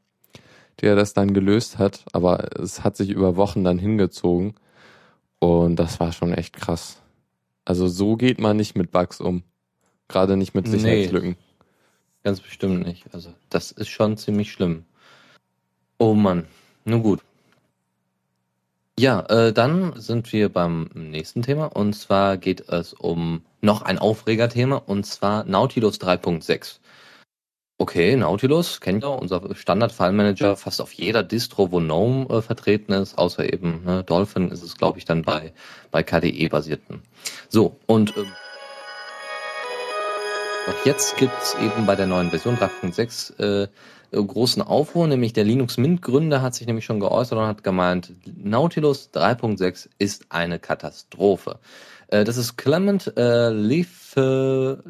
der 0.82 0.96
das 0.96 1.14
dann 1.14 1.34
gelöst 1.34 1.78
hat, 1.78 2.06
aber 2.14 2.58
es 2.60 2.84
hat 2.84 2.98
sich 2.98 3.10
über 3.10 3.36
Wochen 3.36 3.64
dann 3.64 3.78
hingezogen. 3.80 4.56
Und 5.40 5.76
das 5.78 6.00
war 6.00 6.14
schon 6.14 6.34
echt 6.34 6.56
krass. 6.56 7.02
Also 7.66 7.88
so 7.88 8.16
geht 8.16 8.40
man 8.40 8.58
nicht 8.58 8.78
mit 8.78 8.92
Bugs 8.92 9.20
um. 9.20 9.44
Gerade 10.08 10.38
nicht 10.38 10.56
mit 10.56 10.68
Sicherheitslücken. 10.68 11.32
Nee, 11.32 11.38
ganz 12.28 12.42
bestimmt 12.42 12.86
nicht. 12.86 13.06
Also 13.14 13.34
das 13.50 13.72
ist 13.72 13.88
schon 13.88 14.18
ziemlich 14.18 14.52
schlimm. 14.52 14.84
Oh 15.98 16.14
Mann, 16.14 16.46
nun 16.84 17.02
gut. 17.02 17.22
Ja, 19.00 19.22
äh, 19.30 19.54
dann 19.54 19.94
sind 19.98 20.34
wir 20.34 20.50
beim 20.50 20.90
nächsten 20.94 21.42
Thema 21.42 21.68
und 21.68 21.94
zwar 21.94 22.36
geht 22.36 22.68
es 22.68 22.92
um 22.92 23.46
noch 23.62 23.82
ein 23.82 23.98
Aufregerthema 23.98 24.76
und 24.76 25.06
zwar 25.06 25.46
Nautilus 25.46 26.02
3.6. 26.02 26.80
Okay, 27.78 28.18
Nautilus 28.18 28.82
kennt 28.82 29.06
ihr, 29.06 29.12
unser 29.12 29.56
Standard-File-Manager 29.56 30.58
fast 30.58 30.82
auf 30.82 30.92
jeder 30.92 31.24
Distro, 31.24 31.72
wo 31.72 31.80
GNOME 31.80 32.28
äh, 32.30 32.42
vertreten 32.42 32.92
ist, 32.92 33.18
außer 33.18 33.54
eben 33.54 33.86
ne, 33.86 34.04
Dolphin 34.04 34.52
ist 34.52 34.64
es, 34.64 34.76
glaube 34.76 34.98
ich, 34.98 35.06
dann 35.06 35.22
bei, 35.22 35.54
bei 35.92 36.04
KDE-basierten. 36.04 37.04
So, 37.48 37.80
und 37.86 38.18
ähm, 38.18 38.26
auch 40.68 40.86
jetzt 40.86 41.18
gibt's 41.18 41.56
eben 41.62 41.86
bei 41.86 41.96
der 41.96 42.08
neuen 42.08 42.30
Version 42.30 42.58
3.6 42.58 43.40
äh, 43.40 43.68
äh, 44.12 44.24
großen 44.24 44.62
Aufruhr, 44.62 45.08
nämlich 45.08 45.34
der 45.34 45.44
Linux 45.44 45.78
Mint 45.78 46.02
Gründer 46.02 46.42
hat 46.42 46.56
sich 46.56 46.68
nämlich 46.68 46.86
schon 46.86 47.00
geäußert 47.00 47.38
und 47.38 47.46
hat 47.46 47.64
gemeint, 47.64 48.14
Nautilus 48.36 49.12
3.6 49.14 49.90
ist 49.98 50.26
eine 50.30 50.60
Katastrophe. 50.60 51.60
Äh, 52.08 52.24
das 52.24 52.38
ist 52.38 52.58
Clement 52.58 53.14
äh, 53.18 53.50
Lefebvre, 53.50 54.82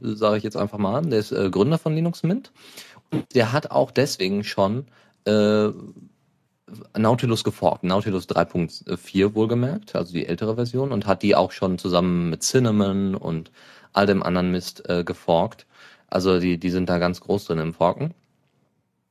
sage 0.00 0.36
ich 0.36 0.42
jetzt 0.44 0.56
einfach 0.56 0.78
mal, 0.78 1.02
der 1.02 1.18
ist 1.18 1.32
äh, 1.32 1.50
Gründer 1.50 1.78
von 1.78 1.94
Linux 1.94 2.22
Mint 2.22 2.52
und 3.10 3.34
der 3.34 3.52
hat 3.52 3.70
auch 3.70 3.90
deswegen 3.90 4.44
schon 4.44 4.86
äh, 5.24 5.68
Nautilus 6.96 7.44
geforkt, 7.44 7.84
Nautilus 7.84 8.28
3.4 8.28 9.34
wohlgemerkt, 9.34 9.94
also 9.94 10.12
die 10.12 10.26
ältere 10.26 10.54
Version 10.56 10.92
und 10.92 11.06
hat 11.06 11.22
die 11.22 11.34
auch 11.34 11.52
schon 11.52 11.78
zusammen 11.78 12.28
mit 12.30 12.42
Cinnamon 12.42 13.14
und 13.14 13.50
all 13.92 14.06
dem 14.06 14.22
anderen 14.22 14.50
Mist 14.50 14.88
äh, 14.88 15.04
geforkt. 15.04 15.66
Also 16.08 16.40
die, 16.40 16.58
die 16.58 16.70
sind 16.70 16.88
da 16.88 16.98
ganz 16.98 17.20
groß 17.20 17.46
drin 17.46 17.58
im 17.58 17.74
Forken. 17.74 18.14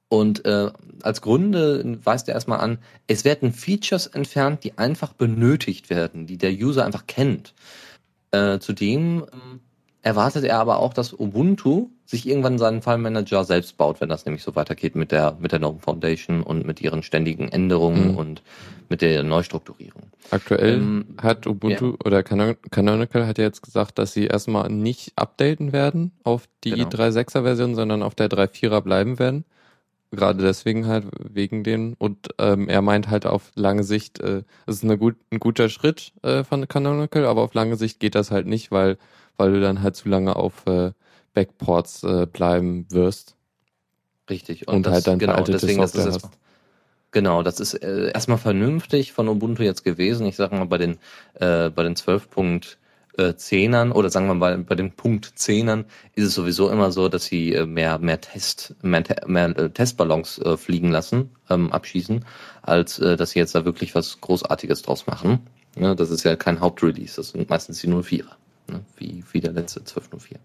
Und 0.10 0.46
äh, 0.46 0.72
als 1.02 1.22
Gründe 1.22 2.00
weist 2.04 2.28
er 2.30 2.36
erstmal 2.36 2.60
an, 2.60 2.80
es 3.08 3.26
werden 3.26 3.52
Features 3.52 4.08
entfernt, 4.08 4.63
die 4.63 4.78
einfach 4.78 5.13
benötigt 5.13 5.90
werden, 5.90 6.28
die 6.28 6.38
der 6.38 6.54
User 6.54 6.86
einfach 6.86 7.08
kennt. 7.08 7.54
Äh, 8.32 8.60
zudem 8.60 9.26
ähm, 9.34 9.60
erwartet 10.08 10.46
er 10.46 10.60
aber 10.60 10.80
auch, 10.80 10.93
dass 10.93 11.13
Ubuntu 11.13 11.89
sich 12.06 12.28
irgendwann 12.28 12.58
seinen 12.58 12.82
File 12.82 12.98
Manager 12.98 13.43
selbst 13.43 13.76
baut, 13.76 14.00
wenn 14.00 14.08
das 14.08 14.26
nämlich 14.26 14.41
so 14.41 14.56
weitergeht 14.56 14.96
mit 14.96 15.12
der 15.12 15.36
mit 15.39 15.52
der 15.52 15.60
GNOME 15.60 15.80
Foundation 15.80 16.43
und 16.43 16.65
mit 16.65 16.82
ihren 16.82 17.04
ständigen 17.04 17.50
Änderungen 17.50 18.13
mhm. 18.13 18.17
und 18.17 18.41
mit 18.88 19.02
der 19.02 19.22
Neustrukturierung. 19.24 20.04
Aktuell 20.32 20.76
ähm, 20.76 21.06
hat 21.22 21.46
Ubuntu 21.46 21.91
ja. 21.91 21.98
oder 22.06 22.24
Canonical 22.24 23.28
hat 23.28 23.38
ja 23.38 23.43
jetzt 23.43 23.62
gesagt, 23.62 24.00
dass 24.00 24.13
sie 24.13 24.28
erstmal 24.28 24.70
nicht 24.70 25.12
updaten 25.17 25.74
werden 25.74 26.13
auf 26.24 26.48
die 26.63 26.72
genau. 26.72 26.88
3.6er 26.88 27.43
Version, 27.43 27.76
sondern 27.76 28.02
auf 28.02 28.15
der 28.15 28.30
3.4er 28.30 28.80
bleiben 28.80 29.20
werden. 29.20 29.43
Gerade 30.12 30.41
deswegen 30.41 30.88
halt 30.88 31.06
wegen 31.20 31.65
den 31.65 31.96
und 31.96 32.30
ähm, 32.38 32.70
er 32.70 32.82
meint 32.82 33.10
halt 33.10 33.26
auf 33.26 33.52
lange 33.56 33.84
Sicht, 33.84 34.22
äh, 34.22 34.43
es 34.65 34.78
ist 34.78 34.84
eine 34.86 34.98
gut, 34.98 35.17
ein 35.32 35.39
guter 35.39 35.67
Schritt 35.67 36.13
äh, 36.22 36.46
von 36.46 36.65
Canonical, 36.70 37.26
aber 37.26 37.41
auf 37.41 37.54
lange 37.54 37.76
Sicht 37.76 38.00
geht 38.00 38.15
das 38.15 38.32
halt 38.32 38.48
nicht, 38.48 38.72
weil 38.72 38.98
weil 39.38 39.54
du 39.54 39.62
dann 39.62 39.82
halt 39.82 39.95
zu 39.95 40.10
lange 40.10 40.36
auf 40.36 40.65
äh, 40.65 40.91
Backports 41.34 42.04
äh, 42.04 42.26
bleiben 42.26 42.88
wirst. 42.89 43.36
Richtig. 44.30 44.67
Und, 44.67 44.76
und 44.76 44.86
das, 44.86 44.93
halt 44.93 45.08
dann 45.08 45.19
genau, 45.19 45.41
deswegen 45.43 45.82
Software 45.82 46.06
das 46.06 46.15
ist 46.17 46.23
hast. 46.23 46.38
Genau, 47.12 47.41
das 47.41 47.60
ist 47.60 47.73
äh, 47.76 48.12
erstmal 48.12 48.38
vernünftig 48.38 49.13
von 49.13 49.30
Ubuntu 49.30 49.63
jetzt 49.63 49.84
gewesen. 49.84 50.28
Ich 50.28 50.36
sage 50.36 50.56
mal 50.56 50.65
bei 50.65 50.78
den 50.78 50.97
äh, 51.36 51.69
bei 51.69 51.84
den 51.84 51.95
12.10ern 51.95 53.91
oder 53.93 54.10
sagen 54.10 54.28
wir 54.28 54.34
mal 54.34 54.58
bei 54.58 54.76
den 54.76 54.91
Punkt 54.91 55.28
10ern 55.38 55.86
ist 56.15 56.26
es 56.26 56.34
sowieso 56.36 56.69
immer 56.69 56.91
so, 56.91 57.08
dass 57.08 57.26
sie 57.26 57.54
äh, 57.54 57.65
mehr 57.65 58.00
mehr 58.00 58.19
Test 58.19 58.76
mehr, 58.82 59.04
mehr 59.26 59.58
äh, 59.58 59.69
Testballons 59.69 60.39
äh, 60.39 60.58
fliegen 60.58 60.91
lassen, 60.91 61.30
ähm, 61.50 61.71
abschießen, 61.71 62.26
als 62.62 63.00
äh, 63.00 63.15
dass 63.15 63.32
sie 63.32 63.39
jetzt 63.39 63.56
da 63.56 63.63
wirklich 63.63 63.95
was 63.95 64.19
Großartiges 64.19 64.82
draus 64.82 65.08
machen. 65.08 65.39
Ja, 65.80 65.95
das 65.95 66.10
ist 66.10 66.23
ja 66.23 66.36
kein 66.36 66.60
Hauptrelease, 66.60 67.15
das 67.15 67.30
sind 67.30 67.50
meistens 67.50 67.80
die 67.80 67.88
04er 67.88 68.36
ne? 68.69 68.84
wie, 68.97 69.23
wie 69.32 69.41
der 69.41 69.53
letzte 69.53 69.80
1204. 69.80 70.39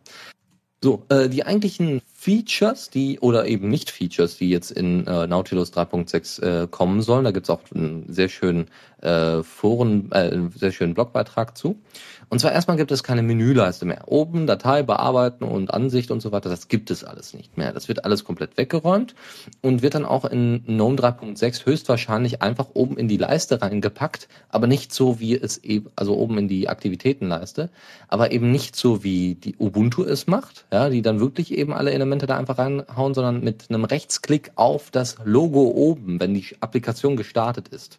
So, 0.82 1.04
äh, 1.08 1.28
die 1.28 1.44
eigentlichen 1.44 2.02
Features, 2.22 2.88
die 2.88 3.18
oder 3.18 3.46
eben 3.46 3.68
nicht 3.68 3.90
Features, 3.90 4.36
die 4.36 4.48
jetzt 4.48 4.70
in 4.70 5.08
äh, 5.08 5.26
Nautilus 5.26 5.72
3.6 5.72 6.42
äh, 6.62 6.68
kommen 6.68 7.02
sollen, 7.02 7.24
da 7.24 7.32
gibt's 7.32 7.50
auch 7.50 7.62
einen 7.74 8.04
sehr 8.12 8.28
schönen 8.28 8.68
äh, 9.00 9.42
Foren, 9.42 10.12
äh, 10.12 10.38
sehr 10.54 10.70
schönen 10.70 10.94
Blogbeitrag 10.94 11.58
zu. 11.58 11.80
Und 12.28 12.38
zwar 12.38 12.52
erstmal 12.52 12.76
gibt 12.76 12.92
es 12.92 13.02
keine 13.02 13.22
Menüleiste 13.22 13.84
mehr. 13.84 14.04
Oben 14.06 14.46
Datei 14.46 14.84
bearbeiten 14.84 15.44
und 15.44 15.74
Ansicht 15.74 16.12
und 16.12 16.22
so 16.22 16.30
weiter, 16.30 16.48
das 16.48 16.68
gibt 16.68 16.90
es 16.92 17.02
alles 17.02 17.34
nicht 17.34 17.58
mehr. 17.58 17.72
Das 17.72 17.88
wird 17.88 18.04
alles 18.04 18.24
komplett 18.24 18.56
weggeräumt 18.56 19.14
und 19.60 19.82
wird 19.82 19.96
dann 19.96 20.04
auch 20.04 20.24
in 20.24 20.64
GNOME 20.64 20.96
3.6 20.96 21.66
höchstwahrscheinlich 21.66 22.40
einfach 22.40 22.68
oben 22.74 22.96
in 22.96 23.08
die 23.08 23.16
Leiste 23.16 23.60
reingepackt, 23.60 24.28
aber 24.48 24.68
nicht 24.68 24.94
so 24.94 25.18
wie 25.18 25.34
es 25.34 25.58
eben, 25.58 25.90
also 25.96 26.16
oben 26.16 26.38
in 26.38 26.48
die 26.48 26.68
Aktivitätenleiste, 26.68 27.68
aber 28.06 28.30
eben 28.30 28.52
nicht 28.52 28.76
so 28.76 29.02
wie 29.02 29.34
die 29.34 29.56
Ubuntu 29.58 30.04
es 30.04 30.28
macht, 30.28 30.64
ja, 30.72 30.88
die 30.88 31.02
dann 31.02 31.18
wirklich 31.18 31.52
eben 31.52 31.72
alle 31.72 31.90
Elemente 31.90 32.11
da 32.18 32.36
einfach 32.36 32.58
reinhauen, 32.58 33.14
sondern 33.14 33.42
mit 33.42 33.66
einem 33.68 33.84
Rechtsklick 33.84 34.52
auf 34.54 34.90
das 34.90 35.16
Logo 35.24 35.62
oben, 35.62 36.20
wenn 36.20 36.34
die 36.34 36.44
Applikation 36.60 37.16
gestartet 37.16 37.68
ist 37.68 37.98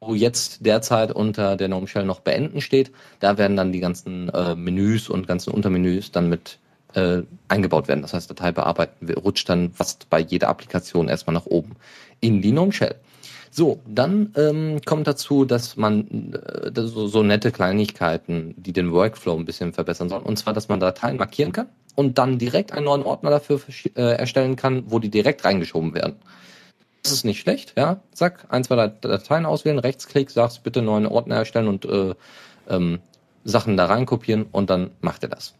wo 0.00 0.14
jetzt 0.14 0.64
derzeit 0.64 1.12
unter 1.12 1.56
der 1.56 1.68
Gnome 1.68 1.86
Shell 1.86 2.04
noch 2.04 2.20
beenden 2.20 2.60
steht, 2.60 2.92
da 3.20 3.38
werden 3.38 3.56
dann 3.56 3.72
die 3.72 3.80
ganzen 3.80 4.28
äh, 4.28 4.54
Menüs 4.54 5.08
und 5.08 5.26
ganzen 5.26 5.52
Untermenüs 5.52 6.12
dann 6.12 6.28
mit 6.28 6.58
äh, 6.94 7.22
eingebaut 7.48 7.88
werden. 7.88 8.02
Das 8.02 8.14
heißt, 8.14 8.30
Datei 8.30 8.52
bearbeiten 8.52 9.10
rutscht 9.14 9.48
dann 9.48 9.72
fast 9.72 10.08
bei 10.10 10.20
jeder 10.20 10.48
Applikation 10.48 11.08
erstmal 11.08 11.34
nach 11.34 11.46
oben 11.46 11.76
in 12.20 12.42
die 12.42 12.52
Gnome 12.52 12.72
Shell. 12.72 12.94
So, 13.50 13.80
dann 13.86 14.32
ähm, 14.36 14.80
kommt 14.84 15.06
dazu, 15.06 15.46
dass 15.46 15.76
man 15.76 16.34
äh, 16.34 16.70
so, 16.74 17.06
so 17.06 17.22
nette 17.22 17.52
Kleinigkeiten, 17.52 18.54
die 18.58 18.72
den 18.72 18.92
Workflow 18.92 19.34
ein 19.36 19.46
bisschen 19.46 19.72
verbessern 19.72 20.10
sollen. 20.10 20.24
Und 20.24 20.36
zwar, 20.36 20.52
dass 20.52 20.68
man 20.68 20.78
Dateien 20.78 21.16
markieren 21.16 21.52
kann 21.52 21.68
und 21.96 22.18
dann 22.18 22.38
direkt 22.38 22.72
einen 22.72 22.84
neuen 22.84 23.02
Ordner 23.02 23.30
dafür 23.30 23.60
äh, 23.96 24.02
erstellen 24.02 24.54
kann, 24.54 24.84
wo 24.86 25.00
die 25.00 25.10
direkt 25.10 25.44
reingeschoben 25.44 25.94
werden. 25.94 26.16
Das 27.02 27.12
ist 27.12 27.24
nicht 27.24 27.40
schlecht, 27.40 27.74
ja. 27.76 28.00
Zack, 28.12 28.46
ein, 28.48 28.64
zwei 28.64 28.88
Dateien 28.88 29.46
auswählen, 29.46 29.78
Rechtsklick, 29.78 30.30
sagst 30.30 30.62
bitte 30.62 30.82
neuen 30.82 31.06
Ordner 31.06 31.36
erstellen 31.36 31.68
und 31.68 31.84
äh, 31.84 32.14
ähm, 32.68 33.00
Sachen 33.44 33.76
da 33.76 33.86
reinkopieren 33.86 34.46
und 34.50 34.70
dann 34.70 34.90
macht 35.00 35.22
er 35.22 35.28
das. 35.28 35.54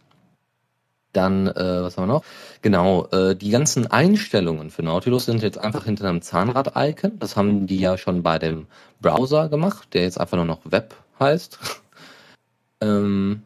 Dann, 1.13 1.47
äh, 1.47 1.83
was 1.83 1.97
haben 1.97 2.09
wir 2.09 2.15
noch? 2.15 2.25
Genau, 2.61 3.07
äh, 3.07 3.35
die 3.35 3.51
ganzen 3.51 3.87
Einstellungen 3.87 4.71
für 4.71 4.83
Nautilus 4.83 5.25
sind 5.25 5.43
jetzt 5.43 5.57
einfach 5.57 5.85
hinter 5.85 6.09
einem 6.09 6.21
Zahnrad-Icon. 6.21 7.19
Das 7.19 7.37
haben 7.37 7.67
die 7.67 7.79
ja 7.79 7.97
schon 7.97 8.23
bei 8.23 8.39
dem 8.39 8.67
Browser 9.01 9.49
gemacht, 9.49 9.95
der 9.95 10.03
jetzt 10.03 10.21
einfach 10.21 10.37
nur 10.37 10.45
noch 10.45 10.61
Web 10.65 10.95
heißt. 11.19 11.59
ähm, 12.83 13.43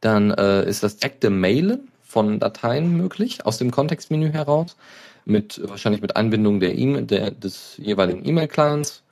dann 0.00 0.30
äh, 0.32 0.68
ist 0.68 0.82
das 0.82 0.96
direkte 0.96 1.30
Mailen 1.30 1.88
von 2.10 2.40
Dateien 2.40 2.96
möglich 2.96 3.46
aus 3.46 3.58
dem 3.58 3.70
Kontextmenü 3.70 4.32
heraus 4.32 4.76
mit 5.24 5.60
wahrscheinlich 5.64 6.02
mit 6.02 6.16
Anbindung 6.16 6.58
der 6.58 6.76
E-Mail 6.76 7.04
der, 7.04 7.30
des 7.30 7.76
jeweiligen 7.76 8.26
E-Mail-Clients. 8.26 9.04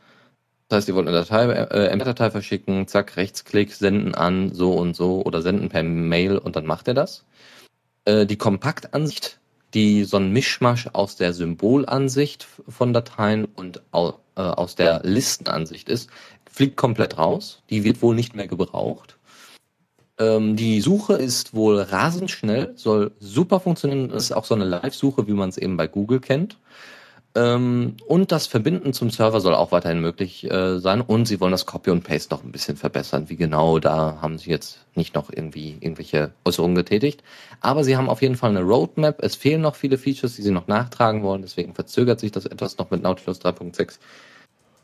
Das 0.68 0.78
heißt, 0.78 0.88
ihr 0.88 0.94
wollt 0.96 1.06
eine 1.06 1.16
Datei, 1.16 1.44
äh, 1.44 1.88
MP-Datei 1.88 2.30
verschicken, 2.30 2.88
zack, 2.88 3.16
Rechtsklick, 3.16 3.72
senden 3.72 4.14
an, 4.14 4.52
so 4.52 4.72
und 4.72 4.96
so 4.96 5.22
oder 5.24 5.40
senden 5.42 5.68
per 5.68 5.82
Mail 5.82 6.38
und 6.38 6.56
dann 6.56 6.66
macht 6.66 6.88
er 6.88 6.94
das. 6.94 7.24
Äh, 8.04 8.26
die 8.26 8.36
Kompaktansicht, 8.36 9.38
die 9.74 10.04
so 10.04 10.16
ein 10.16 10.32
Mischmasch 10.32 10.88
aus 10.92 11.16
der 11.16 11.32
Symbolansicht 11.32 12.48
von 12.68 12.92
Dateien 12.92 13.44
und 13.44 13.80
äh, 13.92 14.10
aus 14.34 14.74
der 14.74 15.02
Listenansicht 15.04 15.88
ist, 15.88 16.10
fliegt 16.50 16.76
komplett 16.76 17.16
raus. 17.16 17.62
Die 17.70 17.84
wird 17.84 18.02
wohl 18.02 18.14
nicht 18.14 18.34
mehr 18.34 18.48
gebraucht. 18.48 19.17
Ähm, 20.18 20.56
die 20.56 20.80
Suche 20.80 21.14
ist 21.14 21.54
wohl 21.54 21.80
rasend 21.80 22.30
schnell, 22.30 22.72
soll 22.74 23.12
super 23.20 23.60
funktionieren. 23.60 24.10
Ist 24.10 24.32
auch 24.32 24.44
so 24.44 24.54
eine 24.54 24.64
Live-Suche, 24.64 25.26
wie 25.26 25.32
man 25.32 25.48
es 25.48 25.58
eben 25.58 25.76
bei 25.76 25.86
Google 25.86 26.20
kennt. 26.20 26.58
Ähm, 27.34 27.96
und 28.06 28.32
das 28.32 28.46
Verbinden 28.48 28.92
zum 28.92 29.10
Server 29.10 29.40
soll 29.40 29.54
auch 29.54 29.70
weiterhin 29.70 30.00
möglich 30.00 30.50
äh, 30.50 30.78
sein. 30.80 31.00
Und 31.00 31.26
sie 31.26 31.40
wollen 31.40 31.52
das 31.52 31.66
Copy 31.66 31.90
und 31.90 32.02
Paste 32.02 32.34
noch 32.34 32.42
ein 32.42 32.50
bisschen 32.50 32.76
verbessern. 32.76 33.28
Wie 33.28 33.36
genau, 33.36 33.78
da 33.78 34.18
haben 34.20 34.38
sie 34.38 34.50
jetzt 34.50 34.80
nicht 34.96 35.14
noch 35.14 35.30
irgendwie 35.30 35.76
irgendwelche 35.80 36.32
Äußerungen 36.44 36.74
getätigt. 36.74 37.22
Aber 37.60 37.84
sie 37.84 37.96
haben 37.96 38.08
auf 38.08 38.22
jeden 38.22 38.34
Fall 38.36 38.50
eine 38.50 38.62
Roadmap. 38.62 39.22
Es 39.22 39.36
fehlen 39.36 39.60
noch 39.60 39.76
viele 39.76 39.98
Features, 39.98 40.34
die 40.34 40.42
sie 40.42 40.50
noch 40.50 40.66
nachtragen 40.66 41.22
wollen. 41.22 41.42
Deswegen 41.42 41.74
verzögert 41.74 42.18
sich 42.18 42.32
das 42.32 42.46
etwas 42.46 42.78
noch 42.78 42.90
mit 42.90 43.02
Nautilus 43.02 43.40
3.6. 43.40 43.98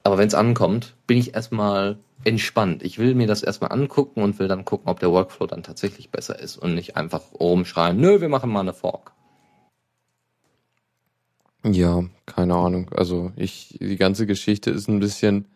Aber 0.04 0.18
wenn 0.18 0.28
es 0.28 0.34
ankommt, 0.34 0.94
bin 1.06 1.18
ich 1.18 1.34
erstmal 1.34 1.98
entspannt. 2.24 2.82
Ich 2.82 2.98
will 2.98 3.14
mir 3.14 3.26
das 3.26 3.42
erstmal 3.42 3.72
angucken 3.72 4.22
und 4.22 4.38
will 4.38 4.48
dann 4.48 4.64
gucken, 4.64 4.88
ob 4.88 5.00
der 5.00 5.10
Workflow 5.10 5.46
dann 5.46 5.62
tatsächlich 5.62 6.10
besser 6.10 6.38
ist 6.38 6.56
und 6.56 6.74
nicht 6.74 6.96
einfach 6.96 7.22
rumschreien, 7.38 7.96
nö, 7.98 8.20
wir 8.20 8.28
machen 8.28 8.50
mal 8.50 8.60
eine 8.60 8.74
Fork. 8.74 9.12
Ja, 11.64 12.04
keine 12.26 12.54
Ahnung. 12.54 12.90
Also 12.94 13.32
ich, 13.36 13.78
die 13.80 13.96
ganze 13.96 14.26
Geschichte 14.26 14.70
ist 14.70 14.88
ein 14.88 15.00
bisschen 15.00 15.46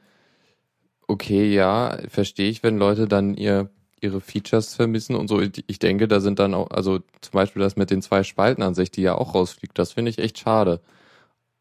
okay, 1.07 1.53
ja, 1.53 1.99
verstehe 2.09 2.51
ich, 2.51 2.63
wenn 2.63 2.79
Leute 2.79 3.09
dann 3.09 3.35
ihr 3.35 3.71
ihre 4.01 4.21
Features 4.21 4.77
vermissen 4.77 5.17
und 5.17 5.27
so. 5.27 5.41
Ich 5.41 5.79
denke, 5.81 6.07
da 6.07 6.21
sind 6.21 6.39
dann 6.39 6.55
auch, 6.55 6.71
also 6.71 7.01
zum 7.21 7.33
Beispiel 7.33 7.61
das 7.61 7.75
mit 7.75 7.91
den 7.91 8.01
zwei 8.01 8.23
Spalten 8.23 8.63
an 8.63 8.75
sich, 8.75 8.93
die 8.93 9.03
ja 9.03 9.17
auch 9.17 9.35
rausfliegt, 9.35 9.77
das 9.77 9.93
finde 9.93 10.11
ich 10.11 10.19
echt 10.19 10.39
schade. 10.39 10.81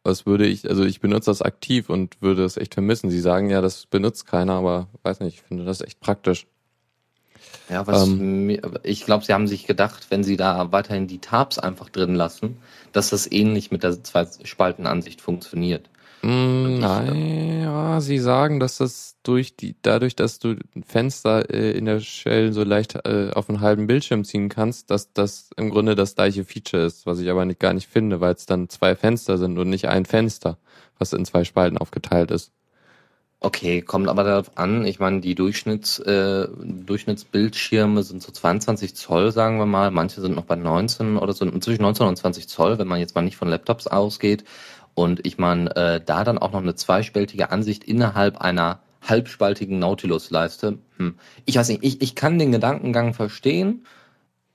Was 0.08 0.26
würde 0.26 0.46
ich, 0.46 0.70
also 0.70 0.86
ich 0.86 1.02
benutze 1.02 1.30
das 1.30 1.42
aktiv 1.42 1.90
und 1.90 2.22
würde 2.22 2.46
es 2.46 2.56
echt 2.56 2.76
vermissen. 2.76 3.10
Sie 3.10 3.20
sagen 3.20 3.50
ja, 3.50 3.60
das 3.60 3.88
benutzt 3.88 4.26
keiner, 4.26 4.54
aber 4.54 4.88
weiß 5.04 5.20
nicht, 5.20 5.36
ich 5.36 5.42
finde 5.42 5.66
das 5.66 5.82
echt 5.82 6.00
praktisch. 6.00 6.48
Ja, 7.70 7.86
was 7.86 8.08
ähm, 8.08 8.58
ich 8.84 9.04
glaube, 9.04 9.26
sie 9.26 9.34
haben 9.34 9.50
sich 9.50 9.68
gedacht, 9.68 10.08
wenn 10.10 10.24
sie 10.24 10.38
da 10.38 10.72
weiterhin 10.72 11.08
die 11.08 11.20
Tabs 11.20 11.60
einfach 11.60 11.90
drin 11.90 12.16
lassen, 12.16 12.56
dass 12.94 13.10
das 13.10 13.30
ähnlich 13.30 13.70
mit 13.70 13.84
der 13.84 14.02
Zwei-Spalten-Ansicht 14.02 15.20
funktioniert. 15.20 15.90
Mm, 16.24 16.80
nein, 16.80 17.62
ja, 17.64 18.02
sie 18.02 18.18
sagen, 18.18 18.60
dass 18.60 18.78
das 18.78 19.18
durch 19.24 19.56
die, 19.56 19.76
dadurch, 19.82 20.16
dass 20.16 20.40
du 20.40 20.56
ein 20.76 20.84
Fenster 20.84 21.50
äh, 21.54 21.72
in 21.78 21.86
der 21.86 22.00
Shell 22.00 22.54
so 22.54 22.64
leicht 22.64 22.96
äh, 23.06 23.32
auf 23.34 23.50
einen 23.50 23.62
halben 23.62 23.88
Bildschirm 23.88 24.24
ziehen 24.24 24.50
kannst, 24.50 24.90
dass 24.90 25.14
das 25.14 25.52
im 25.58 25.70
Grunde 25.70 25.96
das 25.96 26.16
gleiche 26.16 26.44
Feature 26.44 26.84
ist, 26.86 27.06
was 27.06 27.20
ich 27.20 27.30
aber 27.30 27.46
nicht, 27.46 27.60
gar 27.60 27.74
nicht 27.74 27.88
finde, 27.88 28.20
weil 28.20 28.34
es 28.34 28.48
dann 28.48 28.70
zwei 28.70 28.96
Fenster 28.96 29.38
sind 29.38 29.58
und 29.60 29.70
nicht 29.70 29.88
ein 29.88 30.06
Fenster, 30.06 30.58
was 30.98 31.14
in 31.14 31.26
zwei 31.26 31.44
Spalten 31.44 31.78
aufgeteilt 31.78 32.32
ist. 32.32 32.52
Okay, 33.40 33.84
kommt 33.84 34.08
aber 34.10 34.24
darauf 34.24 34.58
an. 34.58 34.84
Ich 34.88 35.00
meine, 35.00 35.22
die 35.22 35.36
Durchschnitts, 35.36 36.00
äh, 36.00 36.48
Durchschnittsbildschirme 36.60 38.02
sind 38.02 38.24
so 38.24 38.32
22 38.32 38.96
Zoll, 38.96 39.32
sagen 39.32 39.60
wir 39.60 39.68
mal. 39.68 39.92
Manche 39.92 40.22
sind 40.22 40.36
noch 40.36 40.46
bei 40.46 40.56
19 40.56 41.18
oder 41.18 41.34
so 41.34 41.48
zwischen 41.60 41.84
19 41.84 42.08
und 42.08 42.16
20 42.16 42.50
Zoll, 42.50 42.80
wenn 42.80 42.88
man 42.88 43.00
jetzt 43.00 43.14
mal 43.14 43.22
nicht 43.22 43.38
von 43.38 43.48
Laptops 43.48 43.86
ausgeht. 43.86 44.44
Und 44.98 45.28
ich 45.28 45.38
meine, 45.38 45.76
äh, 45.76 46.02
da 46.04 46.24
dann 46.24 46.40
auch 46.40 46.54
noch 46.54 46.62
eine 46.62 46.74
zweispältige 46.74 47.52
Ansicht 47.52 47.84
innerhalb 47.84 48.40
einer 48.40 48.80
halbspaltigen 49.04 49.78
Nautilus-Leiste. 49.78 50.80
Hm. 50.98 51.14
Ich 51.46 51.56
weiß 51.56 51.70
nicht, 51.70 51.84
ich, 51.84 52.02
ich 52.02 52.16
kann 52.16 52.40
den 52.40 52.52
Gedankengang 52.52 53.14
verstehen. 53.14 53.86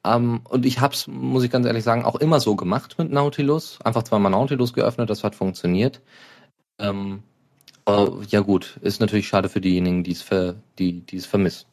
Ähm, 0.04 0.40
und 0.48 0.66
ich 0.66 0.80
hab's, 0.80 1.06
muss 1.06 1.44
ich 1.44 1.50
ganz 1.52 1.64
ehrlich 1.64 1.84
sagen, 1.84 2.04
auch 2.04 2.16
immer 2.16 2.40
so 2.40 2.56
gemacht 2.56 2.96
mit 2.98 3.12
Nautilus. 3.12 3.78
Einfach 3.84 4.02
zweimal 4.02 4.32
Nautilus 4.32 4.72
geöffnet, 4.72 5.10
das 5.10 5.22
hat 5.22 5.36
funktioniert. 5.36 6.00
Ähm, 6.80 7.22
aber 7.84 8.18
ja 8.28 8.40
gut, 8.40 8.80
ist 8.82 9.00
natürlich 9.00 9.28
schade 9.28 9.48
für 9.48 9.60
diejenigen, 9.60 10.02
die 10.02 10.10
es 10.10 10.22
ver, 10.22 10.56
die 10.76 11.04
es 11.12 11.24
vermissen. 11.24 11.68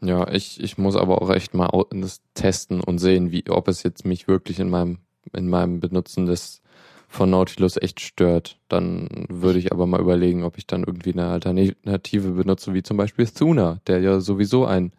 Ja, 0.00 0.28
ich, 0.32 0.60
ich 0.60 0.78
muss 0.78 0.96
aber 0.96 1.22
auch 1.22 1.30
echt 1.30 1.54
mal 1.54 1.70
das 1.92 2.22
testen 2.34 2.80
und 2.80 2.98
sehen, 2.98 3.30
wie, 3.30 3.48
ob 3.48 3.68
es 3.68 3.84
jetzt 3.84 4.04
mich 4.04 4.26
wirklich 4.26 4.58
in 4.58 4.68
meinem, 4.68 4.98
in 5.32 5.48
meinem 5.48 5.78
Benutzen 5.78 6.26
des 6.26 6.60
von 7.08 7.30
Nautilus 7.30 7.76
echt 7.78 8.00
stört. 8.00 8.58
Dann 8.68 9.26
würde 9.28 9.58
ich 9.58 9.72
aber 9.72 9.86
mal 9.86 10.00
überlegen, 10.00 10.44
ob 10.44 10.58
ich 10.58 10.66
dann 10.66 10.84
irgendwie 10.84 11.12
eine 11.12 11.28
Alternative 11.28 12.30
benutze, 12.32 12.74
wie 12.74 12.82
zum 12.82 12.96
Beispiel 12.96 13.26
Thuna, 13.26 13.80
der 13.86 14.00
ja 14.00 14.20
sowieso 14.20 14.66
ein 14.66 14.92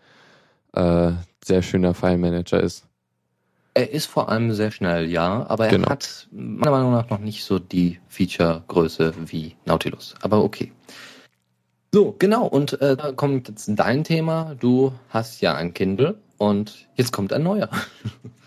äh, 0.74 1.12
sehr 1.44 1.62
schöner 1.62 1.94
File-Manager 1.94 2.60
ist. 2.62 2.86
Er 3.76 3.92
ist 3.92 4.08
vor 4.08 4.30
allem 4.30 4.52
sehr 4.52 4.72
schnell, 4.72 5.10
ja, 5.10 5.46
aber 5.48 5.66
er 5.66 5.72
genau. 5.72 5.90
hat 5.90 6.28
meiner 6.32 6.72
Meinung 6.72 6.92
nach 6.92 7.10
noch 7.10 7.20
nicht 7.20 7.44
so 7.44 7.60
die 7.60 8.00
Feature-Größe 8.08 9.14
wie 9.28 9.56
Nautilus. 9.66 10.16
Aber 10.22 10.44
okay. 10.44 10.72
So, 11.94 12.16
genau, 12.18 12.46
und 12.46 12.82
äh, 12.82 12.98
da 12.98 13.12
kommt 13.12 13.48
jetzt 13.48 13.72
dein 13.76 14.04
Thema. 14.04 14.56
Du 14.60 14.94
hast 15.10 15.42
ja 15.42 15.56
ein 15.56 15.74
Kindle 15.74 16.20
und 16.40 16.88
jetzt 16.96 17.12
kommt 17.12 17.34
ein 17.34 17.44
neuer. 17.44 17.70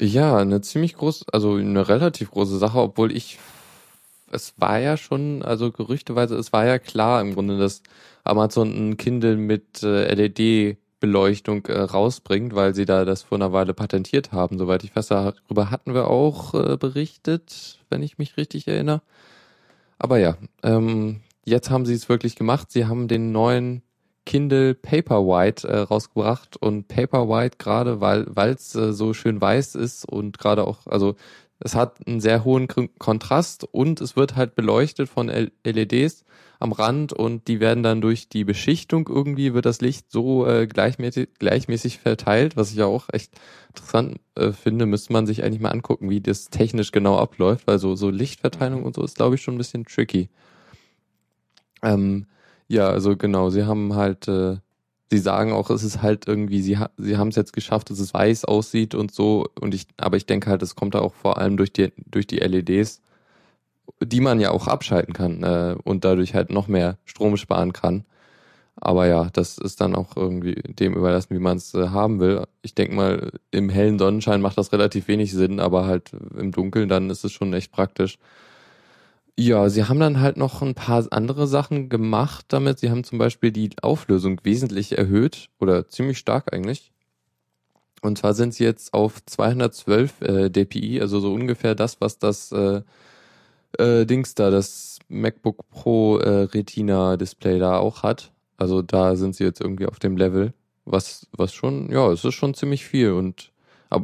ja, 0.01 0.37
eine 0.39 0.63
ziemlich 0.63 0.97
große, 0.97 1.27
also 1.31 1.57
eine 1.57 1.89
relativ 1.89 2.33
große 2.33 2.59
Sache, 2.59 2.79
obwohl 2.79 3.15
ich, 3.15 3.39
es 4.33 4.55
war 4.57 4.79
ja 4.79 4.97
schon, 4.97 5.43
also 5.43 5.71
gerüchteweise, 5.71 6.35
es 6.37 6.53
war 6.53 6.67
ja 6.67 6.79
klar 6.79 7.21
im 7.21 7.35
Grunde, 7.35 7.59
dass 7.59 7.83
Amazon 8.25 8.91
ein 8.91 8.97
Kindle 8.97 9.37
mit 9.37 9.83
äh, 9.83 10.13
LED 10.13 10.79
Beleuchtung 11.01 11.67
äh, 11.67 11.81
rausbringt, 11.81 12.55
weil 12.55 12.75
sie 12.75 12.87
da 12.87 13.05
das 13.05 13.25
vor 13.25 13.37
einer 13.37 13.53
Weile 13.53 13.75
patentiert 13.75 14.33
haben. 14.33 14.57
Soweit 14.57 14.85
ich 14.85 14.97
weiß, 14.97 15.09
darüber 15.09 15.71
hatten 15.71 15.93
wir 15.93 16.09
auch 16.09 16.55
äh, 16.55 16.77
berichtet, 16.79 17.79
wenn 17.91 18.03
ich 18.03 18.19
mich 18.19 18.37
richtig 18.37 18.69
erinnere. 18.69 19.03
Aber 19.99 20.19
ja, 20.19 20.37
ähm, 20.63 21.21
jetzt 21.45 21.71
haben 21.71 21.85
sie 21.87 21.95
es 21.95 22.09
wirklich 22.09 22.37
gemacht. 22.37 22.71
Sie 22.71 22.87
haben 22.87 23.07
den 23.07 23.33
neuen 23.33 23.83
Kindle 24.25 24.75
Paperwhite 24.75 25.67
äh, 25.69 25.79
rausgebracht 25.79 26.57
und 26.57 26.89
Paperwhite 26.89 27.59
gerade, 27.59 28.01
weil 28.01 28.27
es 28.51 28.75
äh, 28.75 28.93
so 28.93 29.15
schön 29.15 29.41
weiß 29.41 29.75
ist 29.75 30.05
und 30.05 30.39
gerade 30.39 30.67
auch, 30.67 30.87
also 30.87 31.17
es 31.65 31.75
hat 31.75 32.07
einen 32.07 32.21
sehr 32.21 32.45
hohen 32.45 32.67
Kontrast 32.99 33.65
und 33.71 34.01
es 34.01 34.17
wird 34.17 34.35
halt 34.35 34.57
beleuchtet 34.57 35.09
von 35.09 35.29
LEDs 35.29 36.25
am 36.59 36.73
Rand 36.73 37.13
und 37.13 37.49
die 37.49 37.61
werden 37.61 37.83
dann 37.83 38.01
durch 38.01 38.29
die 38.29 38.45
Beschichtung 38.45 39.09
irgendwie 39.09 39.55
wird 39.55 39.67
das 39.67 39.81
Licht 39.81 40.11
so 40.11 40.47
äh, 40.47 40.67
gleichmäßig, 40.67 41.31
gleichmäßig 41.39 41.99
verteilt, 41.99 42.57
was 42.57 42.71
ich 42.71 42.77
ja 42.77 42.87
auch 42.87 43.09
echt 43.13 43.33
interessant 43.69 44.19
äh, 44.37 44.53
finde, 44.53 44.87
müsste 44.87 45.13
man 45.13 45.27
sich 45.27 45.43
eigentlich 45.43 45.61
mal 45.61 45.71
angucken, 45.71 46.11
wie 46.11 46.21
das 46.21 46.51
technisch 46.51 46.93
genau 46.93 47.19
abläuft, 47.19 47.67
weil 47.67 47.79
so, 47.79 47.97
so 47.97 48.11
Lichtverteilung 48.11 48.85
und 48.85 48.95
so 48.95 49.03
ist, 49.03 49.17
glaube 49.17 49.35
ich, 49.35 49.43
schon 49.43 49.55
ein 49.55 49.59
bisschen 49.59 49.85
tricky. 49.85 50.31
Ähm, 51.83 52.27
ja, 52.73 52.89
also 52.89 53.17
genau, 53.17 53.51
sie 53.51 53.65
haben 53.65 53.95
halt, 53.95 54.29
äh, 54.29 54.57
sie 55.11 55.19
sagen 55.19 55.53
auch, 55.53 55.71
es 55.71 55.83
ist 55.85 56.03
halt 56.03 56.27
irgendwie, 56.29 56.63
sie, 56.63 56.79
ha 56.79 56.91
sie 56.97 57.17
haben 57.19 57.29
es 57.29 57.37
jetzt 57.37 57.53
geschafft, 57.53 57.91
dass 57.91 58.01
es 58.01 58.15
weiß 58.15 58.45
aussieht 58.47 58.95
und 58.95 59.13
so, 59.13 59.47
und 59.61 59.75
ich, 59.75 59.87
aber 59.99 60.17
ich 60.17 60.27
denke 60.27 60.51
halt, 60.51 60.63
es 60.63 60.75
kommt 60.77 60.95
da 60.95 61.01
auch 61.01 61.15
vor 61.15 61.39
allem 61.39 61.57
durch 61.57 61.73
die, 61.73 61.93
durch 62.07 62.27
die 62.27 62.39
LEDs 62.39 63.03
die 64.03 64.21
man 64.21 64.41
ja 64.41 64.51
auch 64.51 64.67
abschalten 64.69 65.15
kann 65.15 65.43
äh, 65.43 65.77
und 65.85 66.05
dadurch 66.05 66.35
halt 66.35 66.51
noch 66.51 66.69
mehr 66.69 66.99
Strom 67.05 67.37
sparen 67.37 67.73
kann. 67.73 68.05
Aber 68.77 69.07
ja, 69.07 69.29
das 69.33 69.59
ist 69.59 69.81
dann 69.81 69.95
auch 69.95 70.17
irgendwie 70.17 70.55
dem 70.55 70.95
überlassen, 70.95 71.35
wie 71.35 71.41
man 71.41 71.59
es 71.59 71.75
äh, 71.75 71.89
haben 71.89 72.21
will. 72.21 72.45
Ich 72.63 72.75
denke 72.75 72.95
mal, 72.95 73.33
im 73.51 73.69
hellen 73.69 73.99
Sonnenschein 73.99 74.41
macht 74.41 74.59
das 74.59 74.73
relativ 74.73 75.09
wenig 75.09 75.33
Sinn, 75.33 75.61
aber 75.61 75.87
halt 75.87 76.13
im 76.37 76.53
Dunkeln 76.53 76.89
dann 76.89 77.11
ist 77.11 77.25
es 77.25 77.33
schon 77.33 77.53
echt 77.53 77.71
praktisch. 77.73 78.19
Ja, 79.39 79.69
sie 79.71 79.85
haben 79.85 79.99
dann 80.01 80.21
halt 80.21 80.37
noch 80.37 80.61
ein 80.63 80.75
paar 80.75 81.07
andere 81.11 81.47
Sachen 81.47 81.89
gemacht 81.89 82.47
damit. 82.49 82.79
Sie 82.79 82.91
haben 82.91 83.03
zum 83.05 83.19
Beispiel 83.19 83.51
die 83.51 83.71
Auflösung 83.83 84.41
wesentlich 84.45 84.97
erhöht 84.99 85.49
oder 85.59 85.89
ziemlich 85.89 86.19
stark 86.19 86.53
eigentlich. 86.53 86.93
Und 88.03 88.19
zwar 88.19 88.35
sind 88.35 88.53
sie 88.55 88.65
jetzt 88.65 88.95
auf 88.95 89.25
212 89.25 90.21
äh, 90.23 90.51
dpi, 90.51 91.01
also 91.01 91.21
so 91.21 91.33
ungefähr 91.33 91.75
das, 91.75 92.01
was 92.01 92.19
das 92.19 92.51
äh, 92.53 92.83
äh, 93.79 94.07
Dings 94.07 94.35
da, 94.35 94.51
das 94.51 94.99
MacBook 95.09 95.69
Pro 95.71 96.19
äh, 96.19 96.45
Retina 96.45 97.17
Display 97.17 97.59
da 97.59 97.79
auch 97.79 98.03
hat. 98.03 98.33
Also 98.57 98.83
da 98.83 99.17
sind 99.17 99.37
sie 99.37 99.45
jetzt 99.45 99.61
irgendwie 99.61 99.87
auf 99.87 99.99
dem 100.01 100.17
Level, 100.17 100.55
was 100.85 101.29
was 101.33 101.55
schon, 101.55 101.91
ja, 101.91 102.11
es 102.13 102.25
ist 102.25 102.35
schon 102.35 102.55
ziemlich 102.55 102.85
viel 102.85 103.13
und 103.13 103.52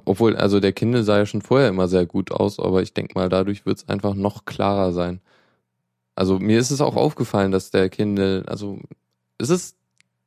obwohl, 0.05 0.37
also 0.37 0.61
der 0.61 0.73
Kindle 0.73 1.03
sah 1.05 1.19
ja 1.19 1.27
schon 1.27 1.43
vorher 1.43 1.69
immer 1.69 1.89
sehr 1.89 2.07
gut 2.07 2.33
aus, 2.33 2.59
aber 2.59 2.83
ich 2.83 2.95
denke 2.95 3.15
mal, 3.15 3.29
dadurch 3.29 3.67
wird 3.67 3.79
es 3.79 3.89
einfach 3.89 4.15
noch 4.15 4.45
klarer 4.45 4.93
sein. 4.93 5.21
Also 6.15 6.39
mir 6.39 6.59
ist 6.59 6.71
es 6.71 6.81
auch 6.81 6.97
aufgefallen, 6.97 7.53
dass 7.53 7.71
der 7.71 7.89
Kindle, 7.89 8.45
also 8.47 8.81
es 9.39 9.51
ist 9.51 9.77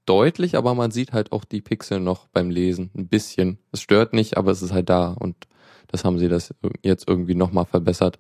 deutlich, 0.06 0.56
aber 0.56 0.74
man 0.74 0.92
sieht 0.92 1.14
halt 1.14 1.32
auch 1.32 1.44
die 1.46 1.62
Pixel 1.62 2.00
noch 2.00 2.28
beim 2.28 2.50
Lesen 2.50 2.92
ein 2.96 3.08
bisschen. 3.08 3.58
Es 3.72 3.82
stört 3.82 4.14
nicht, 4.14 4.38
aber 4.38 4.52
es 4.52 4.62
ist 4.62 4.72
halt 4.72 4.90
da 4.90 5.12
und 5.12 5.36
das 5.88 6.06
haben 6.06 6.18
sie 6.18 6.30
das 6.30 6.54
jetzt 6.82 7.08
irgendwie 7.08 7.36
nochmal 7.36 7.66
verbessert. 7.66 8.20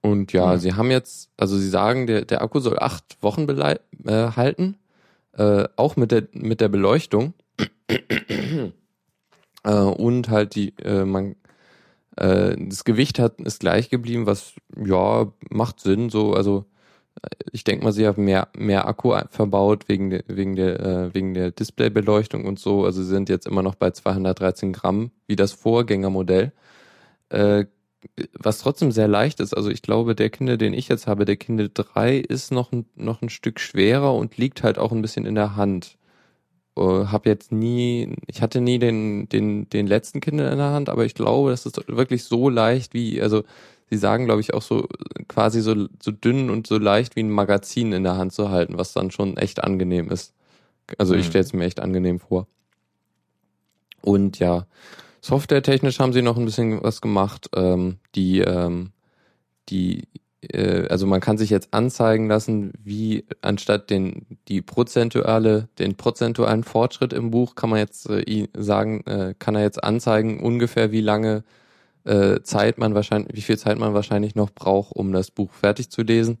Und 0.00 0.32
ja, 0.32 0.52
ja, 0.52 0.58
sie 0.58 0.74
haben 0.74 0.90
jetzt, 0.90 1.30
also 1.36 1.56
sie 1.58 1.68
sagen, 1.68 2.06
der, 2.06 2.24
der 2.24 2.42
Akku 2.42 2.60
soll 2.60 2.78
acht 2.78 3.22
Wochen 3.22 3.48
äh, 3.48 3.76
halten, 4.04 4.76
äh, 5.32 5.68
auch 5.76 5.96
mit 5.96 6.10
der, 6.10 6.28
mit 6.32 6.60
der 6.60 6.68
Beleuchtung. 6.68 7.34
Äh, 9.66 9.72
und 9.72 10.30
halt 10.30 10.54
die, 10.54 10.74
äh, 10.82 11.04
man, 11.04 11.36
äh, 12.16 12.56
das 12.58 12.84
Gewicht 12.84 13.18
hat, 13.18 13.40
ist 13.40 13.60
gleich 13.60 13.90
geblieben, 13.90 14.26
was 14.26 14.54
ja 14.76 15.32
macht 15.50 15.80
Sinn. 15.80 16.10
So, 16.10 16.34
also 16.34 16.66
äh, 17.22 17.28
ich 17.52 17.64
denke 17.64 17.84
mal, 17.84 17.92
sie 17.92 18.06
haben 18.06 18.24
mehr, 18.24 18.48
mehr 18.56 18.88
Akku 18.88 19.14
verbaut 19.30 19.88
wegen 19.88 20.10
der, 20.10 20.24
wegen 20.28 20.56
der, 20.56 20.80
äh, 20.80 21.14
wegen 21.14 21.34
der 21.34 21.50
Displaybeleuchtung 21.52 22.46
und 22.46 22.58
so. 22.60 22.84
Also 22.84 23.02
sie 23.02 23.08
sind 23.08 23.28
jetzt 23.28 23.46
immer 23.46 23.62
noch 23.62 23.74
bei 23.76 23.90
213 23.90 24.72
Gramm 24.72 25.10
wie 25.26 25.36
das 25.36 25.52
Vorgängermodell. 25.52 26.52
Äh, 27.30 27.66
was 28.38 28.58
trotzdem 28.60 28.92
sehr 28.92 29.08
leicht 29.08 29.40
ist. 29.40 29.54
Also 29.54 29.70
ich 29.70 29.82
glaube, 29.82 30.14
der 30.14 30.30
Kindle, 30.30 30.58
den 30.58 30.74
ich 30.74 30.88
jetzt 30.88 31.06
habe, 31.08 31.24
der 31.24 31.36
Kindle 31.36 31.70
3, 31.70 32.18
ist 32.18 32.52
noch 32.52 32.72
ein, 32.72 32.86
noch 32.94 33.22
ein 33.22 33.30
Stück 33.30 33.58
schwerer 33.60 34.14
und 34.14 34.36
liegt 34.36 34.62
halt 34.62 34.78
auch 34.78 34.92
ein 34.92 35.02
bisschen 35.02 35.26
in 35.26 35.34
der 35.34 35.56
Hand. 35.56 35.95
Uh, 36.78 37.10
hab 37.10 37.24
jetzt 37.24 37.52
nie, 37.52 38.14
ich 38.26 38.42
hatte 38.42 38.60
nie 38.60 38.78
den, 38.78 39.30
den, 39.30 39.66
den 39.70 39.86
letzten 39.86 40.20
Kindle 40.20 40.50
in 40.50 40.58
der 40.58 40.72
Hand, 40.72 40.90
aber 40.90 41.06
ich 41.06 41.14
glaube, 41.14 41.50
das 41.50 41.64
ist 41.64 41.80
wirklich 41.88 42.24
so 42.24 42.50
leicht 42.50 42.92
wie, 42.92 43.22
also 43.22 43.44
sie 43.88 43.96
sagen, 43.96 44.26
glaube 44.26 44.42
ich, 44.42 44.52
auch 44.52 44.60
so 44.60 44.86
quasi 45.26 45.62
so, 45.62 45.86
so 46.02 46.10
dünn 46.10 46.50
und 46.50 46.66
so 46.66 46.76
leicht 46.76 47.16
wie 47.16 47.22
ein 47.22 47.30
Magazin 47.30 47.92
in 47.92 48.02
der 48.02 48.18
Hand 48.18 48.34
zu 48.34 48.50
halten, 48.50 48.76
was 48.76 48.92
dann 48.92 49.10
schon 49.10 49.38
echt 49.38 49.64
angenehm 49.64 50.10
ist. 50.10 50.34
Also 50.98 51.14
ich 51.14 51.26
mhm. 51.26 51.30
stelle 51.30 51.44
es 51.44 51.52
mir 51.54 51.64
echt 51.64 51.80
angenehm 51.80 52.20
vor. 52.20 52.46
Und 54.02 54.38
ja, 54.38 54.66
Softwaretechnisch 55.20 55.98
haben 55.98 56.12
sie 56.12 56.22
noch 56.22 56.36
ein 56.36 56.44
bisschen 56.44 56.82
was 56.82 57.00
gemacht. 57.00 57.50
Ähm, 57.56 57.96
die, 58.14 58.40
ähm, 58.40 58.92
die, 59.68 60.06
äh, 60.52 60.86
also 60.88 61.06
man 61.06 61.20
kann 61.20 61.38
sich 61.38 61.50
jetzt 61.50 61.72
anzeigen 61.72 62.28
lassen, 62.28 62.72
wie 62.82 63.24
anstatt 63.42 63.90
den 63.90 64.26
die 64.48 64.62
prozentuale, 64.62 65.68
den 65.78 65.96
prozentualen 65.96 66.64
Fortschritt 66.64 67.12
im 67.12 67.30
Buch 67.30 67.54
kann 67.54 67.70
man 67.70 67.78
jetzt 67.78 68.08
äh, 68.08 68.48
sagen, 68.56 69.04
äh, 69.06 69.34
kann 69.38 69.54
er 69.54 69.62
jetzt 69.62 69.82
anzeigen 69.82 70.40
ungefähr 70.40 70.92
wie 70.92 71.00
lange 71.00 71.44
äh, 72.04 72.40
Zeit 72.42 72.78
man 72.78 72.94
wahrscheinlich, 72.94 73.36
wie 73.36 73.42
viel 73.42 73.58
Zeit 73.58 73.78
man 73.78 73.94
wahrscheinlich 73.94 74.34
noch 74.34 74.50
braucht, 74.50 74.92
um 74.92 75.12
das 75.12 75.30
Buch 75.30 75.52
fertig 75.52 75.90
zu 75.90 76.02
lesen. 76.02 76.38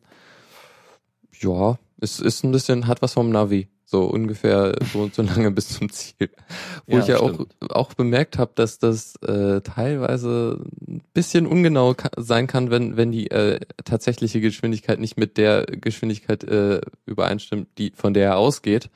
Ja, 1.40 1.78
es 2.00 2.20
ist 2.20 2.44
ein 2.44 2.52
bisschen, 2.52 2.86
hat 2.86 3.02
was 3.02 3.14
vom 3.14 3.30
Navi. 3.30 3.68
So 3.88 4.04
ungefähr 4.04 4.74
so 4.92 5.02
und 5.02 5.14
so 5.14 5.22
lange 5.22 5.50
bis 5.52 5.68
zum 5.68 5.90
Ziel. 5.90 6.28
Wo 6.86 6.96
ja, 6.96 7.02
ich 7.02 7.06
ja 7.06 7.20
auch, 7.20 7.46
auch 7.68 7.94
bemerkt 7.94 8.36
habe, 8.36 8.50
dass 8.56 8.80
das 8.80 9.14
äh, 9.22 9.60
teilweise 9.60 10.64
ein 10.88 11.02
bisschen 11.14 11.46
ungenau 11.46 11.94
ka 11.94 12.10
sein 12.16 12.48
kann, 12.48 12.70
wenn, 12.70 12.96
wenn 12.96 13.12
die 13.12 13.30
äh, 13.30 13.60
tatsächliche 13.84 14.40
Geschwindigkeit 14.40 14.98
nicht 14.98 15.16
mit 15.16 15.38
der 15.38 15.66
Geschwindigkeit 15.66 16.42
äh, 16.42 16.80
übereinstimmt, 17.06 17.68
die 17.78 17.92
von 17.94 18.12
der 18.12 18.30
er 18.30 18.38
ausgeht. 18.38 18.90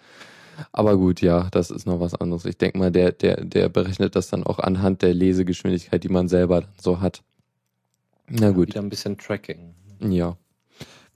Aber 0.73 0.97
gut, 0.97 1.21
ja, 1.21 1.49
das 1.53 1.71
ist 1.71 1.87
noch 1.87 2.01
was 2.01 2.15
anderes. 2.15 2.45
Ich 2.45 2.59
denke 2.59 2.79
mal, 2.79 2.91
der, 2.91 3.13
der, 3.13 3.45
der 3.45 3.69
berechnet 3.69 4.17
das 4.17 4.29
dann 4.29 4.45
auch 4.45 4.59
anhand 4.59 5.03
der 5.03 5.15
Lesegeschwindigkeit, 5.15 6.03
die 6.03 6.09
man 6.09 6.29
selber 6.29 6.65
so 6.81 7.01
hat. 7.01 7.23
Na 8.29 8.51
gut. 8.51 8.69
Wieder 8.69 8.81
ein 8.81 8.89
bisschen 8.89 9.17
Tracking. 9.17 9.75
Ja. 10.01 10.37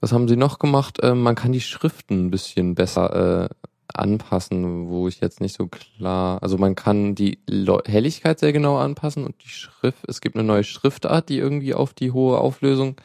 Was 0.01 0.11
haben 0.11 0.27
sie 0.27 0.35
noch 0.35 0.59
gemacht? 0.59 0.99
Äh, 1.01 1.15
man 1.15 1.35
kann 1.35 1.51
die 1.51 1.61
Schriften 1.61 2.27
ein 2.27 2.31
bisschen 2.31 2.75
besser 2.75 3.45
äh, 3.45 3.49
anpassen, 3.93 4.89
wo 4.89 5.07
ich 5.07 5.21
jetzt 5.21 5.41
nicht 5.41 5.55
so 5.55 5.67
klar, 5.67 6.41
also 6.41 6.57
man 6.57 6.75
kann 6.75 7.15
die 7.15 7.39
Helligkeit 7.85 8.39
sehr 8.39 8.53
genau 8.53 8.77
anpassen 8.77 9.23
und 9.23 9.35
die 9.43 9.49
Schrift, 9.49 10.03
es 10.07 10.21
gibt 10.21 10.35
eine 10.35 10.43
neue 10.43 10.63
Schriftart, 10.63 11.29
die 11.29 11.37
irgendwie 11.37 11.73
auf 11.73 11.93
die 11.93 12.11
hohe 12.11 12.39
Auflösung 12.39 12.95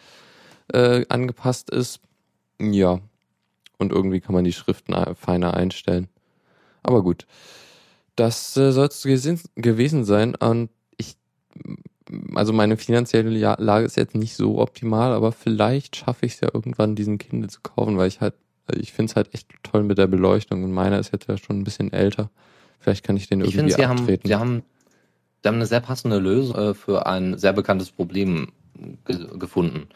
äh, 0.73 1.05
angepasst 1.09 1.71
ist. 1.71 2.01
Ja. 2.61 3.01
Und 3.79 3.93
irgendwie 3.93 4.21
kann 4.21 4.35
man 4.35 4.45
die 4.45 4.53
Schriften 4.53 4.95
feiner 5.17 5.55
einstellen. 5.55 6.09
Aber 6.83 7.03
gut. 7.03 7.27
Das 8.17 8.57
äh, 8.57 8.73
soll 8.73 8.89
es 8.89 9.03
gewesen 9.03 10.05
sein. 10.05 10.35
Und 10.35 10.69
ich, 10.99 11.17
also 12.35 12.53
meine 12.53 12.77
finanzielle 12.77 13.31
Lage 13.59 13.87
ist 13.87 13.97
jetzt 13.97 14.15
nicht 14.15 14.35
so 14.35 14.59
optimal, 14.59 15.13
aber 15.13 15.33
vielleicht 15.33 15.97
schaffe 15.97 16.27
ich 16.27 16.35
es 16.35 16.41
ja 16.41 16.49
irgendwann, 16.53 16.97
diesen 16.97 17.19
Kindle 17.19 17.49
zu 17.49 17.61
kaufen, 17.61 17.99
weil 17.99 18.09
ich 18.09 18.21
halt 18.21 18.35
also 18.71 18.81
ich 18.81 18.93
finde 18.93 19.11
es 19.11 19.17
halt 19.17 19.35
echt 19.35 19.49
toll 19.63 19.83
mit 19.83 19.99
der 19.99 20.07
Beleuchtung 20.07 20.63
und 20.63 20.73
meiner 20.73 20.99
ist 20.99 21.13
jetzt 21.13 21.29
ja 21.29 21.37
schon 21.37 21.61
ein 21.61 21.65
bisschen 21.65 21.93
älter. 21.93 22.31
Vielleicht 22.79 23.05
kann 23.05 23.17
ich 23.17 23.29
den 23.29 23.41
irgendwie 23.41 23.59
ich 23.59 23.63
find, 23.63 23.73
sie 23.73 23.85
abtreten. 23.85 24.23
Haben, 24.23 24.29
sie, 24.29 24.35
haben, 24.35 24.63
sie 25.43 25.49
haben 25.49 25.55
eine 25.57 25.67
sehr 25.67 25.81
passende 25.81 26.19
Lösung 26.19 26.57
äh, 26.57 26.75
für 26.75 27.07
ein 27.07 27.37
sehr 27.37 27.53
bekanntes 27.53 27.91
Problem 27.91 28.53
ge 29.05 29.27
gefunden. 29.39 29.89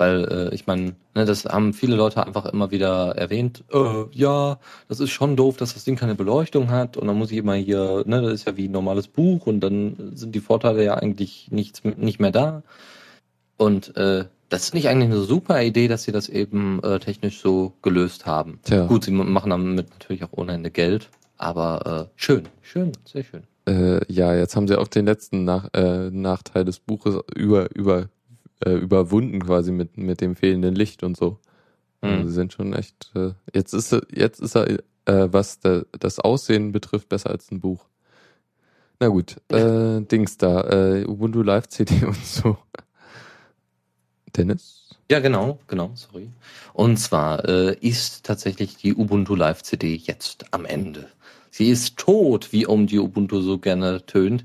Weil 0.00 0.24
äh, 0.50 0.54
ich 0.54 0.66
meine, 0.66 0.94
ne, 1.14 1.26
das 1.26 1.44
haben 1.44 1.74
viele 1.74 1.94
Leute 1.94 2.26
einfach 2.26 2.46
immer 2.46 2.70
wieder 2.70 3.18
erwähnt. 3.18 3.64
Äh, 3.70 4.06
ja, 4.12 4.58
das 4.88 4.98
ist 4.98 5.10
schon 5.10 5.36
doof, 5.36 5.58
dass 5.58 5.74
das 5.74 5.84
Ding 5.84 5.96
keine 5.96 6.14
Beleuchtung 6.14 6.70
hat 6.70 6.96
und 6.96 7.06
dann 7.06 7.18
muss 7.18 7.30
ich 7.30 7.36
immer 7.36 7.52
hier, 7.52 8.02
ne, 8.06 8.22
das 8.22 8.32
ist 8.32 8.46
ja 8.46 8.56
wie 8.56 8.66
ein 8.66 8.72
normales 8.72 9.08
Buch 9.08 9.46
und 9.46 9.60
dann 9.60 10.12
sind 10.14 10.34
die 10.34 10.40
Vorteile 10.40 10.82
ja 10.82 10.94
eigentlich 10.94 11.48
nichts 11.50 11.82
nicht 11.84 12.18
mehr 12.18 12.30
da. 12.30 12.62
Und 13.58 13.94
äh, 13.98 14.24
das 14.48 14.62
ist 14.62 14.74
nicht 14.74 14.88
eigentlich 14.88 15.10
eine 15.10 15.20
super 15.20 15.62
Idee, 15.62 15.86
dass 15.86 16.04
sie 16.04 16.12
das 16.12 16.30
eben 16.30 16.82
äh, 16.82 16.98
technisch 16.98 17.42
so 17.42 17.74
gelöst 17.82 18.24
haben. 18.24 18.58
Tja. 18.64 18.86
Gut, 18.86 19.04
sie 19.04 19.10
machen 19.10 19.50
damit 19.50 19.90
natürlich 19.90 20.24
auch 20.24 20.32
ohne 20.32 20.52
Ende 20.52 20.70
Geld, 20.70 21.10
aber 21.36 22.08
äh, 22.08 22.12
schön, 22.16 22.48
schön, 22.62 22.92
sehr 23.04 23.24
schön. 23.24 23.42
Äh, 23.68 24.00
ja, 24.10 24.34
jetzt 24.34 24.56
haben 24.56 24.66
sie 24.66 24.78
auch 24.78 24.88
den 24.88 25.04
letzten 25.04 25.44
Nach 25.44 25.68
äh, 25.74 26.08
Nachteil 26.10 26.64
des 26.64 26.80
Buches 26.80 27.16
über, 27.36 27.68
über, 27.76 28.08
äh, 28.64 28.72
überwunden 28.72 29.40
quasi 29.40 29.72
mit, 29.72 29.96
mit 29.96 30.20
dem 30.20 30.36
fehlenden 30.36 30.74
Licht 30.74 31.02
und 31.02 31.16
so. 31.16 31.38
Also 32.00 32.16
mhm. 32.16 32.26
sie 32.26 32.34
sind 32.34 32.52
schon 32.52 32.72
echt, 32.72 33.10
äh, 33.14 33.32
jetzt 33.54 33.72
ist 33.74 33.92
er, 33.92 34.02
jetzt 34.10 34.40
ist 34.40 34.56
er, 34.56 34.68
äh, 34.70 35.28
was 35.30 35.60
der, 35.60 35.86
das 35.98 36.18
Aussehen 36.18 36.72
betrifft, 36.72 37.08
besser 37.08 37.30
als 37.30 37.50
ein 37.50 37.60
Buch. 37.60 37.86
Na 39.00 39.08
gut, 39.08 39.36
äh, 39.48 40.00
Dings 40.02 40.36
da, 40.36 40.60
äh, 40.62 41.06
Ubuntu 41.06 41.42
Live 41.42 41.68
CD 41.68 42.04
und 42.06 42.24
so. 42.24 42.56
Dennis? 44.36 44.90
Ja, 45.10 45.18
genau, 45.20 45.58
genau, 45.66 45.90
sorry. 45.94 46.30
Und 46.72 46.98
zwar 46.98 47.44
äh, 47.48 47.76
ist 47.80 48.24
tatsächlich 48.24 48.76
die 48.76 48.94
Ubuntu 48.94 49.34
Live 49.34 49.62
CD 49.62 49.94
jetzt 49.94 50.44
am 50.52 50.64
Ende. 50.64 51.08
Sie 51.50 51.68
ist 51.68 51.96
tot, 51.96 52.52
wie 52.52 52.64
um 52.64 52.86
die 52.86 53.00
Ubuntu 53.00 53.40
so 53.40 53.58
gerne 53.58 54.06
tönt. 54.06 54.44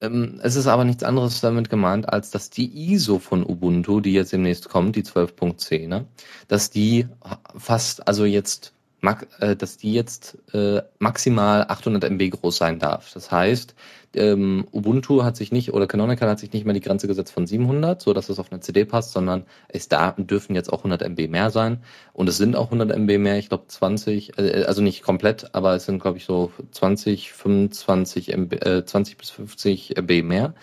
Ähm, 0.00 0.40
es 0.42 0.56
ist 0.56 0.66
aber 0.66 0.84
nichts 0.84 1.02
anderes 1.02 1.40
damit 1.40 1.70
gemeint, 1.70 2.08
als 2.08 2.30
dass 2.30 2.50
die 2.50 2.92
ISO 2.92 3.18
von 3.18 3.44
Ubuntu, 3.44 4.00
die 4.00 4.12
jetzt 4.12 4.32
demnächst 4.32 4.68
kommt, 4.68 4.96
die 4.96 5.02
12.10er, 5.04 6.04
dass 6.48 6.70
die 6.70 7.08
fast, 7.56 8.06
also 8.06 8.24
jetzt 8.24 8.75
dass 9.14 9.76
die 9.76 9.92
jetzt 9.92 10.38
äh, 10.52 10.82
maximal 10.98 11.66
800 11.68 12.04
MB 12.04 12.30
groß 12.30 12.56
sein 12.56 12.78
darf. 12.78 13.12
Das 13.12 13.30
heißt, 13.30 13.74
ähm, 14.16 14.66
Ubuntu 14.72 15.22
hat 15.22 15.36
sich 15.36 15.52
nicht 15.52 15.72
oder 15.72 15.86
Canonical 15.86 16.28
hat 16.28 16.38
sich 16.38 16.52
nicht 16.52 16.64
mehr 16.64 16.74
die 16.74 16.80
Grenze 16.80 17.06
gesetzt 17.06 17.32
von 17.32 17.46
700, 17.46 18.00
so 18.00 18.12
dass 18.12 18.28
es 18.28 18.38
auf 18.38 18.50
eine 18.50 18.60
CD 18.60 18.84
passt, 18.84 19.12
sondern 19.12 19.44
es 19.68 19.88
da 19.88 20.12
dürfen 20.12 20.54
jetzt 20.54 20.72
auch 20.72 20.78
100 20.78 21.02
MB 21.02 21.28
mehr 21.28 21.50
sein 21.50 21.82
und 22.12 22.28
es 22.28 22.36
sind 22.38 22.56
auch 22.56 22.66
100 22.66 22.96
MB 22.96 23.18
mehr. 23.18 23.38
Ich 23.38 23.48
glaube 23.48 23.64
20, 23.68 24.38
äh, 24.38 24.64
also 24.66 24.82
nicht 24.82 25.02
komplett, 25.02 25.54
aber 25.54 25.74
es 25.74 25.84
sind 25.84 26.00
glaube 26.00 26.18
ich 26.18 26.24
so 26.24 26.52
20, 26.72 27.32
25 27.32 28.32
MB, 28.32 28.52
äh, 28.64 28.84
20 28.84 29.18
bis 29.18 29.30
50 29.30 29.96
MB 29.96 30.22
mehr. 30.22 30.54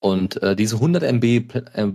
Und 0.00 0.42
äh, 0.42 0.56
diese 0.56 0.76
100 0.76 1.02
MB, 1.02 1.24
äh, 1.74 1.92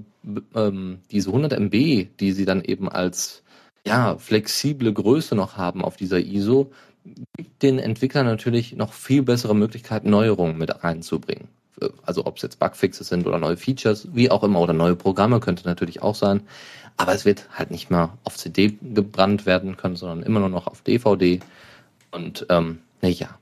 ähm, 0.55 0.99
diese 1.11 1.29
100 1.29 1.53
MB, 1.53 2.07
die 2.19 2.31
sie 2.31 2.45
dann 2.45 2.63
eben 2.63 2.87
als 2.87 3.43
ja, 3.85 4.17
flexible 4.17 4.91
Größe 4.91 5.35
noch 5.35 5.57
haben 5.57 5.83
auf 5.83 5.95
dieser 5.95 6.19
ISO, 6.19 6.71
gibt 7.37 7.61
den 7.61 7.79
Entwicklern 7.79 8.25
natürlich 8.25 8.75
noch 8.75 8.93
viel 8.93 9.21
bessere 9.21 9.55
Möglichkeiten, 9.55 10.09
Neuerungen 10.09 10.57
mit 10.57 10.83
einzubringen. 10.83 11.47
Also 12.03 12.25
ob 12.25 12.37
es 12.37 12.43
jetzt 12.43 12.59
Bugfixes 12.59 13.09
sind 13.09 13.27
oder 13.27 13.37
neue 13.37 13.57
Features, 13.57 14.07
wie 14.13 14.31
auch 14.31 14.43
immer, 14.43 14.61
oder 14.61 14.73
neue 14.73 14.95
Programme 14.95 15.39
könnte 15.39 15.67
natürlich 15.67 16.01
auch 16.01 16.15
sein. 16.15 16.41
Aber 16.97 17.13
es 17.13 17.25
wird 17.25 17.49
halt 17.53 17.71
nicht 17.71 17.91
mehr 17.91 18.17
auf 18.23 18.37
CD 18.37 18.77
gebrannt 18.81 19.45
werden 19.45 19.75
können, 19.75 19.97
sondern 19.97 20.23
immer 20.23 20.39
nur 20.39 20.49
noch 20.49 20.67
auf 20.67 20.81
DVD. 20.81 21.41
Und 22.11 22.45
ähm, 22.49 22.79
naja, 23.01 23.37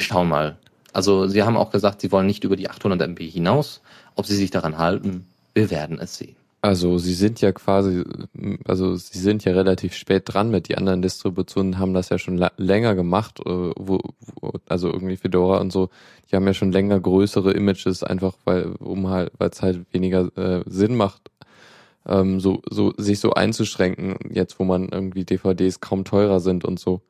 schauen 0.00 0.28
mal. 0.28 0.56
Also 0.92 1.28
sie 1.28 1.44
haben 1.44 1.56
auch 1.56 1.70
gesagt, 1.70 2.00
sie 2.00 2.10
wollen 2.10 2.26
nicht 2.26 2.42
über 2.42 2.56
die 2.56 2.68
800 2.68 3.00
MB 3.00 3.20
hinaus. 3.20 3.80
Ob 4.16 4.26
sie 4.26 4.34
sich 4.34 4.50
daran 4.50 4.78
halten, 4.78 5.26
wir 5.54 5.70
werden 5.70 6.00
es 6.00 6.16
sehen. 6.16 6.37
Also 6.60 6.98
sie 6.98 7.14
sind 7.14 7.40
ja 7.40 7.52
quasi, 7.52 8.02
also 8.64 8.96
sie 8.96 9.18
sind 9.18 9.44
ja 9.44 9.52
relativ 9.52 9.94
spät 9.94 10.24
dran 10.26 10.50
mit 10.50 10.68
die 10.68 10.76
anderen 10.76 11.02
Distributionen 11.02 11.78
haben 11.78 11.94
das 11.94 12.08
ja 12.08 12.18
schon 12.18 12.44
länger 12.56 12.96
gemacht, 12.96 13.38
äh, 13.40 13.44
wo, 13.76 14.00
wo, 14.18 14.52
also 14.68 14.88
irgendwie 14.88 15.16
Fedora 15.16 15.58
und 15.58 15.72
so, 15.72 15.88
die 16.28 16.34
haben 16.34 16.46
ja 16.46 16.54
schon 16.54 16.72
länger 16.72 16.98
größere 16.98 17.52
Images, 17.52 18.02
einfach 18.02 18.34
weil 18.44 18.72
um 18.80 19.08
halt, 19.08 19.32
weil 19.38 19.50
es 19.50 19.62
halt 19.62 19.86
weniger 19.92 20.36
äh, 20.36 20.64
Sinn 20.66 20.96
macht, 20.96 21.30
ähm, 22.06 22.40
so 22.40 22.60
so 22.68 22.92
sich 22.96 23.20
so 23.20 23.34
einzuschränken, 23.34 24.16
jetzt 24.32 24.58
wo 24.58 24.64
man 24.64 24.88
irgendwie 24.88 25.24
DVDs 25.24 25.80
kaum 25.80 26.04
teurer 26.04 26.40
sind 26.40 26.64
und 26.64 26.80
so. 26.80 27.02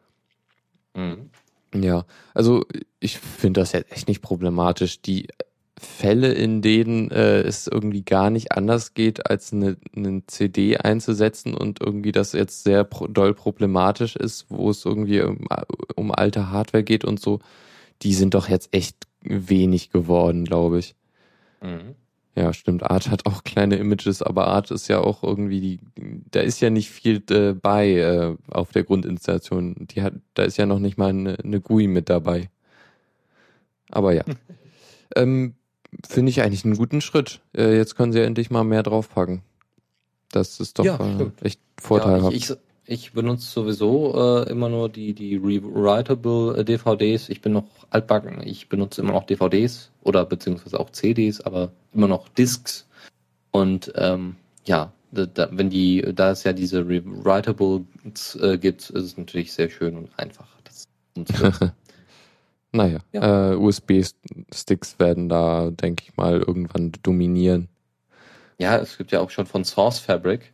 Mhm. 0.94 1.30
Ja, 1.74 2.04
also 2.34 2.64
ich 3.00 3.18
finde 3.18 3.60
das 3.60 3.72
jetzt 3.72 3.92
echt 3.92 4.08
nicht 4.08 4.22
problematisch. 4.22 5.02
Die 5.02 5.28
Fälle, 5.80 6.32
in 6.32 6.62
denen 6.62 7.10
äh, 7.10 7.40
es 7.40 7.66
irgendwie 7.66 8.02
gar 8.02 8.30
nicht 8.30 8.52
anders 8.52 8.94
geht, 8.94 9.30
als 9.30 9.52
eine, 9.52 9.76
eine 9.94 10.26
CD 10.26 10.76
einzusetzen 10.76 11.54
und 11.54 11.80
irgendwie 11.80 12.12
das 12.12 12.32
jetzt 12.32 12.64
sehr 12.64 12.84
pro 12.84 13.06
doll 13.06 13.34
problematisch 13.34 14.16
ist, 14.16 14.46
wo 14.48 14.70
es 14.70 14.84
irgendwie 14.84 15.20
um, 15.22 15.46
um 15.94 16.12
alte 16.12 16.50
Hardware 16.50 16.84
geht 16.84 17.04
und 17.04 17.20
so, 17.20 17.40
die 18.02 18.14
sind 18.14 18.34
doch 18.34 18.48
jetzt 18.48 18.68
echt 18.72 18.96
wenig 19.22 19.90
geworden, 19.90 20.44
glaube 20.44 20.78
ich. 20.78 20.94
Mhm. 21.60 21.94
Ja, 22.38 22.52
stimmt. 22.52 22.88
Art 22.88 23.10
hat 23.10 23.26
auch 23.26 23.42
kleine 23.42 23.76
Images, 23.76 24.22
aber 24.22 24.46
Art 24.46 24.70
ist 24.70 24.86
ja 24.86 25.00
auch 25.00 25.24
irgendwie 25.24 25.60
die, 25.60 25.80
da 26.30 26.38
ist 26.38 26.60
ja 26.60 26.70
nicht 26.70 26.88
viel 26.88 27.20
äh, 27.30 27.52
bei 27.52 27.94
äh, 27.94 28.36
auf 28.48 28.70
der 28.70 28.84
Grundinstallation. 28.84 29.88
Die 29.90 30.02
hat, 30.02 30.14
da 30.34 30.44
ist 30.44 30.56
ja 30.56 30.64
noch 30.64 30.78
nicht 30.78 30.98
mal 30.98 31.08
eine, 31.08 31.36
eine 31.42 31.60
GUI 31.60 31.88
mit 31.88 32.08
dabei. 32.08 32.48
Aber 33.90 34.12
ja. 34.12 34.22
ähm, 35.16 35.54
Finde 36.06 36.30
ich 36.30 36.42
eigentlich 36.42 36.64
einen 36.64 36.76
guten 36.76 37.00
Schritt. 37.00 37.40
Äh, 37.56 37.76
jetzt 37.76 37.96
können 37.96 38.12
sie 38.12 38.18
ja 38.18 38.24
endlich 38.24 38.50
mal 38.50 38.64
mehr 38.64 38.82
draufpacken. 38.82 39.42
Das 40.30 40.60
ist 40.60 40.78
doch 40.78 40.84
Ja, 40.84 40.98
äh, 40.98 41.30
echt 41.42 41.60
vorteilhaft. 41.80 42.32
Ja, 42.32 42.36
ich, 42.36 42.50
ich, 42.50 42.56
ich 42.84 43.12
benutze 43.12 43.46
sowieso 43.46 44.14
äh, 44.14 44.50
immer 44.50 44.68
nur 44.68 44.88
die, 44.88 45.14
die 45.14 45.36
rewritable 45.36 46.58
äh, 46.58 46.64
DVDs. 46.64 47.28
Ich 47.30 47.40
bin 47.40 47.52
noch 47.52 47.64
altbacken. 47.90 48.46
Ich 48.46 48.68
benutze 48.68 49.00
immer 49.00 49.12
noch 49.12 49.24
DVDs 49.24 49.90
oder 50.02 50.26
beziehungsweise 50.26 50.78
auch 50.78 50.90
CDs, 50.90 51.40
aber 51.40 51.72
immer 51.94 52.08
noch 52.08 52.28
Discs. 52.28 52.86
Und 53.50 53.92
ähm, 53.96 54.36
ja, 54.64 54.92
da, 55.10 55.24
da, 55.24 55.48
wenn 55.50 55.70
die, 55.70 56.02
da 56.14 56.30
es 56.32 56.44
ja 56.44 56.52
diese 56.52 56.86
rewritable 56.86 57.84
äh, 58.40 58.58
gibt, 58.58 58.90
ist 58.90 59.04
es 59.04 59.16
natürlich 59.16 59.52
sehr 59.52 59.70
schön 59.70 59.96
und 59.96 60.10
einfach. 60.18 60.48
Das 60.64 60.84
umzusetzen. 61.14 61.72
Naja, 62.72 63.00
äh, 63.12 63.54
USB-Sticks 63.54 64.98
werden 64.98 65.28
da, 65.28 65.70
denke 65.70 66.04
ich 66.06 66.16
mal, 66.16 66.38
irgendwann 66.38 66.92
dominieren. 67.02 67.68
Ja, 68.58 68.76
es 68.76 68.98
gibt 68.98 69.12
ja 69.12 69.20
auch 69.20 69.30
schon 69.30 69.46
von 69.46 69.64
Source 69.64 69.98
Fabric, 70.00 70.52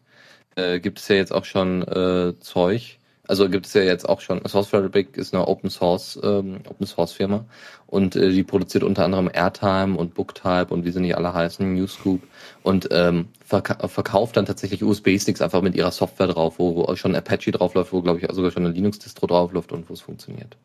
äh, 0.56 0.78
gibt 0.80 0.98
es 0.98 1.08
ja 1.08 1.16
jetzt 1.16 1.32
auch 1.32 1.44
schon 1.44 1.82
äh, 1.82 2.38
Zeug. 2.40 2.98
Also 3.26 3.48
gibt 3.48 3.64
es 3.64 3.72
ja 3.72 3.82
jetzt 3.82 4.06
auch 4.06 4.20
schon, 4.20 4.46
Source 4.46 4.68
Fabric 4.68 5.16
ist 5.16 5.32
eine 5.32 5.48
Open 5.48 5.70
Source, 5.70 6.20
ähm, 6.22 6.60
Open 6.68 6.86
Source 6.86 7.12
Firma 7.12 7.46
und 7.86 8.16
äh, 8.16 8.30
die 8.30 8.44
produziert 8.44 8.84
unter 8.84 9.06
anderem 9.06 9.30
Airtime 9.32 9.96
und 9.96 10.12
Booktype 10.12 10.66
und 10.68 10.84
wie 10.84 10.90
sie 10.90 11.00
nicht 11.00 11.16
alle 11.16 11.32
heißen, 11.32 11.74
Newscoop 11.74 12.20
und 12.62 12.88
ähm, 12.90 13.28
verka 13.42 13.88
verkauft 13.88 14.36
dann 14.36 14.44
tatsächlich 14.44 14.82
USB-Sticks 14.82 15.40
einfach 15.40 15.62
mit 15.62 15.74
ihrer 15.74 15.90
Software 15.90 16.26
drauf, 16.26 16.58
wo, 16.58 16.76
wo 16.76 16.96
schon 16.96 17.16
Apache 17.16 17.50
draufläuft, 17.50 17.94
wo 17.94 18.02
glaube 18.02 18.20
ich 18.20 18.30
sogar 18.30 18.50
schon 18.50 18.66
eine 18.66 18.74
Linux-Distro 18.74 19.26
draufläuft 19.26 19.72
und 19.72 19.88
wo 19.88 19.94
es 19.94 20.02
funktioniert. 20.02 20.58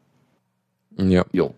Ja. 1.07 1.25
Jo. 1.31 1.53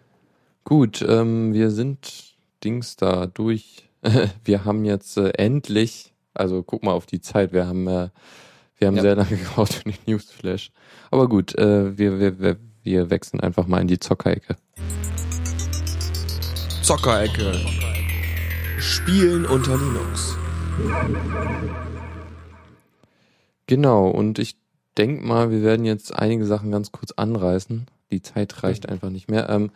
Gut, 0.63 1.03
ähm, 1.07 1.53
wir 1.53 1.71
sind 1.71 2.35
Dings 2.63 2.95
da 2.95 3.25
durch. 3.25 3.89
wir 4.45 4.65
haben 4.65 4.85
jetzt 4.85 5.17
äh, 5.17 5.29
endlich, 5.31 6.13
also 6.33 6.63
guck 6.63 6.83
mal 6.83 6.91
auf 6.91 7.05
die 7.05 7.21
Zeit, 7.21 7.51
wir 7.53 7.67
haben, 7.67 7.87
äh, 7.87 8.09
wir 8.77 8.87
haben 8.87 8.95
Ja. 8.95 9.01
sehr 9.01 9.15
lange 9.15 9.29
gebraucht 9.37 9.73
für 9.73 9.83
den 9.83 9.97
Newsflash. 10.05 10.71
Aber 11.09 11.27
gut, 11.27 11.55
äh, 11.57 11.97
wir, 11.97 12.19
wir, 12.19 12.39
wir, 12.39 12.57
wir 12.83 13.09
wechseln 13.09 13.39
einfach 13.39 13.67
mal 13.67 13.81
in 13.81 13.87
die 13.87 13.99
Zockerecke. 13.99 14.55
Zockerecke. 16.83 17.53
Spielen 18.79 19.45
unter 19.45 19.77
Linux. 19.77 20.35
Genau, 23.67 24.09
und 24.09 24.39
ich 24.39 24.57
denk 24.97 25.23
mal, 25.23 25.51
wir 25.51 25.61
werden 25.61 25.85
jetzt 25.85 26.13
einige 26.13 26.45
Sachen 26.45 26.71
ganz 26.71 26.91
kurz 26.91 27.11
anreißen. 27.11 27.87
Die 28.11 28.21
Zeit 28.21 28.63
reicht 28.63 28.89
einfach 28.89 29.09
nicht 29.09 29.29
mehr. 29.29 29.49
Ähm, 29.49 29.71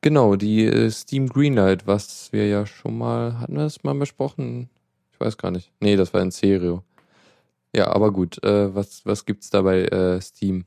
genau, 0.00 0.36
die 0.36 0.64
äh, 0.64 0.90
Steam 0.90 1.28
Greenlight, 1.28 1.86
was 1.86 2.32
wir 2.32 2.48
ja 2.48 2.66
schon 2.66 2.98
mal, 2.98 3.38
hatten 3.38 3.56
wir 3.56 3.64
das 3.64 3.84
mal 3.84 3.94
besprochen? 3.94 4.70
Ich 5.12 5.20
weiß 5.20 5.36
gar 5.36 5.50
nicht. 5.50 5.70
Nee, 5.80 5.96
das 5.96 6.12
war 6.14 6.22
in 6.22 6.30
Serio. 6.30 6.82
Ja, 7.74 7.88
aber 7.88 8.12
gut, 8.12 8.42
äh, 8.44 8.74
was, 8.74 9.04
was 9.04 9.24
gibt's 9.24 9.50
da 9.50 9.62
bei 9.62 9.82
äh, 9.82 10.20
Steam? 10.20 10.64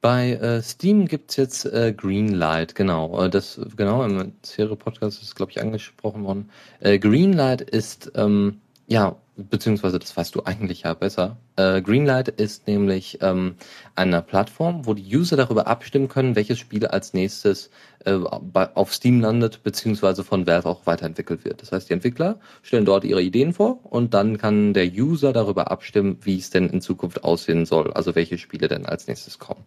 Bei 0.00 0.32
äh, 0.34 0.62
Steam 0.62 1.06
gibt's 1.06 1.34
jetzt 1.36 1.64
äh, 1.66 1.92
Greenlight, 1.92 2.76
genau. 2.76 3.24
Äh, 3.24 3.30
das 3.30 3.60
genau 3.76 4.04
im 4.04 4.32
Serie-Podcast 4.42 5.20
ist, 5.20 5.34
glaube 5.34 5.50
ich, 5.50 5.60
angesprochen 5.60 6.24
worden. 6.24 6.50
Äh, 6.78 7.00
Greenlight 7.00 7.62
ist, 7.62 8.12
ähm, 8.14 8.60
ja, 8.88 9.16
beziehungsweise 9.36 9.98
das 9.98 10.16
weißt 10.16 10.34
du 10.34 10.42
eigentlich 10.44 10.82
ja 10.82 10.94
besser. 10.94 11.36
Äh, 11.56 11.82
Greenlight 11.82 12.28
ist 12.28 12.66
nämlich 12.66 13.18
ähm, 13.20 13.54
eine 13.94 14.22
Plattform, 14.22 14.86
wo 14.86 14.94
die 14.94 15.16
User 15.16 15.36
darüber 15.36 15.66
abstimmen 15.66 16.08
können, 16.08 16.34
welches 16.34 16.58
Spiel 16.58 16.86
als 16.86 17.12
nächstes 17.12 17.70
äh, 18.04 18.16
bei, 18.40 18.74
auf 18.74 18.92
Steam 18.94 19.20
landet, 19.20 19.62
beziehungsweise 19.62 20.24
von 20.24 20.46
Valve 20.46 20.68
auch 20.68 20.86
weiterentwickelt 20.86 21.44
wird. 21.44 21.62
Das 21.62 21.70
heißt, 21.70 21.88
die 21.88 21.92
Entwickler 21.92 22.40
stellen 22.62 22.86
dort 22.86 23.04
ihre 23.04 23.22
Ideen 23.22 23.52
vor 23.52 23.78
und 23.84 24.14
dann 24.14 24.38
kann 24.38 24.72
der 24.72 24.86
User 24.86 25.32
darüber 25.32 25.70
abstimmen, 25.70 26.18
wie 26.22 26.38
es 26.38 26.50
denn 26.50 26.68
in 26.70 26.80
Zukunft 26.80 27.22
aussehen 27.22 27.66
soll, 27.66 27.92
also 27.92 28.14
welche 28.14 28.38
Spiele 28.38 28.68
denn 28.68 28.86
als 28.86 29.06
nächstes 29.06 29.38
kommen. 29.38 29.64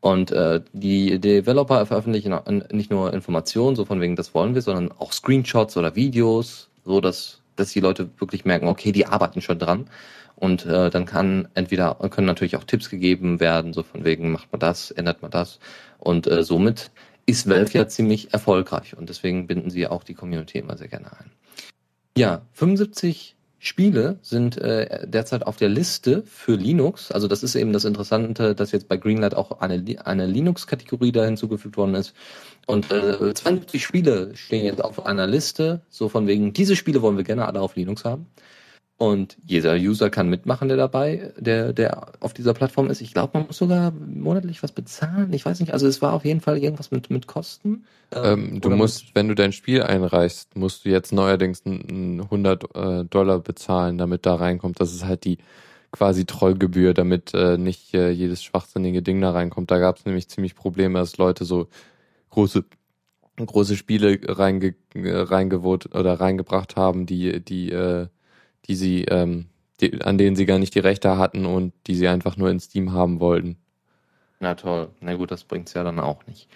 Und 0.00 0.30
äh, 0.30 0.62
die 0.72 1.18
Developer 1.20 1.84
veröffentlichen 1.86 2.32
n- 2.32 2.64
nicht 2.70 2.90
nur 2.90 3.12
Informationen, 3.12 3.76
so 3.76 3.84
von 3.84 4.00
wegen, 4.00 4.16
das 4.16 4.34
wollen 4.34 4.54
wir, 4.54 4.62
sondern 4.62 4.92
auch 4.92 5.12
Screenshots 5.12 5.76
oder 5.76 5.94
Videos, 5.94 6.70
so 6.84 7.00
dass, 7.00 7.40
dass 7.56 7.70
die 7.70 7.80
Leute 7.80 8.08
wirklich 8.18 8.44
merken, 8.44 8.68
okay, 8.68 8.92
die 8.92 9.06
arbeiten 9.06 9.40
schon 9.40 9.58
dran. 9.58 9.88
Und 10.36 10.66
äh, 10.66 10.90
dann 10.90 11.06
kann 11.06 11.48
entweder 11.54 11.94
können 12.10 12.26
natürlich 12.26 12.56
auch 12.56 12.64
Tipps 12.64 12.90
gegeben 12.90 13.40
werden, 13.40 13.72
so 13.72 13.82
von 13.82 14.04
wegen, 14.04 14.32
macht 14.32 14.52
man 14.52 14.60
das, 14.60 14.90
ändert 14.90 15.22
man 15.22 15.30
das. 15.30 15.58
Und 15.98 16.26
äh, 16.26 16.42
somit 16.42 16.90
ist 17.24 17.48
Valve 17.48 17.72
ja 17.72 17.88
ziemlich 17.88 18.32
erfolgreich 18.32 18.96
und 18.96 19.08
deswegen 19.08 19.46
binden 19.46 19.70
sie 19.70 19.86
auch 19.86 20.04
die 20.04 20.14
Community 20.14 20.58
immer 20.58 20.76
sehr 20.76 20.88
gerne 20.88 21.10
ein. 21.18 21.32
Ja, 22.16 22.42
75 22.52 23.35
Spiele 23.58 24.18
sind 24.22 24.58
äh, 24.58 25.06
derzeit 25.06 25.46
auf 25.46 25.56
der 25.56 25.68
Liste 25.68 26.22
für 26.26 26.56
Linux. 26.56 27.10
Also 27.10 27.26
das 27.26 27.42
ist 27.42 27.54
eben 27.54 27.72
das 27.72 27.84
Interessante, 27.84 28.54
dass 28.54 28.72
jetzt 28.72 28.88
bei 28.88 28.96
Greenlight 28.96 29.34
auch 29.34 29.60
eine, 29.60 29.82
eine 30.04 30.26
Linux-Kategorie 30.26 31.12
da 31.12 31.24
hinzugefügt 31.24 31.76
worden 31.76 31.94
ist. 31.94 32.14
Und 32.66 32.90
äh, 32.92 33.32
72 33.32 33.82
Spiele 33.82 34.36
stehen 34.36 34.64
jetzt 34.64 34.84
auf 34.84 35.06
einer 35.06 35.26
Liste, 35.26 35.80
so 35.88 36.08
von 36.08 36.26
wegen, 36.26 36.52
diese 36.52 36.76
Spiele 36.76 37.00
wollen 37.00 37.16
wir 37.16 37.24
gerne 37.24 37.46
alle 37.46 37.60
auf 37.60 37.76
Linux 37.76 38.04
haben. 38.04 38.26
Und 38.98 39.36
jeder 39.44 39.74
User 39.74 40.08
kann 40.08 40.30
mitmachen, 40.30 40.68
der 40.68 40.78
dabei, 40.78 41.34
der, 41.38 41.74
der 41.74 42.12
auf 42.20 42.32
dieser 42.32 42.54
Plattform 42.54 42.88
ist. 42.88 43.02
Ich 43.02 43.12
glaube, 43.12 43.36
man 43.36 43.46
muss 43.46 43.58
sogar 43.58 43.90
monatlich 43.90 44.62
was 44.62 44.72
bezahlen. 44.72 45.34
Ich 45.34 45.44
weiß 45.44 45.60
nicht. 45.60 45.74
Also 45.74 45.86
es 45.86 46.00
war 46.00 46.14
auf 46.14 46.24
jeden 46.24 46.40
Fall 46.40 46.56
irgendwas 46.56 46.90
mit, 46.90 47.10
mit 47.10 47.26
Kosten. 47.26 47.84
Ähm, 48.10 48.58
du 48.62 48.68
oder 48.68 48.76
musst, 48.76 49.14
wenn 49.14 49.28
du 49.28 49.34
dein 49.34 49.52
Spiel 49.52 49.82
einreichst, 49.82 50.56
musst 50.56 50.86
du 50.86 50.88
jetzt 50.88 51.12
neuerdings 51.12 51.66
ein, 51.66 52.16
ein 52.16 52.20
100 52.22 52.74
äh, 52.74 53.04
Dollar 53.04 53.40
bezahlen, 53.40 53.98
damit 53.98 54.24
da 54.24 54.36
reinkommt. 54.36 54.80
Das 54.80 54.94
ist 54.94 55.04
halt 55.04 55.24
die 55.24 55.36
quasi 55.92 56.24
Trollgebühr, 56.24 56.94
damit 56.94 57.34
äh, 57.34 57.58
nicht 57.58 57.92
äh, 57.92 58.08
jedes 58.10 58.42
schwachsinnige 58.42 59.02
Ding 59.02 59.20
da 59.20 59.32
reinkommt. 59.32 59.70
Da 59.70 59.78
gab 59.78 59.98
es 59.98 60.06
nämlich 60.06 60.28
ziemlich 60.28 60.54
Probleme, 60.54 60.98
dass 61.00 61.18
Leute 61.18 61.44
so 61.44 61.68
große 62.30 62.64
große 63.44 63.76
Spiele 63.76 64.18
reinge, 64.24 64.74
reingewot 64.94 65.94
oder 65.94 66.14
reingebracht 66.14 66.76
haben, 66.76 67.04
die 67.04 67.44
die 67.44 67.70
äh, 67.70 68.06
die 68.68 68.74
sie 68.74 69.04
ähm, 69.04 69.46
die, 69.80 70.00
an 70.02 70.18
denen 70.18 70.36
sie 70.36 70.46
gar 70.46 70.58
nicht 70.58 70.74
die 70.74 70.80
Rechte 70.80 71.18
hatten 71.18 71.46
und 71.46 71.72
die 71.86 71.94
sie 71.94 72.08
einfach 72.08 72.36
nur 72.36 72.50
in 72.50 72.60
Steam 72.60 72.92
haben 72.92 73.20
wollten. 73.20 73.56
Na 74.40 74.54
toll. 74.54 74.88
Na 75.00 75.14
gut, 75.14 75.30
das 75.30 75.44
bringt's 75.44 75.74
ja 75.74 75.84
dann 75.84 76.00
auch 76.00 76.26
nicht. 76.26 76.48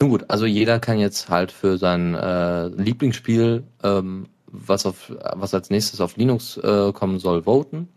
Nun 0.00 0.10
gut, 0.10 0.24
also 0.28 0.46
jeder 0.46 0.78
kann 0.78 0.98
jetzt 0.98 1.30
halt 1.30 1.52
für 1.52 1.78
sein 1.78 2.14
äh, 2.14 2.68
Lieblingsspiel, 2.68 3.64
ähm, 3.82 4.26
was 4.46 4.84
auf 4.86 5.12
was 5.34 5.54
als 5.54 5.70
nächstes 5.70 6.00
auf 6.00 6.16
Linux 6.16 6.58
äh, 6.58 6.92
kommen 6.92 7.18
soll, 7.18 7.44
voten. 7.44 7.88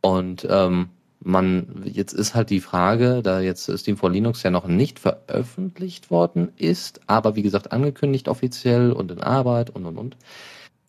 Und 0.00 0.46
ähm, 0.48 0.90
man 1.20 1.82
jetzt 1.84 2.12
ist 2.12 2.34
halt 2.34 2.50
die 2.50 2.60
Frage, 2.60 3.22
da 3.22 3.40
jetzt 3.40 3.70
Steam 3.78 3.96
for 3.96 4.10
Linux 4.10 4.42
ja 4.42 4.50
noch 4.50 4.66
nicht 4.66 4.98
veröffentlicht 4.98 6.10
worden 6.10 6.52
ist, 6.56 7.00
aber 7.06 7.36
wie 7.36 7.42
gesagt 7.42 7.72
angekündigt 7.72 8.28
offiziell 8.28 8.92
und 8.92 9.10
in 9.10 9.20
Arbeit 9.20 9.70
und 9.70 9.86
und 9.86 9.98
und. 9.98 10.16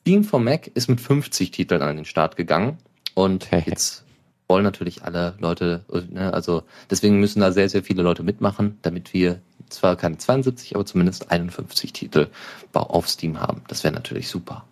Steam 0.04 0.26
for 0.26 0.42
Mac 0.42 0.68
ist 0.74 0.90
mit 0.90 1.00
50 1.00 1.52
Titeln 1.52 1.82
an 1.82 1.96
den 1.96 2.04
Start 2.04 2.36
gegangen 2.36 2.78
und 3.14 3.50
jetzt 3.66 4.04
wollen 4.50 4.66
natürlich 4.66 5.04
alle 5.04 5.36
Leute, 5.40 5.86
ne, 6.12 6.34
also 6.34 6.64
deswegen 6.90 7.22
müssen 7.22 7.40
da 7.40 7.54
sehr, 7.54 7.70
sehr 7.70 7.84
viele 7.84 8.04
Leute 8.04 8.22
mitmachen, 8.22 8.78
damit 8.82 9.14
wir 9.14 9.40
zwar 9.70 9.96
keine 9.96 10.18
72, 10.18 10.76
aber 10.76 10.86
zumindest 10.86 11.32
51 11.32 11.94
Titel 11.94 12.28
auf 12.74 13.08
Steam 13.08 13.40
haben. 13.40 13.62
Das 13.70 13.86
wäre 13.86 13.94
natürlich 13.94 14.28
super. 14.28 14.66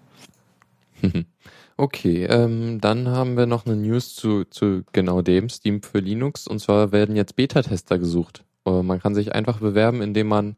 Okay, 1.78 2.26
ähm, 2.26 2.80
dann 2.80 3.08
haben 3.08 3.38
wir 3.38 3.48
noch 3.48 3.66
eine 3.66 3.76
News 3.76 4.14
zu, 4.14 4.44
zu 4.44 4.84
genau 4.92 5.24
dem, 5.24 5.50
Steam 5.50 5.82
für 5.82 5.98
Linux. 5.98 6.48
Und 6.48 6.60
zwar 6.60 6.92
werden 6.92 7.16
jetzt 7.16 7.36
Beta-Tester 7.36 7.98
gesucht. 7.98 8.44
Äh, 8.68 8.84
man 8.84 9.00
kann 9.00 9.16
sich 9.16 9.34
einfach 9.34 9.58
bewerben, 9.58 10.04
indem 10.04 10.28
man 10.28 10.58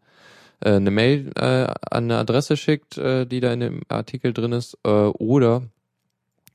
äh, 0.63 0.75
eine 0.75 0.91
Mail 0.91 1.31
äh, 1.35 1.67
an 1.91 2.05
eine 2.05 2.17
Adresse 2.17 2.57
schickt, 2.57 2.97
äh, 2.97 3.25
die 3.25 3.39
da 3.39 3.53
in 3.53 3.59
dem 3.59 3.81
Artikel 3.89 4.33
drin 4.33 4.53
ist, 4.53 4.77
äh, 4.83 4.89
oder 4.89 5.63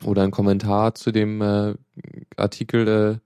oder 0.04 0.22
einen 0.22 0.30
Kommentar 0.30 0.94
zu 0.94 1.10
dem 1.12 1.42
äh, 1.42 1.74
Artikel 2.36 2.88
äh, 2.88 3.18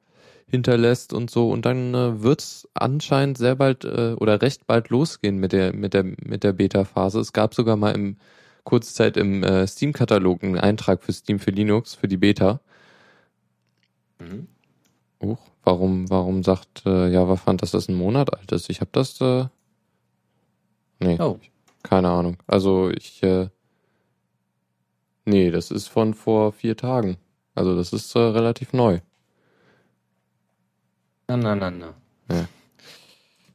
hinterlässt 0.51 1.13
und 1.13 1.31
so. 1.31 1.51
Und 1.51 1.67
dann 1.67 1.95
äh, 1.95 2.23
wird's 2.23 2.69
anscheinend 2.75 3.39
sehr 3.39 3.57
bald 3.57 3.85
äh, 3.85 4.15
oder 4.19 4.41
recht 4.43 4.67
bald 4.67 4.89
losgehen 4.89 5.39
mit 5.39 5.53
der 5.53 5.75
mit 5.75 5.95
der 5.95 6.05
mit 6.05 6.45
der 6.45 6.53
Beta-Phase. 6.53 7.21
Es 7.21 7.33
gab 7.33 7.55
sogar 7.55 7.77
mal 7.77 7.95
im 7.95 8.17
kurze 8.65 8.95
Zeit 8.95 9.17
im 9.17 9.43
äh, 9.43 9.67
Steam-Katalog 9.67 10.43
einen 10.43 10.59
Eintrag 10.59 11.03
für 11.03 11.13
Steam 11.13 11.39
für 11.39 11.51
Linux 11.51 11.95
für 11.95 12.09
die 12.09 12.17
Beta. 12.17 12.61
Mhm. 14.19 14.49
Uch, 15.21 15.39
warum, 15.63 16.11
warum 16.11 16.43
sagt 16.43 16.85
äh, 16.87 17.09
Java 17.09 17.37
Fund, 17.37 17.63
dass 17.63 17.71
das 17.71 17.89
ein 17.89 17.95
Monat 17.95 18.35
alt 18.35 18.53
ist? 18.53 18.71
Ich 18.71 18.81
habe 18.81 18.91
das. 18.93 19.21
Äh, 19.21 19.47
nee. 21.03 21.21
Oh. 21.21 21.39
Keine 21.83 22.11
Ahnung. 22.11 22.37
Also 22.47 22.91
ich, 22.91 23.23
äh, 23.23 23.49
nee, 25.25 25.51
das 25.51 25.71
ist 25.71 25.89
von 25.89 26.15
vor 26.15 26.53
vier 26.53 26.77
Tagen. 26.77 27.17
Also 27.55 27.77
das 27.77 27.93
ist 27.93 28.15
äh, 28.15 28.21
relativ 28.21 28.73
neu. 28.73 29.01
Na, 31.29 31.37
na, 31.37 31.55
na, 31.55 31.71
na. 31.71 31.95
Ja. 32.31 32.49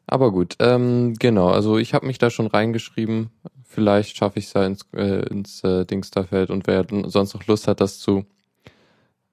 Aber 0.05 0.31
gut, 0.31 0.55
ähm, 0.59 1.15
genau, 1.19 1.49
also 1.49 1.77
ich 1.77 1.93
habe 1.93 2.05
mich 2.05 2.17
da 2.17 2.29
schon 2.29 2.47
reingeschrieben. 2.47 3.29
Vielleicht 3.63 4.17
schaffe 4.17 4.39
ich 4.39 4.45
es 4.45 4.53
ja 4.53 4.65
ins, 4.65 4.85
äh, 4.93 5.27
ins 5.29 5.63
äh, 5.63 5.85
Dingsterfeld 5.85 6.49
und 6.49 6.65
wer 6.67 6.85
sonst 7.07 7.33
noch 7.33 7.45
Lust 7.47 7.67
hat, 7.67 7.81
das 7.81 7.99
zu 7.99 8.25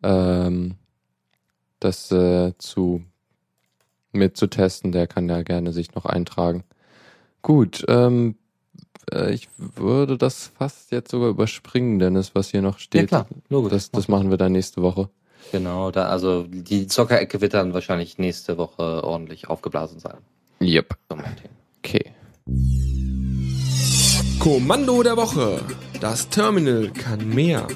ähm, 0.02 0.74
das 1.80 2.10
äh, 2.12 2.52
zu 2.58 3.02
mit 4.12 4.36
zu 4.36 4.46
testen, 4.46 4.92
der 4.92 5.06
kann 5.06 5.28
ja 5.28 5.42
gerne 5.42 5.72
sich 5.72 5.94
noch 5.94 6.06
eintragen. 6.06 6.64
Gut, 7.44 7.84
ähm, 7.88 8.36
äh, 9.12 9.34
ich 9.34 9.50
würde 9.58 10.16
das 10.16 10.50
fast 10.58 10.90
jetzt 10.92 11.10
sogar 11.10 11.28
überspringen, 11.28 11.98
Dennis, 11.98 12.34
was 12.34 12.50
hier 12.50 12.62
noch 12.62 12.78
steht. 12.78 13.02
Ja 13.02 13.06
klar, 13.06 13.26
logisch. 13.50 13.70
Das, 13.70 13.90
das 13.90 14.08
machen 14.08 14.30
wir 14.30 14.38
dann 14.38 14.52
nächste 14.52 14.80
Woche. 14.80 15.10
Genau, 15.52 15.90
da 15.90 16.06
also 16.06 16.44
die 16.48 16.86
Zockerecke 16.86 17.42
wird 17.42 17.52
dann 17.52 17.74
wahrscheinlich 17.74 18.16
nächste 18.16 18.56
Woche 18.56 19.04
ordentlich 19.04 19.50
aufgeblasen 19.50 20.00
sein. 20.00 20.16
Yep. 20.62 20.96
Okay. 21.80 22.12
Kommando 24.38 25.02
der 25.02 25.18
Woche. 25.18 25.60
Das 26.00 26.30
Terminal 26.30 26.90
kann 26.92 27.28
mehr. 27.28 27.68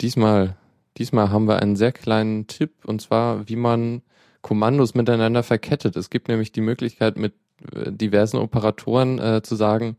Diesmal, 0.00 0.56
diesmal 0.96 1.30
haben 1.30 1.46
wir 1.46 1.62
einen 1.62 1.76
sehr 1.76 1.92
kleinen 1.92 2.48
Tipp 2.48 2.72
und 2.86 3.00
zwar, 3.00 3.48
wie 3.48 3.54
man 3.54 4.02
Kommandos 4.42 4.94
miteinander 4.94 5.42
verkettet. 5.42 5.96
Es 5.96 6.10
gibt 6.10 6.28
nämlich 6.28 6.52
die 6.52 6.60
Möglichkeit, 6.60 7.18
mit 7.18 7.34
äh, 7.74 7.92
diversen 7.92 8.38
Operatoren 8.38 9.18
äh, 9.18 9.42
zu 9.42 9.56
sagen, 9.56 9.96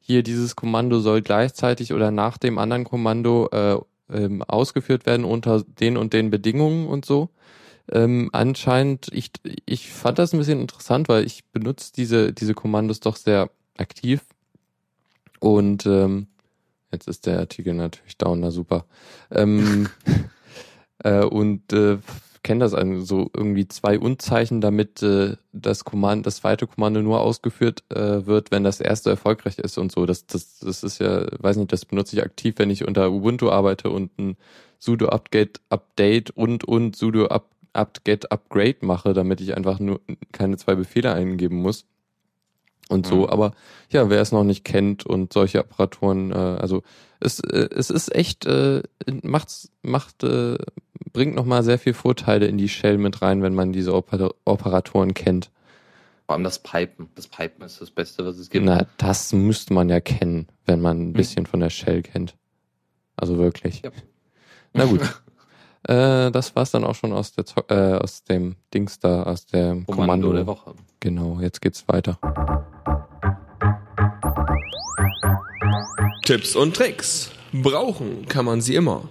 hier 0.00 0.22
dieses 0.22 0.56
Kommando 0.56 1.00
soll 1.00 1.22
gleichzeitig 1.22 1.92
oder 1.92 2.10
nach 2.10 2.36
dem 2.38 2.58
anderen 2.58 2.84
Kommando 2.84 3.48
äh, 3.52 3.78
ähm, 4.12 4.42
ausgeführt 4.42 5.06
werden 5.06 5.24
unter 5.24 5.62
den 5.62 5.96
und 5.96 6.12
den 6.12 6.30
Bedingungen 6.30 6.88
und 6.88 7.04
so. 7.04 7.30
Ähm, 7.90 8.30
anscheinend, 8.32 9.08
ich, 9.12 9.30
ich 9.66 9.92
fand 9.92 10.18
das 10.18 10.32
ein 10.32 10.38
bisschen 10.38 10.60
interessant, 10.60 11.08
weil 11.08 11.24
ich 11.24 11.44
benutze 11.46 11.92
diese, 11.94 12.32
diese 12.32 12.54
Kommandos 12.54 13.00
doch 13.00 13.16
sehr 13.16 13.50
aktiv. 13.76 14.22
Und 15.40 15.86
ähm, 15.86 16.28
jetzt 16.92 17.08
ist 17.08 17.26
der 17.26 17.38
Artikel 17.38 17.74
natürlich 17.74 18.16
down, 18.16 18.40
na 18.40 18.50
super. 18.50 18.84
Ähm, 19.30 19.88
äh, 21.04 21.24
und 21.24 21.72
äh, 21.72 21.98
kenne 22.42 22.60
das 22.60 22.74
also 22.74 23.00
so 23.04 23.30
irgendwie 23.34 23.68
zwei 23.68 23.98
Unzeichen, 23.98 24.60
damit 24.60 25.02
äh, 25.02 25.36
das 25.52 25.84
Kommando, 25.84 26.24
das 26.24 26.36
zweite 26.36 26.66
Kommando 26.66 27.02
nur 27.02 27.20
ausgeführt 27.20 27.84
äh, 27.90 28.26
wird, 28.26 28.50
wenn 28.50 28.64
das 28.64 28.80
erste 28.80 29.10
erfolgreich 29.10 29.58
ist 29.58 29.78
und 29.78 29.92
so. 29.92 30.06
Das, 30.06 30.26
das, 30.26 30.58
das 30.58 30.82
ist 30.82 30.98
ja, 30.98 31.26
weiß 31.38 31.56
nicht, 31.56 31.72
das 31.72 31.84
benutze 31.84 32.16
ich 32.16 32.22
aktiv, 32.22 32.54
wenn 32.58 32.70
ich 32.70 32.86
unter 32.86 33.10
Ubuntu 33.10 33.50
arbeite 33.50 33.90
und 33.90 34.18
ein 34.18 34.36
sudo 34.78 35.08
update 35.08 35.60
update 35.70 36.30
und 36.30 36.64
und 36.64 36.96
sudo 36.96 37.26
up, 37.26 37.48
upget 37.72 38.32
upgrade 38.32 38.78
mache, 38.80 39.12
damit 39.12 39.40
ich 39.40 39.56
einfach 39.56 39.78
nur 39.78 40.00
keine 40.32 40.56
zwei 40.56 40.74
Befehle 40.74 41.12
eingeben 41.12 41.56
muss 41.56 41.86
und 42.88 43.06
so. 43.06 43.18
Mhm. 43.18 43.26
Aber 43.26 43.52
ja, 43.90 44.10
wer 44.10 44.20
es 44.20 44.32
noch 44.32 44.44
nicht 44.44 44.64
kennt 44.64 45.06
und 45.06 45.32
solche 45.32 45.60
Apparaturen, 45.60 46.32
äh, 46.32 46.34
also 46.34 46.82
es, 47.20 47.40
äh, 47.40 47.68
es 47.74 47.90
ist 47.90 48.14
echt, 48.14 48.46
äh, 48.46 48.82
macht's, 49.22 49.70
macht, 49.82 50.24
äh, 50.24 50.58
bringt 51.12 51.34
nochmal 51.34 51.62
sehr 51.62 51.78
viel 51.78 51.94
Vorteile 51.94 52.46
in 52.46 52.58
die 52.58 52.68
Shell 52.68 52.98
mit 52.98 53.22
rein, 53.22 53.42
wenn 53.42 53.54
man 53.54 53.72
diese 53.72 53.94
Oper 53.94 54.30
Operatoren 54.44 55.14
kennt. 55.14 55.50
Vor 56.26 56.34
allem 56.34 56.44
das 56.44 56.60
Pipen. 56.60 57.08
Das 57.14 57.26
Pipen 57.26 57.64
ist 57.64 57.80
das 57.80 57.90
Beste, 57.90 58.24
was 58.24 58.38
es 58.38 58.48
gibt. 58.48 58.64
Na, 58.64 58.86
das 58.96 59.32
müsste 59.32 59.74
man 59.74 59.88
ja 59.88 60.00
kennen, 60.00 60.48
wenn 60.66 60.80
man 60.80 60.98
ein 60.98 61.08
mhm. 61.08 61.12
bisschen 61.12 61.42
mhm. 61.42 61.46
von 61.46 61.60
der 61.60 61.70
Shell 61.70 62.02
kennt. 62.02 62.36
Also 63.16 63.38
wirklich. 63.38 63.82
Ja. 63.82 63.90
Na 64.72 64.86
gut. 64.86 65.00
äh, 65.88 66.30
das 66.30 66.56
war's 66.56 66.70
dann 66.70 66.84
auch 66.84 66.94
schon 66.94 67.12
aus 67.12 67.32
der 67.32 67.44
Zo 67.44 67.62
äh, 67.68 67.94
aus 67.94 68.24
dem 68.24 68.56
Dings 68.72 68.98
da, 68.98 69.24
aus 69.24 69.46
dem 69.46 69.84
Kommando, 69.86 70.28
Kommando 70.28 70.32
der 70.32 70.46
Woche. 70.46 70.74
Genau, 71.00 71.40
jetzt 71.40 71.60
geht's 71.60 71.86
weiter. 71.88 72.18
Tipps 76.24 76.56
und 76.56 76.76
Tricks. 76.76 77.30
Brauchen 77.52 78.26
kann 78.26 78.46
man 78.46 78.60
sie 78.62 78.76
immer. 78.76 79.02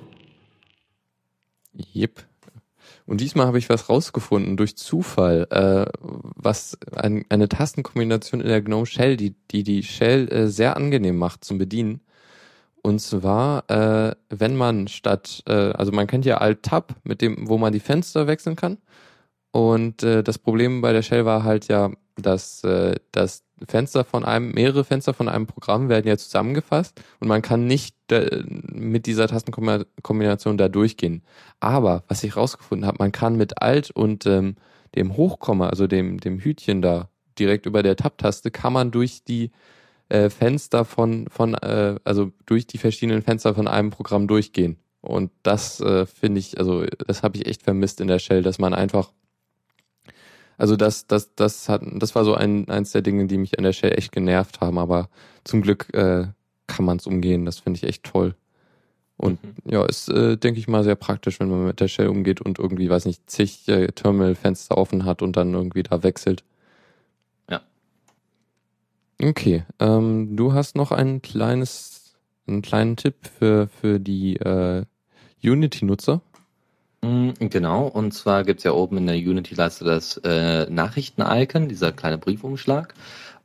Jep. 1.73 2.25
Und 3.05 3.21
diesmal 3.21 3.47
habe 3.47 3.57
ich 3.57 3.69
was 3.69 3.89
rausgefunden 3.89 4.57
durch 4.57 4.77
Zufall, 4.77 5.47
äh, 5.49 5.91
was 5.99 6.77
ein, 6.95 7.25
eine 7.29 7.49
Tastenkombination 7.49 8.41
in 8.41 8.47
der 8.47 8.61
GNOME 8.61 8.85
Shell, 8.85 9.17
die 9.17 9.35
die, 9.51 9.63
die 9.63 9.83
Shell 9.83 10.31
äh, 10.31 10.47
sehr 10.47 10.77
angenehm 10.77 11.17
macht 11.17 11.43
zum 11.43 11.57
Bedienen. 11.57 12.01
Und 12.83 12.99
zwar, 12.99 13.69
äh, 13.69 14.15
wenn 14.29 14.55
man 14.55 14.87
statt, 14.87 15.43
äh, 15.47 15.51
also 15.53 15.91
man 15.91 16.07
kennt 16.07 16.25
ja 16.25 16.37
Alt-Tab, 16.37 16.95
mit 17.03 17.21
dem, 17.21 17.47
wo 17.47 17.57
man 17.57 17.73
die 17.73 17.79
Fenster 17.79 18.27
wechseln 18.27 18.55
kann. 18.55 18.77
Und 19.51 20.03
äh, 20.03 20.23
das 20.23 20.39
Problem 20.39 20.81
bei 20.81 20.93
der 20.93 21.01
Shell 21.01 21.25
war 21.25 21.43
halt 21.43 21.67
ja, 21.67 21.91
dass 22.15 22.63
äh, 22.63 22.95
das 23.11 23.43
Fenster 23.67 24.03
von 24.03 24.25
einem, 24.25 24.51
mehrere 24.51 24.83
Fenster 24.83 25.13
von 25.13 25.27
einem 25.27 25.47
Programm 25.47 25.89
werden 25.89 26.07
ja 26.07 26.17
zusammengefasst 26.17 27.01
und 27.19 27.27
man 27.27 27.41
kann 27.41 27.65
nicht 27.65 27.95
äh, 28.11 28.43
mit 28.47 29.05
dieser 29.05 29.27
Tastenkombination 29.27 30.57
da 30.57 30.67
durchgehen. 30.67 31.23
Aber 31.59 32.03
was 32.07 32.23
ich 32.23 32.35
rausgefunden 32.35 32.87
habe, 32.87 32.97
man 32.99 33.11
kann 33.11 33.35
mit 33.35 33.61
Alt 33.61 33.91
und 33.91 34.25
ähm, 34.25 34.55
dem 34.95 35.15
Hochkomma, 35.15 35.69
also 35.69 35.87
dem, 35.87 36.19
dem 36.19 36.39
Hütchen 36.39 36.81
da 36.81 37.09
direkt 37.39 37.65
über 37.65 37.83
der 37.83 37.95
Tab-Taste, 37.95 38.51
kann 38.51 38.73
man 38.73 38.91
durch 38.91 39.23
die 39.23 39.51
äh, 40.09 40.29
Fenster 40.29 40.85
von, 40.85 41.27
von 41.29 41.53
äh, 41.55 41.95
also 42.03 42.31
durch 42.45 42.67
die 42.67 42.77
verschiedenen 42.77 43.21
Fenster 43.21 43.55
von 43.55 43.67
einem 43.67 43.89
Programm 43.89 44.27
durchgehen. 44.27 44.77
Und 45.01 45.31
das 45.43 45.79
äh, 45.79 46.05
finde 46.05 46.39
ich, 46.39 46.59
also 46.59 46.85
das 47.07 47.23
habe 47.23 47.37
ich 47.37 47.47
echt 47.47 47.63
vermisst 47.63 48.01
in 48.01 48.07
der 48.07 48.19
Shell, 48.19 48.43
dass 48.43 48.59
man 48.59 48.73
einfach 48.73 49.11
also 50.61 50.75
das, 50.75 51.07
das, 51.07 51.33
das 51.33 51.69
hat, 51.69 51.81
das 51.83 52.13
war 52.13 52.23
so 52.23 52.35
ein, 52.35 52.69
eins 52.69 52.91
der 52.91 53.01
Dinge, 53.01 53.25
die 53.25 53.39
mich 53.39 53.57
an 53.57 53.63
der 53.63 53.73
Shell 53.73 53.97
echt 53.97 54.11
genervt 54.11 54.61
haben, 54.61 54.77
aber 54.77 55.09
zum 55.43 55.63
Glück 55.63 55.91
äh, 55.95 56.27
kann 56.67 56.85
man 56.85 56.97
es 56.97 57.07
umgehen. 57.07 57.47
Das 57.47 57.57
finde 57.57 57.77
ich 57.77 57.83
echt 57.83 58.03
toll. 58.03 58.35
Und 59.17 59.43
mhm. 59.43 59.55
ja, 59.65 59.83
ist, 59.83 60.07
äh, 60.09 60.37
denke 60.37 60.59
ich 60.59 60.67
mal, 60.67 60.83
sehr 60.83 60.93
praktisch, 60.93 61.39
wenn 61.39 61.49
man 61.49 61.65
mit 61.65 61.79
der 61.79 61.87
Shell 61.87 62.09
umgeht 62.09 62.41
und 62.41 62.59
irgendwie, 62.59 62.91
weiß 62.91 63.05
nicht, 63.05 63.27
zig 63.27 63.67
äh, 63.69 63.87
Terminal-Fenster 63.87 64.77
offen 64.77 65.03
hat 65.03 65.23
und 65.23 65.35
dann 65.35 65.51
irgendwie 65.51 65.81
da 65.81 66.03
wechselt. 66.03 66.43
Ja. 67.49 67.61
Okay, 69.19 69.63
ähm, 69.79 70.35
du 70.37 70.53
hast 70.53 70.75
noch 70.75 70.91
ein 70.91 71.23
kleines, 71.23 72.13
einen 72.45 72.61
kleinen 72.61 72.97
Tipp 72.97 73.15
für, 73.39 73.67
für 73.67 73.99
die 73.99 74.35
äh, 74.35 74.85
Unity-Nutzer. 75.43 76.21
Mm, 77.03 77.31
genau, 77.39 77.87
und 77.87 78.13
zwar 78.13 78.43
gibt's 78.43 78.63
ja 78.63 78.73
oben 78.73 78.97
in 78.97 79.07
der 79.07 79.15
Unity-Leiste 79.15 79.83
das 79.85 80.17
äh, 80.23 80.69
Nachrichten-Icon, 80.69 81.67
dieser 81.67 81.91
kleine 81.91 82.17
Briefumschlag. 82.17 82.93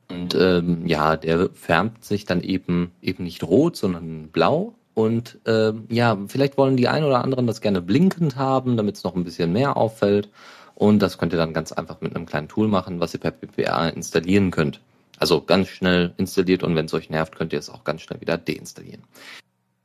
Und 0.09 0.35
ähm, 0.35 0.87
ja, 0.87 1.17
der 1.17 1.51
färbt 1.51 2.05
sich 2.05 2.27
dann 2.27 2.43
eben 2.43 2.93
eben 3.03 3.25
nicht 3.25 3.43
rot, 3.43 3.77
sondern 3.77 4.29
blau. 4.29 4.75
Und 4.95 5.39
ähm, 5.47 5.85
ja, 5.91 6.17
vielleicht 6.29 6.57
wollen 6.57 6.77
die 6.77 6.89
einen 6.89 7.05
oder 7.05 7.23
anderen 7.23 7.47
das 7.47 7.61
gerne 7.61 7.83
blinkend 7.83 8.37
haben, 8.37 8.77
damit 8.77 8.97
es 8.97 9.05
noch 9.05 9.17
ein 9.17 9.25
bisschen 9.25 9.53
mehr 9.53 9.77
auffällt. 9.77 10.31
Und 10.75 11.01
das 11.01 11.19
könnt 11.19 11.33
ihr 11.33 11.39
dann 11.39 11.55
ganz 11.55 11.73
einfach 11.73 12.01
mit 12.01 12.15
einem 12.15 12.27
kleinen 12.27 12.49
Tool 12.49 12.69
machen, 12.69 13.01
was 13.01 13.15
ihr 13.15 13.21
per 13.21 13.31
PPA 13.31 13.89
installieren 13.89 14.51
könnt. 14.51 14.81
Also 15.19 15.41
ganz 15.41 15.69
schnell 15.69 16.13
installiert 16.19 16.63
und 16.63 16.77
wenn 16.77 16.87
es 16.87 16.95
euch 16.95 17.11
nervt, 17.11 17.37
könnt 17.37 17.53
ihr 17.53 17.59
es 17.59 17.71
auch 17.71 17.85
ganz 17.85 18.03
schnell 18.03 18.21
wieder 18.21 18.37
deinstallieren. 18.37 19.03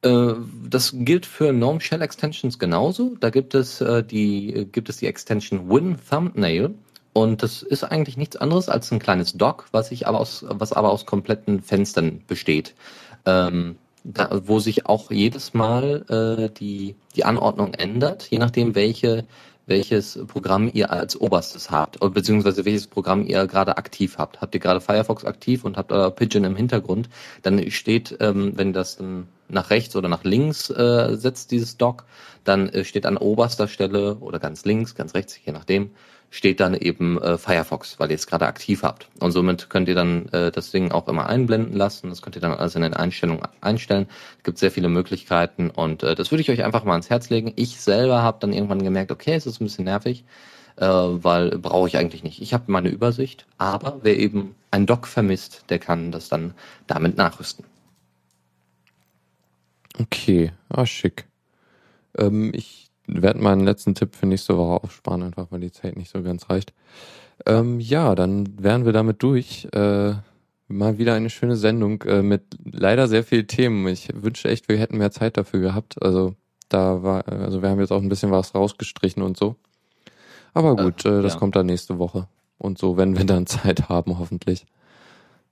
Äh, 0.03 0.33
das 0.67 0.93
gilt 0.95 1.25
für 1.25 1.53
GNOME 1.53 1.81
Shell 1.81 2.01
Extensions 2.01 2.59
genauso. 2.59 3.15
Da 3.19 3.29
gibt 3.29 3.53
es 3.55 3.81
äh, 3.81 4.03
die 4.03 4.67
gibt 4.71 4.89
es 4.89 4.97
die 4.97 5.07
Extension 5.07 5.69
Win 5.69 5.97
Thumbnail 6.09 6.73
und 7.13 7.43
das 7.43 7.61
ist 7.61 7.83
eigentlich 7.83 8.17
nichts 8.17 8.37
anderes 8.37 8.69
als 8.69 8.91
ein 8.91 8.99
kleines 8.99 9.33
Dock, 9.33 9.67
was 9.71 9.89
sich 9.89 10.07
aber 10.07 10.19
aus 10.19 10.45
was 10.47 10.73
aber 10.73 10.91
aus 10.91 11.05
kompletten 11.05 11.61
Fenstern 11.61 12.21
besteht. 12.27 12.73
Ähm, 13.25 13.77
da, 14.03 14.41
wo 14.45 14.57
sich 14.57 14.87
auch 14.87 15.11
jedes 15.11 15.53
Mal 15.53 16.05
äh, 16.09 16.49
die 16.57 16.95
die 17.15 17.25
Anordnung 17.25 17.75
ändert, 17.75 18.23
je 18.31 18.39
nachdem 18.39 18.73
welche 18.73 19.25
welches 19.71 20.19
Programm 20.27 20.69
ihr 20.73 20.91
als 20.91 21.19
oberstes 21.19 21.71
habt, 21.71 21.97
beziehungsweise 22.13 22.65
welches 22.65 22.87
Programm 22.87 23.25
ihr 23.25 23.47
gerade 23.47 23.77
aktiv 23.77 24.17
habt. 24.17 24.41
Habt 24.41 24.53
ihr 24.53 24.59
gerade 24.59 24.81
Firefox 24.81 25.23
aktiv 25.23 25.63
und 25.63 25.77
habt 25.77 25.93
euer 25.93 26.11
Pigeon 26.11 26.43
im 26.43 26.57
Hintergrund, 26.57 27.07
dann 27.41 27.71
steht, 27.71 28.17
ähm, 28.19 28.51
wenn 28.57 28.73
das 28.73 28.97
dann 28.97 29.29
nach 29.47 29.69
rechts 29.69 29.95
oder 29.95 30.09
nach 30.09 30.25
links 30.25 30.69
äh, 30.69 31.15
setzt, 31.15 31.51
dieses 31.51 31.77
Dock, 31.77 32.03
dann 32.43 32.67
äh, 32.69 32.83
steht 32.83 33.05
an 33.05 33.15
oberster 33.17 33.69
Stelle 33.69 34.15
oder 34.15 34.39
ganz 34.39 34.65
links, 34.65 34.93
ganz 34.93 35.13
rechts, 35.13 35.39
je 35.43 35.53
nachdem, 35.53 35.91
steht 36.31 36.59
dann 36.59 36.73
eben 36.73 37.21
äh, 37.21 37.37
Firefox, 37.37 37.99
weil 37.99 38.09
ihr 38.09 38.15
es 38.15 38.25
gerade 38.25 38.47
aktiv 38.47 38.81
habt. 38.83 39.09
Und 39.19 39.31
somit 39.31 39.69
könnt 39.69 39.87
ihr 39.87 39.95
dann 39.95 40.27
äh, 40.29 40.51
das 40.51 40.71
Ding 40.71 40.91
auch 40.91 41.07
immer 41.07 41.27
einblenden 41.27 41.75
lassen. 41.75 42.09
Das 42.09 42.21
könnt 42.21 42.35
ihr 42.35 42.41
dann 42.41 42.53
alles 42.53 42.73
in 42.75 42.81
den 42.81 42.93
Einstellungen 42.95 43.43
einstellen. 43.61 44.07
Es 44.37 44.43
gibt 44.43 44.57
sehr 44.57 44.71
viele 44.71 44.89
Möglichkeiten 44.89 45.69
und 45.69 46.03
äh, 46.03 46.15
das 46.15 46.31
würde 46.31 46.41
ich 46.41 46.49
euch 46.49 46.63
einfach 46.63 46.85
mal 46.85 46.93
ans 46.93 47.09
Herz 47.09 47.29
legen. 47.29 47.53
Ich 47.57 47.79
selber 47.79 48.23
habe 48.23 48.37
dann 48.39 48.53
irgendwann 48.53 48.81
gemerkt, 48.83 49.11
okay, 49.11 49.33
es 49.35 49.45
ist 49.45 49.61
ein 49.61 49.65
bisschen 49.65 49.85
nervig. 49.85 50.23
äh, 50.77 50.85
weil 50.85 51.57
brauche 51.59 51.87
ich 51.87 51.97
eigentlich 51.97 52.23
nicht. 52.23 52.41
Ich 52.41 52.53
habe 52.53 52.71
meine 52.71 52.89
Übersicht, 52.89 53.45
aber 53.57 53.99
wer 54.03 54.17
eben 54.17 54.55
ein 54.71 54.85
Dock 54.85 55.07
vermisst, 55.07 55.65
der 55.69 55.79
kann 55.79 56.11
das 56.11 56.29
dann 56.29 56.53
damit 56.87 57.17
nachrüsten. 57.17 57.65
Okay, 59.99 60.51
ah, 60.69 60.85
schick. 60.85 61.25
Ähm, 62.17 62.51
ich 62.53 62.90
werde 63.11 63.41
meinen 63.41 63.65
letzten 63.65 63.95
Tipp 63.95 64.15
für 64.15 64.25
nächste 64.25 64.57
Woche 64.57 64.83
aufsparen, 64.83 65.23
einfach 65.23 65.47
weil 65.49 65.59
die 65.59 65.71
Zeit 65.71 65.97
nicht 65.97 66.11
so 66.11 66.21
ganz 66.21 66.49
reicht. 66.49 66.73
Ähm, 67.45 67.79
ja, 67.79 68.15
dann 68.15 68.47
wären 68.61 68.85
wir 68.85 68.93
damit 68.93 69.21
durch. 69.23 69.67
Äh, 69.73 70.13
mal 70.67 70.97
wieder 70.97 71.13
eine 71.13 71.29
schöne 71.29 71.55
Sendung 71.55 72.01
äh, 72.03 72.21
mit 72.21 72.43
leider 72.63 73.07
sehr 73.07 73.23
vielen 73.23 73.47
Themen. 73.47 73.87
Ich 73.87 74.09
wünsche 74.13 74.49
echt, 74.49 74.69
wir 74.69 74.77
hätten 74.77 74.97
mehr 74.97 75.11
Zeit 75.11 75.37
dafür 75.37 75.59
gehabt. 75.59 76.01
Also 76.01 76.35
da 76.69 77.03
war, 77.03 77.27
also 77.27 77.61
wir 77.61 77.69
haben 77.69 77.79
jetzt 77.79 77.91
auch 77.91 78.01
ein 78.01 78.09
bisschen 78.09 78.31
was 78.31 78.55
rausgestrichen 78.55 79.21
und 79.21 79.37
so. 79.37 79.55
Aber 80.53 80.75
gut, 80.75 81.05
äh, 81.05 81.21
das 81.21 81.33
ja. 81.33 81.39
kommt 81.39 81.55
dann 81.55 81.65
nächste 81.65 81.99
Woche. 81.99 82.27
Und 82.57 82.77
so, 82.77 82.97
wenn 82.97 83.17
wir 83.17 83.25
dann 83.25 83.45
Zeit 83.47 83.89
haben, 83.89 84.19
hoffentlich. 84.19 84.65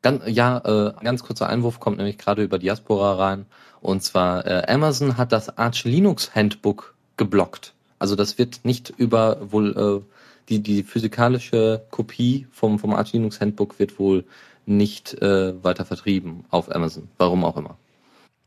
Ganz, 0.01 0.23
ja, 0.27 0.59
äh, 0.59 0.93
ein 0.97 1.03
ganz 1.03 1.23
kurzer 1.23 1.49
Einwurf 1.49 1.79
kommt 1.79 1.97
nämlich 1.97 2.17
gerade 2.17 2.43
über 2.43 2.57
Diaspora 2.57 3.15
rein. 3.15 3.45
Und 3.81 4.01
zwar, 4.03 4.45
äh, 4.45 4.65
Amazon 4.67 5.17
hat 5.17 5.31
das 5.31 5.57
Arch 5.57 5.83
Linux 5.83 6.35
Handbook 6.35 6.95
geblockt. 7.19 7.73
Also 7.99 8.15
das 8.15 8.39
wird 8.39 8.61
nicht 8.63 8.91
über 8.97 9.51
wohl 9.51 9.77
äh, 9.77 10.13
die, 10.49 10.63
die 10.63 10.81
physikalische 10.81 11.85
Kopie 11.91 12.47
vom, 12.51 12.79
vom 12.79 12.95
Arch 12.95 13.13
Linux 13.13 13.39
Handbook 13.39 13.77
wird 13.77 13.99
wohl 13.99 14.25
nicht 14.65 15.21
äh, 15.21 15.63
weiter 15.63 15.85
vertrieben 15.85 16.45
auf 16.49 16.73
Amazon. 16.73 17.09
Warum 17.17 17.43
auch 17.43 17.57
immer. 17.57 17.77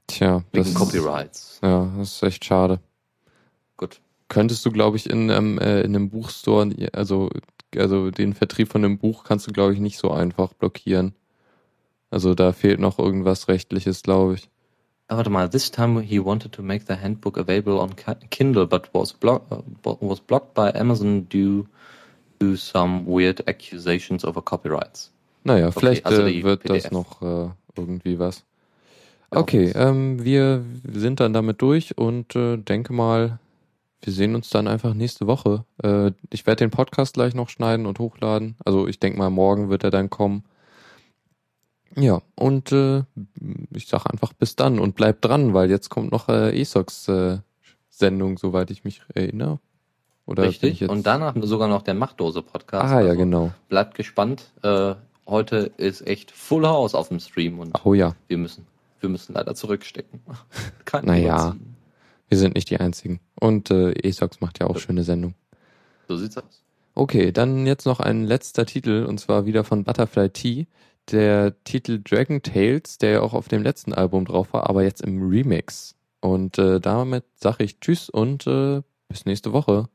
Tja, 0.09 0.43
wegen 0.53 0.65
das, 0.65 0.75
Copyrights. 0.75 1.61
Ja, 1.63 1.93
das 1.97 2.15
ist 2.15 2.23
echt 2.23 2.45
schade. 2.45 2.81
Gut. 3.77 4.01
Könntest 4.29 4.65
du, 4.65 4.73
glaube 4.73 4.97
ich, 4.97 5.09
in, 5.09 5.31
ähm, 5.31 5.59
äh, 5.59 5.83
in 5.83 5.95
einem 5.95 6.11
Buchstore, 6.11 6.71
also, 6.93 7.31
also 7.77 8.11
den 8.11 8.35
Vertrieb 8.35 8.69
von 8.69 8.85
einem 8.85 8.99
Buch 8.99 9.25
kannst 9.25 9.47
du, 9.47 9.53
glaube 9.53 9.75
ich, 9.75 9.81
nicht 9.81 9.99
so 9.99 10.11
einfach 10.11 10.55
blockieren. 10.55 11.15
Also 12.11 12.35
da 12.35 12.53
fehlt 12.53 12.81
noch 12.81 12.99
irgendwas 12.99 13.49
Rechtliches, 13.49 14.03
glaube 14.03 14.35
ich. 14.35 14.51
Ah, 15.13 15.17
warte 15.19 15.29
mal, 15.29 15.47
this 15.47 15.71
time 15.71 16.01
he 16.01 16.19
wanted 16.19 16.53
to 16.53 16.63
make 16.63 16.87
the 16.87 16.97
handbook 16.97 17.37
available 17.37 17.79
on 17.79 17.95
Kindle, 18.31 18.67
but 18.67 18.89
was, 18.95 19.13
block, 19.13 19.43
uh, 19.51 19.61
was 20.01 20.21
blocked 20.21 20.55
by 20.55 20.73
Amazon 20.75 21.29
due 21.29 21.67
to 22.41 22.57
some 22.57 23.05
weird 23.05 23.47
accusations 23.47 24.25
over 24.25 24.41
copyrights. 24.41 25.13
Naja, 25.45 25.67
okay, 25.67 25.81
vielleicht 25.81 26.07
also 26.07 26.23
äh, 26.23 26.43
wird 26.43 26.63
PDF. 26.63 26.85
das 26.85 26.93
noch 26.93 27.21
äh, 27.21 27.51
irgendwie 27.77 28.19
was. 28.19 28.43
Okay, 29.31 29.71
ähm, 29.75 30.25
wir 30.25 30.65
sind 30.91 31.21
dann 31.21 31.35
damit 31.35 31.61
durch 31.61 31.99
und 31.99 32.35
äh, 32.35 32.57
denke 32.57 32.95
mal, 32.95 33.39
wir 34.01 34.15
sehen 34.15 34.35
uns 34.35 34.49
dann 34.49 34.67
einfach 34.67 34.95
nächste 34.95 35.27
Woche. 35.27 35.67
Äh, 35.83 36.13
ich 36.31 36.47
werde 36.47 36.65
den 36.65 36.71
Podcast 36.71 37.13
gleich 37.13 37.35
noch 37.35 37.51
schneiden 37.51 37.85
und 37.85 37.99
hochladen. 37.99 38.57
Also 38.65 38.89
ich 38.89 38.99
denke 38.99 39.19
mal, 39.19 39.29
morgen 39.29 39.69
wird 39.69 39.85
er 39.85 39.91
dann 39.91 40.09
kommen. 40.09 40.45
Ja, 41.97 42.23
und 42.35 42.73
äh, 42.73 43.05
ich 43.71 43.87
sage 43.87 44.11
einfach 44.11 44.33
bis 44.33 44.57
dann 44.57 44.79
und 44.79 44.95
bleib 44.95 45.21
dran, 45.21 45.55
weil 45.55 45.71
jetzt 45.71 45.89
kommt 45.89 46.13
noch 46.13 46.29
äh, 46.29 46.59
ESOX 46.59 47.09
äh, 47.09 47.39
Sendung, 47.91 48.39
soweit 48.39 48.71
ich 48.71 48.85
mich 48.85 49.03
erinnere. 49.15 49.59
Oder 50.25 50.45
Richtig, 50.45 50.89
und 50.89 51.05
danach 51.07 51.35
sogar 51.43 51.69
noch 51.69 51.83
der 51.83 51.95
Machtdose-Podcast. 51.95 52.93
Ah, 52.93 53.01
ja, 53.01 53.09
also 53.09 53.19
genau. 53.19 53.53
Bleibt 53.69 53.95
gespannt. 53.95 54.53
Äh, 54.63 54.95
heute 55.27 55.73
ist 55.77 56.07
echt 56.07 56.31
Full 56.31 56.67
House 56.67 56.95
auf 56.95 57.09
dem 57.09 57.21
Stream 57.21 57.59
und 57.59 57.79
oh, 57.85 57.93
ja. 57.93 58.15
wir 58.29 58.39
müssen 58.39 58.67
wir 59.03 59.11
müssen 59.11 59.35
leider 59.35 59.55
zurückstecken. 59.55 60.21
Kein 60.85 61.05
naja, 61.05 61.57
wir 62.29 62.39
sind 62.39 62.55
nicht 62.55 62.71
die 62.71 62.79
Einzigen. 62.79 63.21
Und 63.39 63.71
äh, 63.71 63.93
ESOX 63.93 64.41
macht 64.41 64.61
ja 64.61 64.67
auch 64.69 64.79
schöne 64.79 65.05
Sendungen. 65.05 65.37
So 66.09 66.17
sieht's 66.17 66.39
aus. 66.39 66.63
Okay, 66.95 67.33
dann 67.33 67.67
jetzt 67.67 67.87
noch 67.87 68.01
ein 68.01 68.25
letzter 68.25 68.67
Titel 68.67 69.05
und 69.09 69.19
zwar 69.19 69.47
wieder 69.47 69.65
von 69.65 69.85
Butterfly 69.85 70.31
Tea. 70.31 70.67
Der 71.13 71.63
Titel 71.65 72.01
Dragon 72.03 72.43
Tales, 72.43 72.99
der 72.99 73.11
ja 73.11 73.21
auch 73.21 73.35
auf 73.35 73.49
dem 73.49 73.63
letzten 73.63 73.93
Album 73.93 74.25
drauf 74.25 74.53
war, 74.55 74.69
aber 74.69 74.83
jetzt 74.83 75.03
im 75.03 75.29
Remix. 75.29 75.95
Und 76.21 76.59
äh, 76.59 76.81
damit 76.81 77.25
sage 77.35 77.65
ich 77.65 77.81
Tschüss 77.81 78.09
und 78.09 78.47
äh, 78.47 78.83
bis 79.09 79.27
nächste 79.27 79.53
Woche. 79.53 79.89